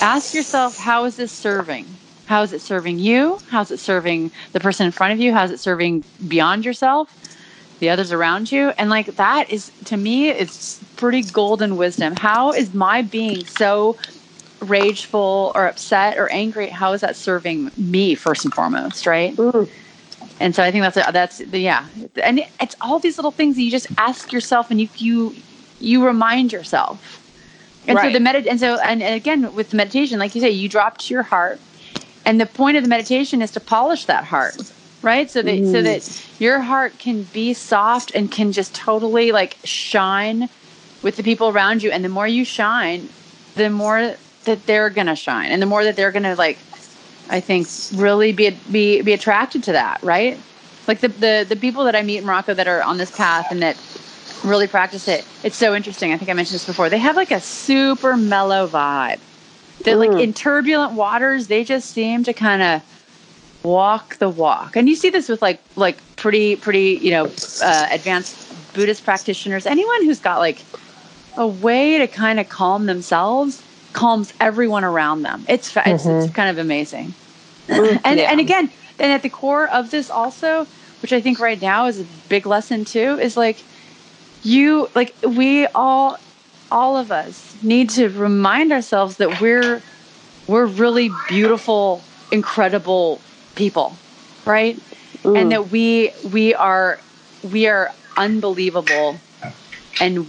ask 0.00 0.34
yourself 0.34 0.76
how 0.78 1.04
is 1.04 1.16
this 1.16 1.32
serving? 1.32 1.86
How 2.26 2.42
is 2.42 2.52
it 2.52 2.60
serving 2.60 2.98
you? 2.98 3.40
How's 3.48 3.70
it 3.70 3.78
serving 3.78 4.30
the 4.52 4.60
person 4.60 4.86
in 4.86 4.92
front 4.92 5.12
of 5.12 5.18
you? 5.18 5.32
How's 5.32 5.50
it 5.50 5.58
serving 5.58 6.04
beyond 6.28 6.64
yourself 6.64 7.12
the 7.78 7.90
others 7.90 8.12
around 8.12 8.50
you. 8.50 8.70
And 8.78 8.90
like 8.90 9.16
that 9.16 9.50
is 9.50 9.70
to 9.86 9.96
me 9.96 10.28
it's 10.28 10.80
pretty 10.96 11.22
golden 11.22 11.76
wisdom. 11.76 12.16
How 12.16 12.52
is 12.52 12.74
my 12.74 13.02
being 13.02 13.44
so 13.44 13.96
rageful 14.60 15.52
or 15.54 15.66
upset 15.66 16.18
or 16.18 16.30
angry? 16.32 16.68
How 16.68 16.92
is 16.92 17.00
that 17.02 17.16
serving 17.16 17.70
me 17.76 18.14
first 18.14 18.44
and 18.44 18.54
foremost 18.54 19.06
right? 19.06 19.38
Ooh. 19.38 19.68
and 20.40 20.54
so 20.54 20.62
i 20.62 20.70
think 20.70 20.82
that's 20.82 21.12
that's 21.12 21.38
the 21.38 21.58
yeah. 21.58 21.86
And 22.22 22.40
it's 22.60 22.76
all 22.80 22.98
these 22.98 23.18
little 23.18 23.30
things 23.30 23.56
that 23.56 23.62
you 23.62 23.70
just 23.70 23.88
ask 23.98 24.32
yourself 24.32 24.70
and 24.70 24.80
you 24.80 24.88
you 24.96 25.36
you 25.78 26.04
remind 26.04 26.52
yourself. 26.52 27.22
And 27.88 27.96
right. 27.96 28.12
so 28.12 28.18
the 28.18 28.24
medit 28.24 28.46
and 28.48 28.58
so 28.58 28.78
and, 28.80 29.02
and 29.02 29.14
again 29.14 29.54
with 29.54 29.70
the 29.70 29.76
meditation 29.76 30.18
like 30.18 30.34
you 30.34 30.40
say 30.40 30.50
you 30.50 30.68
drop 30.68 30.98
to 30.98 31.14
your 31.14 31.22
heart. 31.22 31.60
And 32.24 32.40
the 32.40 32.46
point 32.46 32.76
of 32.76 32.82
the 32.82 32.88
meditation 32.88 33.40
is 33.40 33.52
to 33.52 33.60
polish 33.60 34.06
that 34.06 34.24
heart 34.24 34.56
right? 35.02 35.30
So 35.30 35.42
that 35.42 35.54
mm. 35.54 35.70
so 35.70 35.82
that 35.82 36.26
your 36.40 36.60
heart 36.60 36.98
can 36.98 37.22
be 37.24 37.54
soft 37.54 38.12
and 38.14 38.30
can 38.30 38.52
just 38.52 38.74
totally 38.74 39.32
like 39.32 39.56
shine 39.64 40.48
with 41.02 41.16
the 41.16 41.22
people 41.22 41.48
around 41.48 41.82
you. 41.82 41.90
And 41.90 42.04
the 42.04 42.08
more 42.08 42.26
you 42.26 42.44
shine 42.44 43.08
the 43.56 43.70
more 43.70 44.14
that 44.44 44.66
they're 44.66 44.90
gonna 44.90 45.16
shine. 45.16 45.50
And 45.50 45.60
the 45.60 45.66
more 45.66 45.82
that 45.82 45.96
they're 45.96 46.12
gonna 46.12 46.36
like 46.36 46.58
i 47.28 47.40
think 47.40 47.66
really 47.94 48.32
be 48.32 48.50
be 48.70 49.02
be 49.02 49.12
attracted 49.12 49.64
to 49.64 49.72
that 49.72 50.02
right? 50.02 50.38
Like 50.86 51.00
the 51.00 51.08
the, 51.08 51.46
the 51.48 51.56
people 51.56 51.84
that 51.84 51.96
i 51.96 52.02
meet 52.02 52.18
in 52.18 52.24
morocco 52.24 52.54
that 52.54 52.68
are 52.68 52.82
on 52.82 52.98
this 52.98 53.10
path 53.10 53.48
and 53.50 53.60
that 53.62 53.76
really 54.44 54.68
practice 54.68 55.08
it 55.08 55.26
it's 55.42 55.56
so 55.56 55.74
interesting. 55.74 56.12
I 56.12 56.18
think 56.18 56.30
i 56.30 56.34
mentioned 56.34 56.54
this 56.54 56.66
before. 56.66 56.88
They 56.88 56.98
have 56.98 57.16
like 57.16 57.32
a 57.32 57.40
super 57.40 58.16
mellow 58.16 58.68
vibe. 58.68 59.18
That 59.84 59.96
mm. 59.96 60.08
like 60.08 60.22
in 60.22 60.32
turbulent 60.32 60.92
waters 60.92 61.48
they 61.48 61.64
just 61.64 61.90
seem 61.90 62.22
to 62.24 62.32
kind 62.32 62.62
of 62.62 62.82
walk 63.66 64.16
the 64.18 64.28
walk. 64.28 64.76
And 64.76 64.88
you 64.88 64.94
see 64.94 65.10
this 65.10 65.28
with 65.28 65.42
like 65.42 65.60
like 65.74 65.98
pretty 66.16 66.56
pretty 66.56 66.98
you 67.02 67.10
know 67.10 67.24
uh, 67.62 67.88
advanced 67.90 68.72
Buddhist 68.72 69.04
practitioners. 69.04 69.66
Anyone 69.66 70.04
who's 70.04 70.20
got 70.20 70.38
like 70.38 70.62
a 71.36 71.46
way 71.46 71.98
to 71.98 72.06
kind 72.06 72.40
of 72.40 72.48
calm 72.48 72.86
themselves 72.86 73.62
calms 73.92 74.32
everyone 74.40 74.84
around 74.84 75.22
them. 75.22 75.44
It's 75.48 75.72
mm-hmm. 75.72 75.90
it's, 75.90 76.06
it's, 76.06 76.32
kind 76.32 76.50
of 76.50 76.58
amazing. 76.58 77.14
and 77.68 78.20
yeah. 78.20 78.30
and 78.30 78.40
again, 78.40 78.70
and 78.98 79.12
at 79.12 79.22
the 79.22 79.30
core 79.30 79.68
of 79.68 79.90
this 79.90 80.10
also, 80.10 80.66
which 81.02 81.12
I 81.12 81.20
think 81.20 81.40
right 81.40 81.60
now 81.60 81.86
is 81.86 82.00
a 82.00 82.06
big 82.28 82.46
lesson 82.46 82.84
too, 82.84 83.18
is 83.18 83.36
like 83.36 83.58
you 84.42 84.88
like 84.94 85.14
we 85.26 85.66
all 85.68 86.18
all 86.70 86.96
of 86.96 87.10
us 87.10 87.56
need 87.62 87.90
to 87.90 88.08
remind 88.10 88.72
ourselves 88.72 89.16
that 89.16 89.40
we're 89.40 89.82
we're 90.46 90.66
really 90.66 91.10
beautiful, 91.28 92.02
incredible 92.30 93.20
people, 93.56 93.96
right? 94.44 94.78
And 95.24 95.34
mm. 95.34 95.50
that 95.50 95.70
we 95.70 96.12
we 96.32 96.54
are 96.54 97.00
we 97.42 97.66
are 97.66 97.92
unbelievable 98.16 99.18
and 100.00 100.26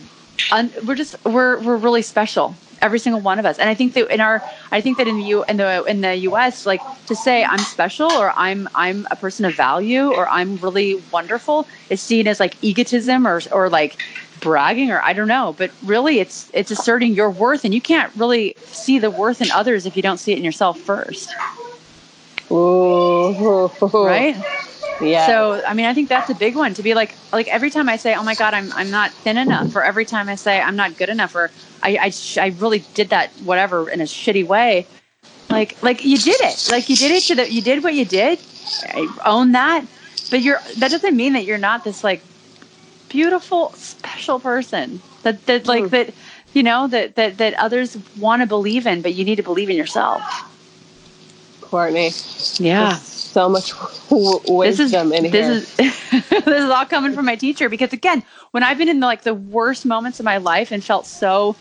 un, 0.51 0.71
we're 0.85 0.95
just 0.95 1.23
we're 1.25 1.59
we're 1.59 1.77
really 1.77 2.01
special 2.01 2.55
every 2.81 2.99
single 2.99 3.21
one 3.21 3.39
of 3.39 3.45
us. 3.45 3.57
And 3.59 3.69
i 3.69 3.73
think 3.73 3.93
that 3.93 4.11
in 4.13 4.21
our 4.21 4.43
i 4.71 4.81
think 4.81 4.97
that 4.97 5.07
in 5.07 5.17
the 5.17 5.23
u 5.23 5.43
in 5.45 5.57
the 5.57 5.83
in 5.85 6.01
the 6.01 6.15
us 6.15 6.65
like 6.65 6.81
to 7.07 7.15
say 7.15 7.43
i'm 7.43 7.59
special 7.59 8.11
or 8.11 8.33
i'm 8.35 8.69
i'm 8.75 9.07
a 9.11 9.15
person 9.15 9.45
of 9.45 9.55
value 9.55 10.13
or 10.13 10.27
i'm 10.29 10.57
really 10.57 11.01
wonderful 11.11 11.67
is 11.89 12.01
seen 12.01 12.27
as 12.27 12.39
like 12.39 12.55
egotism 12.63 13.27
or 13.27 13.41
or 13.51 13.69
like 13.69 14.01
bragging 14.39 14.91
or 14.91 15.01
i 15.01 15.13
don't 15.13 15.27
know. 15.27 15.55
But 15.57 15.71
really 15.83 16.19
it's 16.19 16.51
it's 16.53 16.71
asserting 16.71 17.13
your 17.13 17.31
worth 17.31 17.65
and 17.65 17.73
you 17.73 17.81
can't 17.81 18.13
really 18.15 18.55
see 18.65 18.99
the 18.99 19.09
worth 19.09 19.41
in 19.41 19.51
others 19.51 19.85
if 19.85 19.95
you 19.95 20.03
don't 20.03 20.17
see 20.17 20.31
it 20.31 20.37
in 20.37 20.43
yourself 20.43 20.79
first 20.79 21.33
Ooh. 22.51 23.69
right 23.93 24.35
yeah. 25.01 25.27
So 25.27 25.63
I 25.65 25.73
mean, 25.73 25.85
I 25.85 25.93
think 25.93 26.09
that's 26.09 26.29
a 26.29 26.35
big 26.35 26.55
one 26.55 26.73
to 26.75 26.83
be 26.83 26.93
like, 26.93 27.13
like 27.31 27.47
every 27.47 27.69
time 27.69 27.89
I 27.89 27.97
say, 27.97 28.15
"Oh 28.15 28.23
my 28.23 28.35
God, 28.35 28.53
I'm 28.53 28.71
I'm 28.73 28.89
not 28.89 29.11
thin 29.11 29.37
enough," 29.37 29.75
or 29.75 29.83
every 29.83 30.05
time 30.05 30.29
I 30.29 30.35
say, 30.35 30.59
"I'm 30.59 30.75
not 30.75 30.97
good 30.97 31.09
enough," 31.09 31.35
or 31.35 31.51
I 31.83 31.97
I, 31.97 32.09
sh- 32.09 32.37
I 32.37 32.47
really 32.47 32.79
did 32.93 33.09
that 33.09 33.29
whatever 33.43 33.89
in 33.89 34.01
a 34.01 34.05
shitty 34.05 34.45
way, 34.45 34.87
like 35.49 35.81
like 35.83 36.03
you 36.03 36.17
did 36.17 36.39
it, 36.41 36.67
like 36.71 36.89
you 36.89 36.95
did 36.95 37.11
it 37.11 37.23
to 37.23 37.35
the 37.35 37.51
you 37.51 37.61
did 37.61 37.83
what 37.83 37.93
you 37.93 38.05
did, 38.05 38.39
I 38.83 39.07
own 39.25 39.51
that, 39.51 39.85
but 40.29 40.41
you're 40.41 40.59
that 40.77 40.91
doesn't 40.91 41.15
mean 41.15 41.33
that 41.33 41.45
you're 41.45 41.57
not 41.57 41.83
this 41.83 42.03
like 42.03 42.21
beautiful 43.09 43.71
special 43.73 44.39
person 44.39 45.01
that 45.23 45.45
that 45.45 45.67
like 45.67 45.85
mm. 45.85 45.89
that 45.91 46.13
you 46.53 46.63
know 46.63 46.87
that 46.87 47.15
that 47.15 47.37
that 47.37 47.53
others 47.55 47.97
want 48.17 48.41
to 48.41 48.47
believe 48.47 48.87
in, 48.87 49.01
but 49.01 49.13
you 49.13 49.23
need 49.23 49.35
to 49.35 49.43
believe 49.43 49.69
in 49.69 49.75
yourself. 49.75 50.23
Courtney. 51.67 52.11
Yeah 52.59 52.99
so 53.37 53.47
much 53.47 53.71
wisdom 54.09 54.69
this 54.69 54.79
is, 54.79 54.93
in 54.93 55.23
here. 55.25 55.31
This 55.31 55.79
is, 55.79 56.29
this 56.29 56.63
is 56.63 56.69
all 56.71 56.85
coming 56.85 57.13
from 57.13 57.25
my 57.25 57.35
teacher 57.35 57.69
because 57.69 57.93
again, 57.93 58.23
when 58.51 58.63
I've 58.63 58.79
been 58.79 58.89
in 58.89 58.99
the, 58.99 59.05
like 59.05 59.21
the 59.21 59.35
worst 59.35 59.85
moments 59.85 60.19
of 60.19 60.25
my 60.25 60.37
life 60.37 60.71
and 60.71 60.83
felt 60.83 61.05
so 61.05 61.55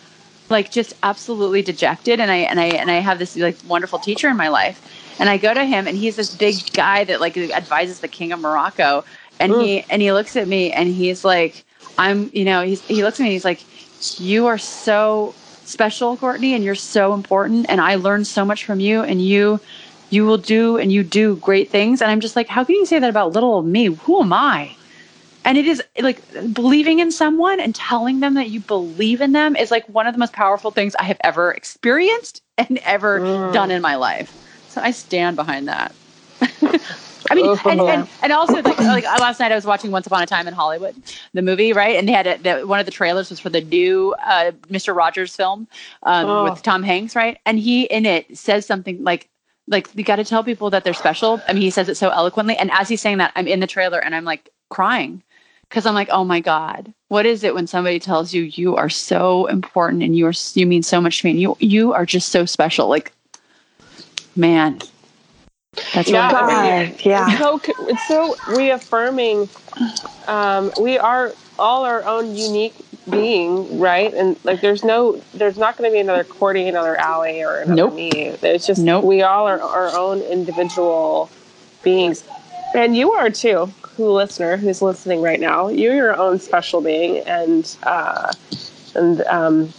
like 0.48 0.70
just 0.70 0.94
absolutely 1.02 1.60
dejected 1.60 2.18
and 2.18 2.30
I 2.30 2.36
and 2.36 2.60
I 2.60 2.66
and 2.66 2.90
I 2.90 3.00
have 3.00 3.18
this 3.18 3.36
like 3.36 3.56
wonderful 3.66 3.98
teacher 3.98 4.28
in 4.28 4.36
my 4.36 4.48
life 4.48 4.80
and 5.18 5.28
I 5.28 5.36
go 5.36 5.52
to 5.52 5.64
him 5.64 5.86
and 5.86 5.96
he's 5.96 6.16
this 6.16 6.34
big 6.34 6.72
guy 6.72 7.04
that 7.04 7.20
like 7.20 7.36
advises 7.36 8.00
the 8.00 8.08
king 8.08 8.32
of 8.32 8.40
Morocco 8.40 9.04
and 9.40 9.52
mm. 9.52 9.62
he 9.62 9.84
and 9.90 10.00
he 10.00 10.12
looks 10.12 10.36
at 10.36 10.46
me 10.46 10.72
and 10.72 10.88
he's 10.88 11.24
like 11.24 11.64
I'm 11.98 12.30
you 12.32 12.44
know 12.44 12.62
he's 12.62 12.80
he 12.82 13.02
looks 13.02 13.18
at 13.18 13.24
me 13.24 13.30
and 13.30 13.32
he's 13.32 13.44
like 13.44 13.64
you 14.20 14.46
are 14.46 14.58
so 14.58 15.34
special 15.64 16.16
Courtney 16.16 16.54
and 16.54 16.62
you're 16.62 16.76
so 16.76 17.12
important 17.12 17.66
and 17.68 17.80
I 17.80 17.96
learned 17.96 18.28
so 18.28 18.44
much 18.44 18.64
from 18.64 18.78
you 18.78 19.02
and 19.02 19.20
you 19.20 19.60
you 20.10 20.24
will 20.24 20.38
do 20.38 20.76
and 20.76 20.92
you 20.92 21.02
do 21.02 21.36
great 21.36 21.70
things. 21.70 22.00
And 22.00 22.10
I'm 22.10 22.20
just 22.20 22.36
like, 22.36 22.48
how 22.48 22.64
can 22.64 22.74
you 22.76 22.86
say 22.86 22.98
that 22.98 23.10
about 23.10 23.32
little 23.32 23.62
me? 23.62 23.86
Who 23.86 24.20
am 24.20 24.32
I? 24.32 24.74
And 25.44 25.56
it 25.56 25.66
is 25.66 25.82
like 26.00 26.20
believing 26.52 26.98
in 26.98 27.12
someone 27.12 27.60
and 27.60 27.74
telling 27.74 28.20
them 28.20 28.34
that 28.34 28.50
you 28.50 28.60
believe 28.60 29.20
in 29.20 29.32
them 29.32 29.54
is 29.54 29.70
like 29.70 29.88
one 29.88 30.06
of 30.06 30.14
the 30.14 30.18
most 30.18 30.32
powerful 30.32 30.72
things 30.72 30.96
I 30.96 31.04
have 31.04 31.18
ever 31.22 31.52
experienced 31.52 32.42
and 32.58 32.78
ever 32.78 33.20
mm. 33.20 33.52
done 33.52 33.70
in 33.70 33.80
my 33.80 33.94
life. 33.94 34.34
So 34.68 34.80
I 34.80 34.90
stand 34.90 35.36
behind 35.36 35.68
that. 35.68 35.94
I 37.30 37.34
mean, 37.34 37.56
and, 37.64 37.80
and, 37.80 38.08
and, 38.22 38.32
also 38.32 38.54
like, 38.54 38.78
like 38.78 39.04
last 39.04 39.40
night 39.40 39.50
I 39.50 39.54
was 39.54 39.64
watching 39.64 39.90
Once 39.90 40.06
Upon 40.06 40.22
a 40.22 40.26
Time 40.26 40.46
in 40.46 40.54
Hollywood, 40.54 40.94
the 41.32 41.42
movie, 41.42 41.72
right? 41.72 41.96
And 41.96 42.08
they 42.08 42.12
had 42.12 42.26
a, 42.26 42.38
the, 42.38 42.66
one 42.66 42.78
of 42.78 42.86
the 42.86 42.92
trailers 42.92 43.30
was 43.30 43.40
for 43.40 43.50
the 43.50 43.60
new 43.62 44.14
uh, 44.24 44.52
Mister 44.68 44.94
Rogers 44.94 45.34
film 45.34 45.66
um, 46.04 46.26
oh. 46.26 46.44
with 46.44 46.62
Tom 46.62 46.82
Hanks, 46.82 47.16
right? 47.16 47.38
And 47.44 47.58
he 47.58 47.84
in 47.84 48.06
it 48.06 48.36
says 48.36 48.66
something 48.66 49.02
like 49.02 49.28
like 49.68 49.88
you 49.94 50.04
got 50.04 50.16
to 50.16 50.24
tell 50.24 50.44
people 50.44 50.70
that 50.70 50.84
they're 50.84 50.94
special. 50.94 51.40
I 51.48 51.52
mean, 51.52 51.62
he 51.62 51.70
says 51.70 51.88
it 51.88 51.96
so 51.96 52.10
eloquently. 52.10 52.56
And 52.56 52.70
as 52.72 52.88
he's 52.88 53.00
saying 53.00 53.18
that, 53.18 53.32
I'm 53.34 53.48
in 53.48 53.60
the 53.60 53.66
trailer 53.66 53.98
and 53.98 54.14
I'm 54.14 54.24
like 54.24 54.50
crying 54.68 55.22
because 55.68 55.86
I'm 55.86 55.94
like, 55.94 56.08
oh 56.10 56.24
my 56.24 56.40
god, 56.40 56.92
what 57.08 57.26
is 57.26 57.44
it 57.44 57.54
when 57.54 57.66
somebody 57.66 57.98
tells 57.98 58.32
you 58.32 58.42
you 58.42 58.76
are 58.76 58.88
so 58.88 59.46
important 59.46 60.02
and 60.02 60.16
you 60.16 60.26
are 60.26 60.32
you 60.54 60.66
mean 60.66 60.82
so 60.82 61.00
much 61.00 61.20
to 61.20 61.26
me 61.26 61.30
and 61.32 61.40
you 61.40 61.56
you 61.60 61.92
are 61.92 62.06
just 62.06 62.30
so 62.30 62.44
special? 62.44 62.88
Like, 62.88 63.12
man, 64.36 64.78
that's 65.92 66.08
yeah, 66.08 66.30
I 66.32 66.84
mean, 66.86 66.96
yeah. 67.00 67.26
It's 67.28 67.38
so 67.38 67.60
it's 67.88 68.08
so 68.08 68.36
reaffirming. 68.54 69.48
Um, 70.28 70.72
we 70.80 70.98
are 70.98 71.32
all 71.58 71.84
our 71.84 72.04
own 72.04 72.34
unique 72.36 72.74
being, 73.10 73.78
right? 73.78 74.12
And 74.12 74.36
like, 74.44 74.60
there's 74.60 74.84
no, 74.84 75.22
there's 75.34 75.58
not 75.58 75.76
going 75.76 75.90
to 75.90 75.94
be 75.94 76.00
another 76.00 76.24
Courtney, 76.24 76.68
another 76.68 76.96
Allie, 76.96 77.42
or 77.42 77.58
another 77.58 77.74
nope. 77.74 77.94
me. 77.94 78.10
It's 78.10 78.66
just 78.66 78.82
nope. 78.82 79.04
we 79.04 79.22
all 79.22 79.46
are 79.46 79.60
our 79.60 79.96
own 79.96 80.20
individual 80.20 81.30
beings, 81.82 82.24
and 82.74 82.96
you 82.96 83.12
are 83.12 83.30
too, 83.30 83.66
who 83.96 84.10
listener 84.10 84.56
who's 84.56 84.82
listening 84.82 85.22
right 85.22 85.40
now. 85.40 85.68
You're 85.68 85.94
your 85.94 86.16
own 86.16 86.38
special 86.38 86.80
being, 86.80 87.18
and 87.26 87.76
uh, 87.84 88.32
and 88.94 89.22
um, 89.22 89.72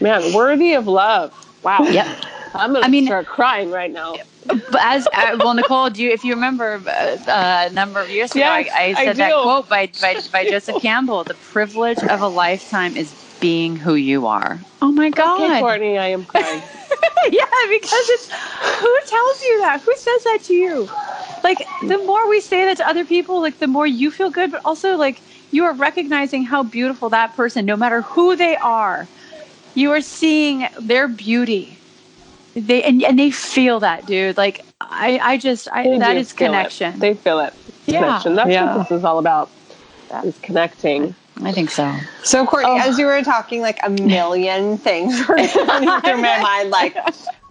man, 0.00 0.32
worthy 0.32 0.74
of 0.74 0.86
love. 0.86 1.32
Wow. 1.62 1.80
Yep. 1.80 2.06
I'm 2.54 2.72
gonna 2.72 2.86
I 2.86 2.88
mean, 2.88 3.06
start 3.06 3.26
crying 3.26 3.70
right 3.70 3.90
now. 3.90 4.16
But 4.46 4.80
as 4.80 5.06
uh, 5.14 5.36
well, 5.38 5.54
Nicole, 5.54 5.90
do 5.90 6.02
you, 6.02 6.10
if 6.10 6.24
you 6.24 6.34
remember 6.34 6.82
uh, 6.86 6.90
uh 6.90 7.68
a 7.70 7.72
number 7.72 8.00
of 8.00 8.10
years 8.10 8.32
ago, 8.32 8.40
yes, 8.40 8.68
I, 8.74 8.82
I, 8.82 8.94
said 8.94 9.20
I 9.20 9.28
that 9.28 9.42
quote 9.42 9.68
by, 9.68 9.90
by 10.00 10.18
by 10.32 10.44
Joseph 10.44 10.82
Campbell: 10.82 11.24
"The 11.24 11.34
privilege 11.34 12.02
of 12.02 12.20
a 12.20 12.28
lifetime 12.28 12.96
is 12.96 13.14
being 13.40 13.76
who 13.76 13.94
you 13.94 14.26
are." 14.26 14.60
Oh 14.82 14.92
my 14.92 15.10
God, 15.10 15.40
okay, 15.40 15.60
Courtney, 15.60 15.98
I 15.98 16.08
am 16.08 16.24
crying. 16.24 16.62
yeah, 17.30 17.44
because 17.70 18.06
it's 18.10 18.30
who 18.30 18.98
tells 19.06 19.42
you 19.42 19.60
that? 19.62 19.80
Who 19.82 19.92
says 19.96 20.24
that 20.24 20.38
to 20.44 20.54
you? 20.54 20.90
Like 21.42 21.64
the 21.82 21.98
more 21.98 22.28
we 22.28 22.40
say 22.40 22.64
that 22.66 22.76
to 22.78 22.88
other 22.88 23.04
people, 23.04 23.40
like 23.40 23.58
the 23.58 23.66
more 23.66 23.86
you 23.86 24.10
feel 24.10 24.30
good, 24.30 24.50
but 24.50 24.60
also 24.64 24.96
like 24.96 25.20
you 25.52 25.64
are 25.64 25.72
recognizing 25.72 26.44
how 26.44 26.62
beautiful 26.62 27.08
that 27.10 27.34
person, 27.34 27.64
no 27.64 27.76
matter 27.76 28.02
who 28.02 28.36
they 28.36 28.56
are, 28.56 29.08
you 29.74 29.90
are 29.92 30.00
seeing 30.00 30.68
their 30.80 31.08
beauty 31.08 31.78
they 32.54 32.82
and, 32.82 33.02
and 33.02 33.18
they 33.18 33.30
feel 33.30 33.80
that 33.80 34.06
dude 34.06 34.36
like 34.36 34.64
i 34.80 35.18
i 35.22 35.36
just 35.36 35.68
i 35.72 35.84
they 35.84 35.98
that 35.98 36.16
is 36.16 36.32
connection 36.32 36.92
it. 36.94 37.00
they 37.00 37.14
feel 37.14 37.40
it 37.40 37.52
yeah. 37.86 38.00
connection 38.00 38.34
that's 38.34 38.50
yeah. 38.50 38.76
what 38.76 38.88
this 38.88 38.98
is 38.98 39.04
all 39.04 39.18
about 39.18 39.50
that 40.10 40.24
is 40.24 40.38
connecting 40.38 41.14
I 41.42 41.50
think 41.50 41.70
so. 41.70 41.92
So, 42.22 42.46
Courtney, 42.46 42.70
oh. 42.70 42.88
as 42.88 42.96
you 42.96 43.06
were 43.06 43.20
talking, 43.22 43.60
like 43.60 43.80
a 43.82 43.90
million 43.90 44.78
things 44.78 45.26
were 45.26 45.34
running 45.66 46.00
through 46.00 46.22
my 46.22 46.40
mind, 46.40 46.70
like 46.70 46.96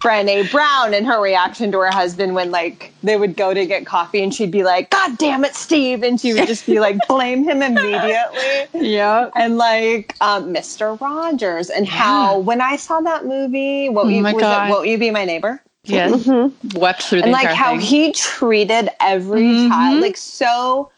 Brené 0.04 0.52
Brown 0.52 0.94
and 0.94 1.08
her 1.08 1.22
reaction 1.22 1.72
to 1.72 1.80
her 1.80 1.89
husband 1.89 2.36
when 2.36 2.52
like 2.52 2.94
they 3.04 3.16
would 3.16 3.38
go 3.38 3.54
to 3.54 3.66
get 3.66 3.86
coffee 3.86 4.22
and 4.22 4.34
she'd 4.34 4.52
be 4.52 4.63
like, 4.63 4.89
God 4.89 5.18
damn 5.18 5.46
it, 5.46 5.56
Steve. 5.56 6.04
And 6.04 6.20
she 6.20 6.34
would 6.34 6.46
just 6.46 6.66
be 6.66 6.82
like, 6.82 6.98
blame 7.08 7.44
him 7.46 7.62
immediately. 7.62 8.68
Yeah. 8.74 9.30
And 9.36 9.58
like 9.58 10.16
um, 10.20 10.54
Mr. 10.54 11.00
Rogers 11.00 11.70
and 11.70 11.86
yeah. 11.86 11.94
how 11.94 12.39
when 12.39 12.60
I 12.60 12.76
saw 12.76 13.00
that 13.00 13.26
movie, 13.26 13.88
what 13.88 14.08
oh 14.08 14.10
you, 14.10 14.22
was 14.24 14.34
God. 14.34 14.68
it, 14.68 14.72
Won't 14.72 14.88
You 14.89 14.98
Be 14.98 15.10
My 15.10 15.24
Neighbor? 15.24 15.62
Yes. 15.86 16.12
Mm-hmm. 16.12 16.80
Wept 16.80 17.04
through 17.04 17.20
the 17.20 17.24
And 17.26 17.32
like 17.32 17.48
how 17.48 17.72
thing. 17.72 17.80
he 17.80 18.12
treated 18.12 18.89
every 19.00 19.42
mm-hmm. 19.42 19.70
child, 19.70 20.02
like 20.02 20.18
so 20.18 20.92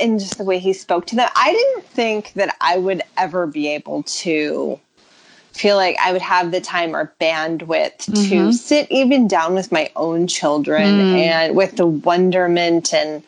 and 0.00 0.18
just 0.18 0.38
the 0.38 0.44
way 0.44 0.58
he 0.58 0.72
spoke 0.72 1.06
to 1.06 1.16
them. 1.16 1.28
I 1.36 1.52
didn't 1.52 1.84
think 1.86 2.32
that 2.34 2.56
I 2.60 2.78
would 2.78 3.02
ever 3.16 3.46
be 3.46 3.68
able 3.68 4.02
to 4.02 4.80
feel 5.54 5.76
like 5.76 5.96
I 6.00 6.12
would 6.12 6.22
have 6.22 6.50
the 6.50 6.60
time 6.60 6.94
or 6.94 7.12
bandwidth 7.20 8.06
mm-hmm. 8.06 8.28
to 8.28 8.52
sit 8.52 8.90
even 8.90 9.28
down 9.28 9.54
with 9.54 9.70
my 9.70 9.90
own 9.94 10.26
children 10.26 10.82
mm. 10.82 11.16
and 11.16 11.56
with 11.56 11.76
the 11.76 11.86
wonderment 11.86 12.92
and 12.92 13.22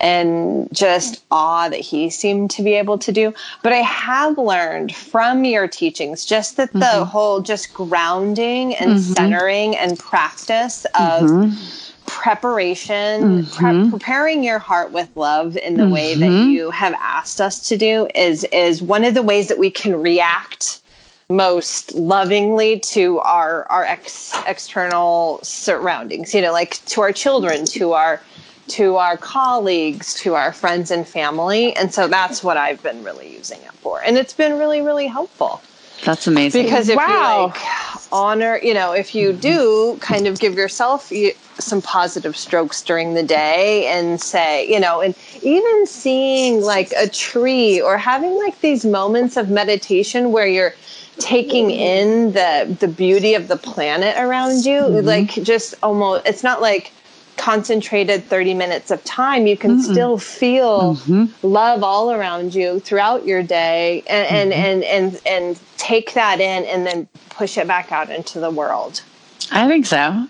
and 0.00 0.68
just 0.72 1.24
awe 1.30 1.68
that 1.68 1.80
he 1.80 2.10
seemed 2.10 2.50
to 2.50 2.62
be 2.62 2.74
able 2.74 2.98
to 2.98 3.12
do. 3.12 3.32
But 3.62 3.72
I 3.72 3.78
have 3.78 4.36
learned 4.36 4.94
from 4.94 5.44
your 5.44 5.66
teachings 5.66 6.26
just 6.26 6.56
that 6.58 6.68
mm-hmm. 6.70 6.80
the 6.80 7.04
whole 7.04 7.40
just 7.40 7.72
grounding 7.72 8.74
and 8.74 8.90
mm-hmm. 8.90 9.12
centering 9.14 9.76
and 9.76 9.98
practice 9.98 10.84
of 10.96 11.30
mm-hmm. 11.30 12.04
preparation, 12.06 13.44
mm-hmm. 13.44 13.84
pre- 13.84 13.90
preparing 13.90 14.44
your 14.44 14.58
heart 14.58 14.90
with 14.90 15.08
love 15.16 15.56
in 15.56 15.76
the 15.76 15.88
way 15.88 16.14
that 16.14 16.28
mm-hmm. 16.28 16.50
you 16.50 16.70
have 16.70 16.94
asked 16.98 17.40
us 17.40 17.68
to 17.68 17.78
do 17.78 18.06
is 18.14 18.44
is 18.52 18.82
one 18.82 19.04
of 19.04 19.14
the 19.14 19.22
ways 19.22 19.48
that 19.48 19.58
we 19.58 19.70
can 19.70 19.98
react 19.98 20.82
most 21.30 21.94
lovingly 21.94 22.78
to 22.80 23.18
our 23.20 23.66
our 23.70 23.84
ex, 23.84 24.34
external 24.46 25.40
surroundings 25.42 26.34
you 26.34 26.42
know 26.42 26.52
like 26.52 26.84
to 26.84 27.00
our 27.00 27.12
children 27.12 27.64
to 27.64 27.92
our 27.92 28.20
to 28.68 28.96
our 28.96 29.16
colleagues 29.16 30.14
to 30.14 30.34
our 30.34 30.52
friends 30.52 30.90
and 30.90 31.06
family. 31.06 31.74
And 31.76 31.92
so 31.92 32.08
that's 32.08 32.42
what 32.42 32.56
i've 32.56 32.82
been 32.82 33.02
really 33.04 33.32
using 33.32 33.60
it 33.60 33.72
for. 33.72 34.02
And 34.02 34.16
it's 34.16 34.34
been 34.34 34.58
really 34.58 34.80
really 34.80 35.06
helpful. 35.06 35.62
That's 36.04 36.26
amazing. 36.26 36.64
Because 36.64 36.88
if 36.88 36.96
Wow. 36.96 37.06
you 37.06 37.46
like 37.46 38.12
honor 38.12 38.60
you 38.62 38.74
know 38.74 38.92
if 38.92 39.14
you 39.14 39.30
mm-hmm. 39.30 39.40
do 39.40 39.98
kind 40.00 40.26
of 40.26 40.38
give 40.38 40.54
yourself 40.54 41.10
some 41.58 41.82
positive 41.82 42.36
strokes 42.36 42.82
during 42.82 43.14
the 43.14 43.22
day 43.22 43.86
and 43.86 44.20
say 44.20 44.68
you 44.70 44.78
know 44.78 45.00
and 45.00 45.14
even 45.42 45.86
seeing 45.86 46.60
like 46.60 46.92
a 46.96 47.08
tree 47.08 47.80
or 47.80 47.96
having 47.96 48.36
like 48.38 48.60
these 48.60 48.84
moments 48.84 49.36
of 49.36 49.50
meditation 49.50 50.30
where 50.32 50.46
you're 50.46 50.74
taking 51.18 51.68
mm. 51.68 51.78
in 51.78 52.32
the 52.32 52.76
the 52.80 52.88
beauty 52.88 53.34
of 53.34 53.48
the 53.48 53.56
planet 53.56 54.16
around 54.18 54.64
you 54.64 54.80
mm-hmm. 54.80 55.06
like 55.06 55.30
just 55.30 55.74
almost 55.82 56.26
it's 56.26 56.42
not 56.42 56.60
like 56.60 56.92
concentrated 57.36 58.24
30 58.24 58.54
minutes 58.54 58.90
of 58.90 59.02
time. 59.04 59.46
You 59.46 59.56
can 59.56 59.82
still 59.82 60.18
feel 60.18 60.96
mm-hmm. 60.96 61.46
love 61.46 61.82
all 61.82 62.12
around 62.12 62.54
you 62.54 62.80
throughout 62.80 63.26
your 63.26 63.42
day 63.42 64.02
and, 64.06 64.52
and 64.52 64.52
and 64.52 64.84
and 64.84 65.20
and 65.26 65.60
take 65.76 66.14
that 66.14 66.40
in 66.40 66.64
and 66.64 66.86
then 66.86 67.08
push 67.30 67.58
it 67.58 67.66
back 67.66 67.92
out 67.92 68.10
into 68.10 68.40
the 68.40 68.50
world. 68.50 69.02
I 69.50 69.68
think 69.68 69.86
so. 69.86 70.26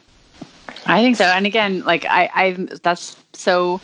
I 0.87 1.03
think 1.03 1.17
so. 1.17 1.25
And 1.25 1.47
again, 1.47 1.85
like 1.85 2.05
I, 2.07 2.31
I 2.35 2.51
that's 2.83 3.17
so 3.33 3.81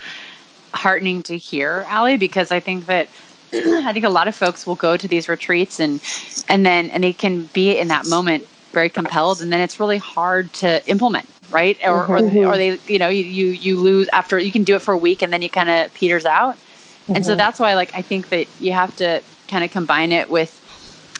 heartening 0.72 1.22
to 1.24 1.36
hear, 1.36 1.84
Allie, 1.88 2.16
because 2.16 2.50
I 2.50 2.60
think 2.60 2.86
that 2.86 3.08
I 3.52 3.92
think 3.92 4.04
a 4.04 4.10
lot 4.10 4.28
of 4.28 4.34
folks 4.34 4.66
will 4.66 4.76
go 4.76 4.96
to 4.96 5.08
these 5.08 5.28
retreats 5.28 5.80
and 5.80 6.00
and 6.48 6.64
then 6.64 6.90
and 6.90 7.02
they 7.02 7.12
can 7.12 7.46
be 7.46 7.76
in 7.76 7.88
that 7.88 8.06
moment 8.06 8.46
very 8.72 8.88
compelled 8.88 9.42
and 9.42 9.52
then 9.52 9.60
it's 9.60 9.80
really 9.80 9.98
hard 9.98 10.52
to 10.54 10.86
implement 10.88 11.28
right? 11.50 11.78
Or 11.84 12.06
or, 12.06 12.18
mm-hmm. 12.18 12.46
or 12.48 12.56
they 12.56 12.78
you 12.86 12.98
know 12.98 13.08
you, 13.08 13.24
you 13.24 13.46
you 13.48 13.80
lose 13.80 14.08
after 14.12 14.38
you 14.38 14.52
can 14.52 14.64
do 14.64 14.76
it 14.76 14.82
for 14.82 14.94
a 14.94 14.98
week 14.98 15.22
and 15.22 15.32
then 15.32 15.42
you 15.42 15.50
kind 15.50 15.68
of 15.68 15.92
peters 15.94 16.24
out. 16.24 16.56
And 17.08 17.24
so 17.24 17.32
mm-hmm. 17.32 17.38
that's 17.38 17.58
why 17.58 17.74
like 17.74 17.92
i 17.94 18.02
think 18.02 18.28
that 18.28 18.46
you 18.60 18.72
have 18.72 18.94
to 18.96 19.20
kind 19.48 19.64
of 19.64 19.70
combine 19.70 20.12
it 20.12 20.30
with 20.30 20.56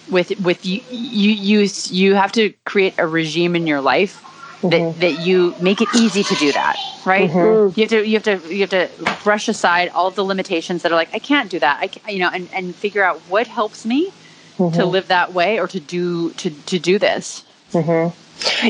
with 0.09 0.39
with 0.41 0.65
you 0.65 0.81
you 0.91 1.31
you 1.33 1.69
you 1.85 2.15
have 2.15 2.33
to 2.33 2.51
create 2.65 2.95
a 2.99 3.07
regime 3.07 3.57
in 3.57 3.67
your 3.67 3.81
life 3.81 4.25
that 4.63 4.73
mm-hmm. 4.73 5.01
that 5.01 5.27
you 5.27 5.55
make 5.61 5.81
it 5.81 5.89
easy 5.95 6.23
to 6.23 6.35
do 6.37 6.53
that 6.53 6.77
right? 7.05 7.31
Mm-hmm. 7.31 7.79
You 7.81 7.87
have 7.87 7.91
to 7.91 8.07
you 8.07 8.15
have 8.15 8.23
to 8.25 8.55
you 8.55 8.61
have 8.61 8.71
to 8.71 9.23
brush 9.23 9.49
aside 9.49 9.89
all 9.91 10.11
the 10.11 10.23
limitations 10.23 10.83
that 10.83 10.93
are 10.93 10.97
like 10.97 11.15
i 11.15 11.19
can't 11.19 11.51
do 11.51 11.59
that. 11.59 11.79
I 11.81 11.87
can, 11.89 12.13
you 12.13 12.21
know 12.21 12.31
and 12.33 12.49
and 12.53 12.75
figure 12.75 13.03
out 13.03 13.19
what 13.29 13.47
helps 13.47 13.85
me 13.87 14.13
to 14.57 14.63
mm-hmm. 14.63 14.91
live 14.91 15.09
that 15.09 15.33
way 15.33 15.59
or 15.59 15.67
to 15.69 15.81
do 15.81 16.31
to 16.33 16.51
to 16.51 16.79
do 16.79 16.99
this. 16.99 17.45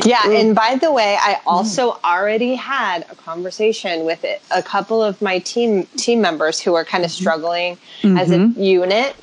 Yeah, 0.05 0.21
mm. 0.23 0.39
and 0.39 0.55
by 0.55 0.75
the 0.75 0.91
way, 0.91 1.17
I 1.19 1.35
mm. 1.35 1.41
also 1.45 1.97
already 2.03 2.55
had 2.55 3.05
a 3.09 3.15
conversation 3.15 4.05
with 4.05 4.23
it, 4.25 4.41
a 4.51 4.61
couple 4.61 5.01
of 5.01 5.21
my 5.21 5.39
team 5.39 5.85
team 5.95 6.21
members 6.21 6.59
who 6.59 6.75
are 6.75 6.83
kind 6.83 7.05
of 7.05 7.11
struggling 7.11 7.77
as 8.03 8.31
a 8.31 8.47
unit, 8.57 9.15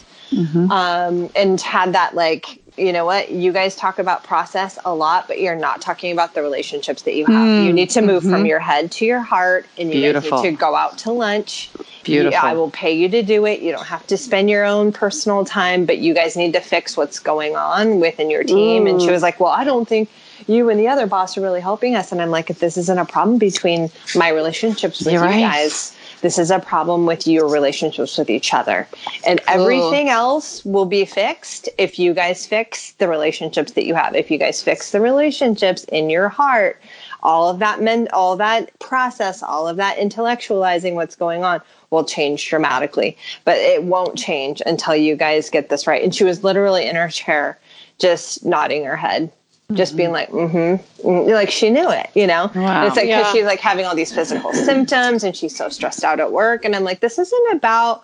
um, 0.71 1.31
and 1.37 1.61
had 1.61 1.93
that 1.93 2.14
like, 2.14 2.57
you 2.79 2.93
know 2.93 3.05
what, 3.05 3.31
you 3.31 3.53
guys 3.53 3.76
talk 3.76 3.99
about 3.99 4.24
process 4.24 4.79
a 4.85 4.95
lot, 4.95 5.29
but 5.29 5.41
you're 5.41 5.57
not 5.57 5.81
talking 5.81 6.12
about 6.12 6.35
the 6.35 6.43
relationships 6.43 7.03
that 7.03 7.14
you 7.14 7.26
have. 7.26 7.64
You 7.64 7.70
hmm. 7.70 7.74
need 7.74 7.91
to 7.91 8.03
move 8.03 8.22
from 8.22 8.33
mm-hmm. 8.33 8.47
your 8.47 8.59
head 8.61 8.91
to 8.93 9.05
your 9.05 9.20
heart, 9.20 9.66
and 9.76 9.89
you 9.93 10.01
Beautiful. 10.01 10.43
need 10.43 10.51
to 10.51 10.57
go 10.57 10.74
out 10.74 10.99
to 10.99 11.12
lunch. 11.12 11.70
Beautiful. 12.05 12.39
I 12.41 12.55
will 12.55 12.70
pay 12.70 12.93
you 12.93 13.09
to 13.09 13.22
do 13.22 13.45
it. 13.47 13.61
You 13.61 13.72
don't 13.72 13.87
have 13.87 14.07
to 14.07 14.16
spend 14.16 14.49
your 14.49 14.64
own 14.64 14.93
personal 14.93 15.45
time, 15.45 15.85
but 15.85 15.99
you 15.99 16.14
guys 16.14 16.37
need 16.37 16.53
to 16.55 16.61
fix 16.61 16.97
what's 16.97 17.18
going 17.18 17.57
on 17.57 18.01
within 18.01 18.31
your 18.31 18.45
team. 18.45 18.87
And 18.87 19.01
she 19.01 19.09
hmm. 19.09 19.12
was 19.12 19.22
like, 19.22 19.41
Well, 19.41 19.53
I 19.53 19.64
don't 19.64 19.87
think 19.87 20.11
you 20.47 20.70
and 20.70 20.79
the 20.79 20.89
other 20.89 21.07
boss 21.07 21.37
are 21.37 21.41
really 21.41 21.61
helping 21.61 21.97
us. 21.97 22.12
And 22.12 22.22
I'm 22.22 22.31
like, 22.31 22.51
If 22.51 22.61
this 22.61 22.76
isn't 22.76 22.99
a 22.99 23.05
problem 23.05 23.39
between 23.39 23.91
my 24.14 24.29
relationships 24.29 25.01
with 25.01 25.12
You're 25.12 25.24
you 25.24 25.29
right. 25.29 25.41
guys, 25.41 25.97
this 26.21 26.39
is 26.39 26.51
a 26.51 26.59
problem 26.59 27.07
with 27.07 27.27
your 27.27 27.49
relationships 27.49 28.19
with 28.19 28.31
each 28.31 28.53
other. 28.53 28.89
And 29.27 29.41
everything 29.47 30.09
else 30.09 30.64
will 30.64 30.87
be 30.87 31.05
fixed 31.05 31.69
if 31.79 31.99
you 31.99 32.14
guys 32.14 32.47
fix 32.47 32.93
the 32.93 33.09
relationships 33.09 33.73
that 33.73 33.87
you 33.87 33.95
have. 33.95 34.14
If 34.14 34.31
you 34.31 34.39
guys 34.39 34.62
fix 34.62 34.91
the 34.91 35.01
relationships 35.01 35.85
in 35.85 36.11
your 36.11 36.29
heart, 36.29 36.81
all 37.23 37.49
of 37.49 37.59
that 37.59 37.83
men 37.83 38.09
all 38.12 38.37
that 38.37 38.77
process, 38.79 39.43
all 39.43 39.66
of 39.66 39.77
that 39.77 39.97
intellectualizing 39.99 40.95
what's 40.95 41.16
going 41.16 41.45
on 41.45 41.61
will 41.91 42.05
change 42.05 42.49
dramatically. 42.49 43.16
But 43.45 43.59
it 43.59 43.85
won't 43.85 44.16
change 44.16 44.62
until 44.66 44.95
you 44.95 45.16
guys 45.16 45.51
get 45.51 45.69
this 45.69 45.87
right. 45.87 46.03
And 46.03 46.14
she 46.14 46.25
was 46.25 46.45
literally 46.45 46.87
in 46.87 46.97
her 46.97 47.09
chair, 47.09 47.59
just 47.99 48.45
nodding 48.45 48.85
her 48.85 48.97
head. 48.97 49.33
Just 49.75 49.97
being 49.97 50.11
mm-hmm. 50.11 50.33
like, 50.33 50.51
mm-hmm, 50.51 51.31
like 51.31 51.51
she 51.51 51.69
knew 51.69 51.91
it, 51.91 52.09
you 52.14 52.27
know. 52.27 52.51
Wow. 52.55 52.87
It's 52.87 52.97
like 52.97 53.07
because 53.07 53.27
Yeah. 53.27 53.33
she's 53.33 53.45
like 53.45 53.61
having 53.61 53.85
all 53.85 53.95
these 53.95 54.12
physical 54.12 54.53
symptoms, 54.55 55.25
and 55.25 55.37
she's 55.37 55.55
so 55.55 55.69
stressed 55.69 56.05
out 56.05 56.21
at 56.21 56.33
work. 56.33 56.64
And 56.64 56.75
I'm 56.75 56.85
like, 56.85 57.01
this 57.01 57.19
isn't 57.19 57.53
about 57.53 58.03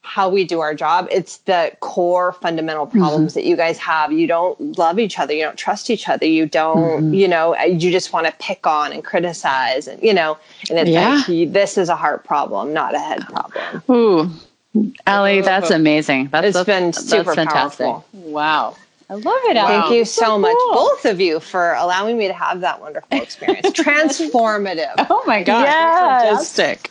how 0.00 0.28
we 0.30 0.44
do 0.44 0.60
our 0.60 0.72
job. 0.74 1.08
It's 1.10 1.38
the 1.38 1.72
core 1.80 2.32
fundamental 2.32 2.86
mm-hmm. 2.86 2.98
problems 3.00 3.34
that 3.34 3.44
you 3.44 3.56
guys 3.56 3.76
have. 3.76 4.12
You 4.12 4.26
don't 4.26 4.78
love 4.78 4.98
each 4.98 5.18
other. 5.18 5.34
You 5.34 5.42
don't 5.42 5.58
trust 5.58 5.90
each 5.90 6.08
other. 6.08 6.24
You 6.24 6.46
don't, 6.46 6.78
mm-hmm. 6.78 7.14
you 7.14 7.28
know, 7.28 7.56
uh, 7.58 7.64
you 7.64 7.90
just 7.90 8.12
want 8.12 8.26
to 8.26 8.32
pick 8.38 8.66
on 8.66 8.92
and 8.92 9.04
criticize, 9.04 9.88
and 9.88 10.02
you 10.02 10.14
know. 10.14 10.38
And 10.70 10.78
it's 10.78 10.88
Yeah. 10.88 11.22
like 11.28 11.52
this 11.52 11.76
is 11.76 11.88
a 11.90 11.96
heart 11.96 12.24
problem, 12.24 12.72
not 12.72 12.94
a 12.94 13.00
head 13.00 13.26
problem. 13.26 13.82
Ooh, 13.90 14.90
Allie, 15.06 15.42
that's 15.42 15.70
amazing. 15.70 16.28
That's, 16.32 16.46
It's 16.46 16.56
that's- 16.56 16.80
been 16.80 16.92
that's 16.92 17.10
super 17.10 17.34
fantastic. 17.34 17.84
powerful. 17.84 18.06
Wow, 18.12 18.76
I 19.08 19.14
love 19.14 19.24
it. 19.44 19.56
Allie. 19.56 19.68
Thank 19.80 19.92
you 19.92 20.00
That's 20.00 20.10
so, 20.10 20.36
much, 20.38 20.56
both 20.72 21.04
of 21.04 21.20
you, 21.20 21.38
for 21.38 21.74
allowing 21.74 22.18
me 22.18 22.26
to 22.26 22.32
have 22.32 22.60
that 22.62 22.80
wonderful 22.80 23.20
experience. 23.22 23.66
Transformative. 23.70 24.94
Oh 25.10 25.22
my 25.26 25.44
gosh, 25.44 25.64
Yes. 25.64 26.56
fantastic. 26.56 26.90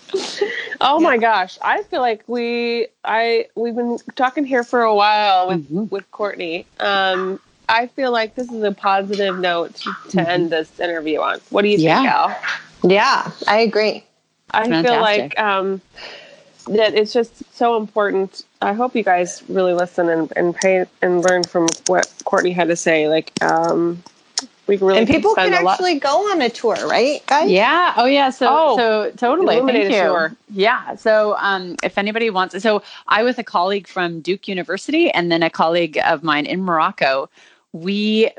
Oh 0.79 0.99
my 1.01 1.17
gosh, 1.17 1.57
I 1.61 1.83
feel 1.83 1.99
like 2.01 2.23
we 2.27 2.87
I 3.03 3.47
we've 3.55 3.75
been 3.75 3.97
talking 4.15 4.45
here 4.45 4.63
for 4.63 4.81
a 4.81 4.95
while 4.95 5.47
with 5.49 5.69
Mhm. 5.69 5.91
with 5.91 6.09
Courtney. 6.11 6.65
Um, 6.79 7.39
I 7.67 7.87
feel 7.87 8.11
like 8.11 8.35
this 8.35 8.49
is 8.51 8.63
a 8.63 8.71
positive 8.71 9.37
note 9.39 9.75
to, 9.75 9.95
to 10.11 10.29
end 10.29 10.51
this 10.51 10.79
interview 10.79 11.19
on. 11.19 11.39
What 11.49 11.63
do 11.63 11.67
you 11.69 11.77
think, 11.77 11.87
Yeah. 11.89 12.27
Al? 12.83 12.89
Yeah, 12.89 13.31
I 13.47 13.59
agree. 13.59 14.05
I 14.51 14.67
feel 14.83 15.01
like 15.01 15.37
um, 15.39 15.81
that 16.67 16.93
it's 16.95 17.13
just 17.13 17.43
so 17.55 17.77
important. 17.77 18.43
I 18.61 18.73
hope 18.73 18.95
you 18.95 19.03
guys 19.03 19.43
really 19.47 19.73
listen 19.73 20.09
and, 20.09 20.31
and 20.35 20.55
pay 20.55 20.85
and 21.01 21.21
learn 21.23 21.43
from 21.43 21.67
what 21.87 22.11
Courtney 22.25 22.51
had 22.51 22.67
to 22.69 22.75
say. 22.75 23.07
Like, 23.07 23.31
um, 23.43 24.03
we 24.67 24.77
can 24.79 24.87
really 24.87 24.99
And 24.99 25.07
people 25.07 25.31
spend 25.31 25.53
can 25.53 25.61
a 25.61 25.65
lot- 25.65 25.73
actually 25.73 25.99
go 25.99 26.31
on 26.31 26.41
a 26.41 26.49
tour, 26.49 26.75
right, 26.87 27.23
guys? 27.27 27.51
Yeah. 27.51 27.93
Oh, 27.97 28.05
yeah. 28.05 28.31
So, 28.31 28.47
Oh, 28.49 28.77
so 28.77 29.11
totally. 29.15 29.55
Illuminated 29.57 29.91
Thank 29.91 30.03
you. 30.03 30.09
tour. 30.09 30.35
Yeah. 30.51 30.95
So, 30.95 31.35
um, 31.37 31.75
if 31.83 31.97
anybody 31.99 32.31
wants, 32.31 32.59
so 32.63 32.81
I 33.07 33.21
with 33.23 33.37
a 33.37 33.43
colleague 33.43 33.87
from 33.87 34.21
Duke 34.21 34.47
University 34.47 35.11
and 35.11 35.31
then 35.31 35.43
a 35.43 35.51
colleague 35.51 35.99
of 36.03 36.23
mine 36.23 36.47
in 36.47 36.63
Morocco, 36.63 37.29
we 37.73 38.31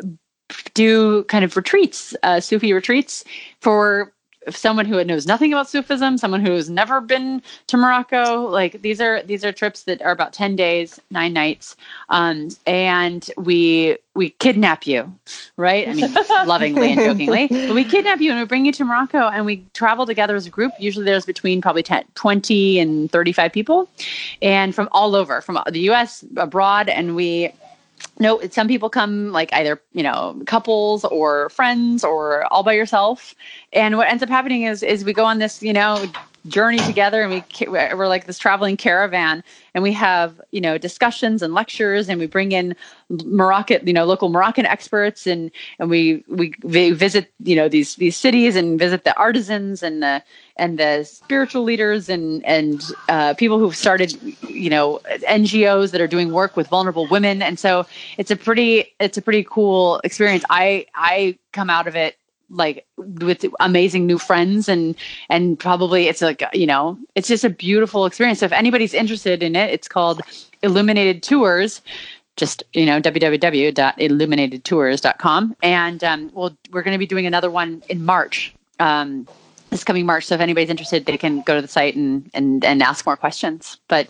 do 0.74 1.22
kind 1.24 1.44
of 1.44 1.56
retreats, 1.56 2.14
uh, 2.22 2.40
Sufi 2.40 2.72
retreats 2.72 3.24
for 3.60 4.12
someone 4.50 4.86
who 4.86 5.02
knows 5.04 5.26
nothing 5.26 5.52
about 5.52 5.68
Sufism, 5.68 6.18
someone 6.18 6.44
who's 6.44 6.70
never 6.70 7.00
been 7.00 7.42
to 7.66 7.76
Morocco. 7.76 8.42
Like 8.48 8.82
these 8.82 9.00
are 9.00 9.22
these 9.22 9.44
are 9.44 9.52
trips 9.52 9.82
that 9.84 10.02
are 10.02 10.12
about 10.12 10.32
ten 10.32 10.56
days, 10.56 11.00
nine 11.10 11.32
nights, 11.32 11.76
um, 12.08 12.48
and 12.66 13.28
we 13.36 13.98
we 14.14 14.30
kidnap 14.30 14.86
you, 14.86 15.12
right? 15.56 15.88
I 15.88 15.94
mean, 15.94 16.12
lovingly 16.46 16.92
and 16.92 17.00
jokingly, 17.00 17.48
but 17.48 17.74
we 17.74 17.84
kidnap 17.84 18.20
you 18.20 18.30
and 18.30 18.40
we 18.40 18.46
bring 18.46 18.64
you 18.66 18.72
to 18.72 18.84
Morocco, 18.84 19.28
and 19.28 19.44
we 19.44 19.64
travel 19.74 20.06
together 20.06 20.36
as 20.36 20.46
a 20.46 20.50
group. 20.50 20.72
Usually, 20.78 21.04
there's 21.04 21.26
between 21.26 21.60
probably 21.60 21.82
10, 21.82 22.04
20 22.14 22.78
and 22.78 23.10
thirty 23.10 23.32
five 23.32 23.52
people, 23.52 23.88
and 24.42 24.74
from 24.74 24.88
all 24.92 25.14
over, 25.14 25.40
from 25.40 25.58
the 25.70 25.80
U.S. 25.80 26.24
abroad, 26.36 26.88
and 26.88 27.16
we 27.16 27.52
no 28.18 28.40
some 28.50 28.68
people 28.68 28.88
come 28.88 29.32
like 29.32 29.52
either 29.52 29.80
you 29.92 30.02
know 30.02 30.40
couples 30.46 31.04
or 31.04 31.50
friends 31.50 32.04
or 32.04 32.50
all 32.52 32.62
by 32.62 32.72
yourself. 32.72 33.34
And 33.72 33.96
what 33.96 34.08
ends 34.08 34.22
up 34.22 34.28
happening 34.28 34.62
is 34.62 34.82
is 34.82 35.04
we 35.04 35.12
go 35.12 35.24
on 35.24 35.38
this 35.38 35.62
you 35.62 35.72
know 35.72 36.06
journey 36.48 36.78
together 36.78 37.22
and 37.22 37.30
we 37.30 37.66
we're 37.68 38.06
like 38.06 38.26
this 38.26 38.38
traveling 38.38 38.76
caravan 38.76 39.42
and 39.74 39.82
we 39.82 39.92
have 39.92 40.40
you 40.52 40.60
know 40.60 40.78
discussions 40.78 41.42
and 41.42 41.54
lectures 41.54 42.08
and 42.08 42.20
we 42.20 42.26
bring 42.26 42.52
in 42.52 42.74
Moroccan 43.08 43.86
you 43.86 43.92
know 43.92 44.04
local 44.04 44.28
Moroccan 44.28 44.66
experts 44.66 45.26
and 45.26 45.50
and 45.78 45.90
we 45.90 46.24
we 46.28 46.54
vi- 46.62 46.92
visit 46.92 47.32
you 47.42 47.56
know 47.56 47.68
these 47.68 47.96
these 47.96 48.16
cities 48.16 48.56
and 48.56 48.78
visit 48.78 49.04
the 49.04 49.16
artisans 49.16 49.82
and 49.82 50.02
the 50.02 50.22
and 50.56 50.78
the 50.78 51.04
spiritual 51.04 51.62
leaders 51.62 52.08
and 52.08 52.44
and 52.44 52.82
uh, 53.08 53.34
people 53.34 53.58
who've 53.58 53.76
started 53.76 54.14
you 54.48 54.70
know 54.70 55.00
NGOs 55.28 55.90
that 55.92 56.00
are 56.00 56.06
doing 56.06 56.32
work 56.32 56.56
with 56.56 56.68
vulnerable 56.68 57.06
women. 57.08 57.42
And 57.42 57.58
so 57.58 57.84
it's 58.18 58.30
a 58.30 58.36
pretty 58.36 58.94
it's 58.98 59.18
a 59.18 59.22
pretty 59.22 59.46
cool 59.48 60.00
experience. 60.04 60.44
I 60.50 60.86
I 60.94 61.38
come 61.52 61.70
out 61.70 61.86
of 61.86 61.96
it 61.96 62.16
like 62.48 62.86
with 62.96 63.44
amazing 63.58 64.06
new 64.06 64.18
friends 64.18 64.68
and 64.68 64.94
and 65.28 65.58
probably 65.58 66.06
it's 66.06 66.22
like 66.22 66.44
you 66.52 66.66
know 66.66 66.96
it's 67.14 67.26
just 67.28 67.44
a 67.44 67.50
beautiful 67.50 68.06
experience. 68.06 68.40
So 68.40 68.46
if 68.46 68.52
anybody's 68.52 68.94
interested 68.94 69.42
in 69.42 69.54
it 69.56 69.70
it's 69.70 69.88
called 69.88 70.22
illuminated 70.62 71.22
tours. 71.22 71.82
Just 72.36 72.62
you 72.74 72.86
know 72.86 73.00
www.illuminatedtours.com 73.00 75.56
and 75.62 76.04
um, 76.04 76.30
we'll 76.34 76.56
we're 76.70 76.82
going 76.82 76.94
to 76.94 76.98
be 76.98 77.06
doing 77.06 77.26
another 77.26 77.50
one 77.50 77.82
in 77.88 78.04
march. 78.04 78.54
Um, 78.78 79.26
this 79.70 79.84
coming 79.84 80.06
march 80.06 80.24
so 80.26 80.34
if 80.34 80.40
anybody's 80.40 80.70
interested 80.70 81.06
they 81.06 81.16
can 81.18 81.42
go 81.42 81.54
to 81.54 81.62
the 81.62 81.68
site 81.68 81.96
and 81.96 82.30
and, 82.34 82.64
and 82.64 82.82
ask 82.82 83.04
more 83.06 83.16
questions 83.16 83.78
but 83.88 84.06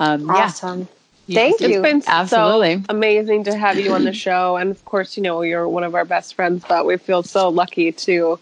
um, 0.00 0.28
Awesome. 0.30 0.88
yeah 1.26 1.34
Thank 1.36 1.60
It's 1.62 1.74
you. 1.74 1.82
been 1.82 2.02
Absolutely. 2.06 2.76
so 2.78 2.84
amazing 2.90 3.44
to 3.44 3.56
have 3.56 3.78
you 3.78 3.92
on 3.94 4.04
the 4.04 4.12
show. 4.12 4.56
And 4.56 4.70
of 4.70 4.84
course, 4.84 5.16
you 5.16 5.22
know, 5.22 5.40
you're 5.40 5.66
one 5.66 5.82
of 5.84 5.94
our 5.94 6.04
best 6.04 6.34
friends, 6.34 6.64
but 6.68 6.84
we 6.84 6.98
feel 6.98 7.22
so 7.22 7.48
lucky 7.48 7.92
to 7.92 8.38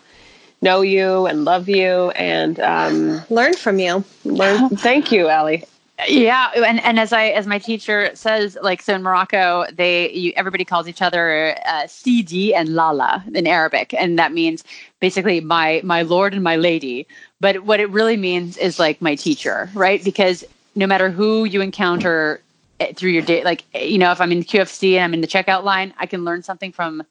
know 0.63 0.81
you 0.81 1.27
and 1.27 1.45
love 1.45 1.69
you 1.69 2.11
and 2.11 2.59
um, 2.61 3.23
Learn 3.31 3.55
from 3.55 3.79
you. 3.79 4.05
learn. 4.25 4.69
Thank 4.71 5.13
you, 5.13 5.29
Allie. 5.29 5.65
Yeah, 6.09 6.51
and 6.57 6.81
and 6.81 6.99
as 6.99 7.13
I 7.13 7.27
as 7.27 7.47
my 7.47 7.59
teacher 7.59 8.11
says, 8.15 8.57
like 8.63 8.83
so 8.83 8.95
in 8.95 9.03
Morocco, 9.03 9.67
they 9.73 10.11
you, 10.13 10.33
everybody 10.37 10.65
calls 10.65 10.89
each 10.89 11.03
other 11.03 11.57
uh, 11.67 11.87
Sidi 11.87 12.55
and 12.55 12.71
Lala 12.75 13.25
in 13.35 13.47
Arabic, 13.47 13.95
and 13.95 14.19
that 14.19 14.33
means 14.33 14.65
basically 15.01 15.41
my 15.41 15.81
my 15.85 16.03
lord 16.03 16.35
and 16.35 16.43
my 16.43 16.57
lady. 16.57 17.07
But 17.41 17.65
what 17.65 17.81
it 17.81 17.91
really 17.91 18.17
means 18.17 18.57
is 18.57 18.79
like 18.79 19.01
my 19.03 19.15
teacher, 19.15 19.71
right? 19.75 20.03
Because 20.03 20.45
no 20.75 20.87
matter 20.87 21.11
who 21.11 21.45
you 21.45 21.61
encounter 21.61 22.41
eh, 22.81 22.93
through 22.95 23.11
your 23.11 23.23
day, 23.23 23.45
like 23.45 23.65
eh, 23.75 23.85
you 23.85 23.99
know, 23.99 24.13
if 24.13 24.21
I'm 24.21 24.33
in 24.33 24.43
QFC 24.45 24.95
and 24.95 25.05
I'm 25.05 25.15
in 25.15 25.21
the 25.21 25.27
checkout 25.27 25.65
line, 25.65 25.93
I 25.99 26.07
can 26.07 26.25
learn 26.25 26.43
something 26.43 26.73
from 26.73 27.03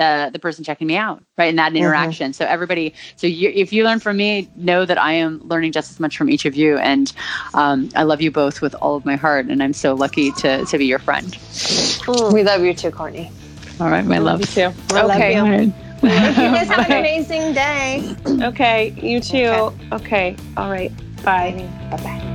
uh, 0.00 0.30
the 0.30 0.38
person 0.38 0.64
checking 0.64 0.86
me 0.86 0.96
out, 0.96 1.22
right? 1.38 1.50
In 1.50 1.56
that 1.56 1.76
interaction. 1.76 2.32
So 2.32 2.44
everybody, 2.46 2.94
so 3.16 3.26
you, 3.26 3.50
if 3.54 3.72
you 3.72 3.84
learn 3.84 4.00
from 4.00 4.16
me, 4.16 4.48
know 4.56 4.84
that 4.84 4.98
I 4.98 5.12
am 5.12 5.40
learning 5.46 5.72
just 5.72 5.90
as 5.90 6.00
much 6.00 6.16
from 6.16 6.30
each 6.30 6.44
of 6.46 6.56
you, 6.56 6.78
and 6.78 7.12
um, 7.54 7.90
I 7.94 8.02
love 8.04 8.20
you 8.20 8.30
both 8.30 8.60
with 8.60 8.74
all 8.76 8.96
of 8.96 9.04
my 9.04 9.16
heart, 9.16 9.46
and 9.46 9.62
I'm 9.62 9.72
so 9.74 9.94
lucky 9.94 10.32
to 10.32 10.64
to 10.64 10.78
be 10.78 10.86
your 10.86 10.98
friend. 10.98 11.36
We 12.08 12.42
love 12.42 12.62
you 12.62 12.74
too, 12.74 12.90
Courtney. 12.90 13.30
All 13.80 13.90
right, 13.90 14.04
my 14.04 14.18
love. 14.18 14.40
You 14.40 14.46
too. 14.46 14.72
love 14.94 15.10
Okay. 15.10 15.34
you. 15.34 15.40
All 15.40 15.48
right. 15.50 15.72
Thank 16.00 16.38
you 16.38 16.50
guys. 16.50 16.68
Have 16.68 16.90
an 16.90 16.92
amazing 16.98 17.52
day. 17.52 18.16
Okay. 18.26 18.90
You 19.02 19.20
too. 19.20 19.72
Okay. 19.92 20.36
All 20.56 20.70
right. 20.70 20.92
Bye. 21.22 21.68
Bye 21.90 21.96
bye. 21.98 22.26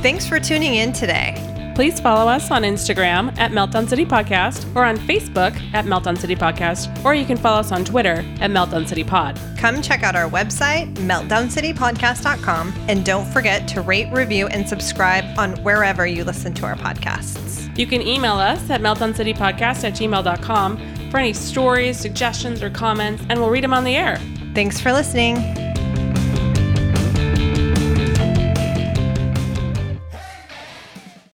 Thanks 0.00 0.26
for 0.28 0.38
tuning 0.38 0.74
in 0.76 0.92
today. 0.92 1.47
Please 1.78 2.00
follow 2.00 2.28
us 2.28 2.50
on 2.50 2.62
Instagram 2.62 3.38
at 3.38 3.52
Meltdown 3.52 3.88
City 3.88 4.04
Podcast 4.04 4.66
or 4.74 4.84
on 4.84 4.96
Facebook 4.96 5.54
at 5.72 5.84
Meltdown 5.84 6.18
City 6.18 6.34
Podcast, 6.34 7.04
or 7.04 7.14
you 7.14 7.24
can 7.24 7.36
follow 7.36 7.60
us 7.60 7.70
on 7.70 7.84
Twitter 7.84 8.24
at 8.40 8.50
Meltdown 8.50 8.84
City 8.84 9.04
Pod. 9.04 9.40
Come 9.56 9.80
check 9.80 10.02
out 10.02 10.16
our 10.16 10.28
website, 10.28 10.92
meltdowncitypodcast.com, 10.96 12.74
and 12.88 13.06
don't 13.06 13.32
forget 13.32 13.68
to 13.68 13.80
rate, 13.80 14.12
review, 14.12 14.48
and 14.48 14.68
subscribe 14.68 15.24
on 15.38 15.52
wherever 15.62 16.04
you 16.04 16.24
listen 16.24 16.52
to 16.54 16.66
our 16.66 16.74
podcasts. 16.74 17.78
You 17.78 17.86
can 17.86 18.02
email 18.02 18.34
us 18.34 18.68
at 18.70 18.80
meltdowncitypodcast 18.80 19.84
at 19.84 19.92
gmail.com 19.92 21.10
for 21.12 21.18
any 21.18 21.32
stories, 21.32 21.96
suggestions, 21.96 22.60
or 22.60 22.70
comments, 22.70 23.22
and 23.28 23.38
we'll 23.38 23.50
read 23.50 23.62
them 23.62 23.72
on 23.72 23.84
the 23.84 23.94
air. 23.94 24.16
Thanks 24.52 24.80
for 24.80 24.92
listening. 24.92 25.67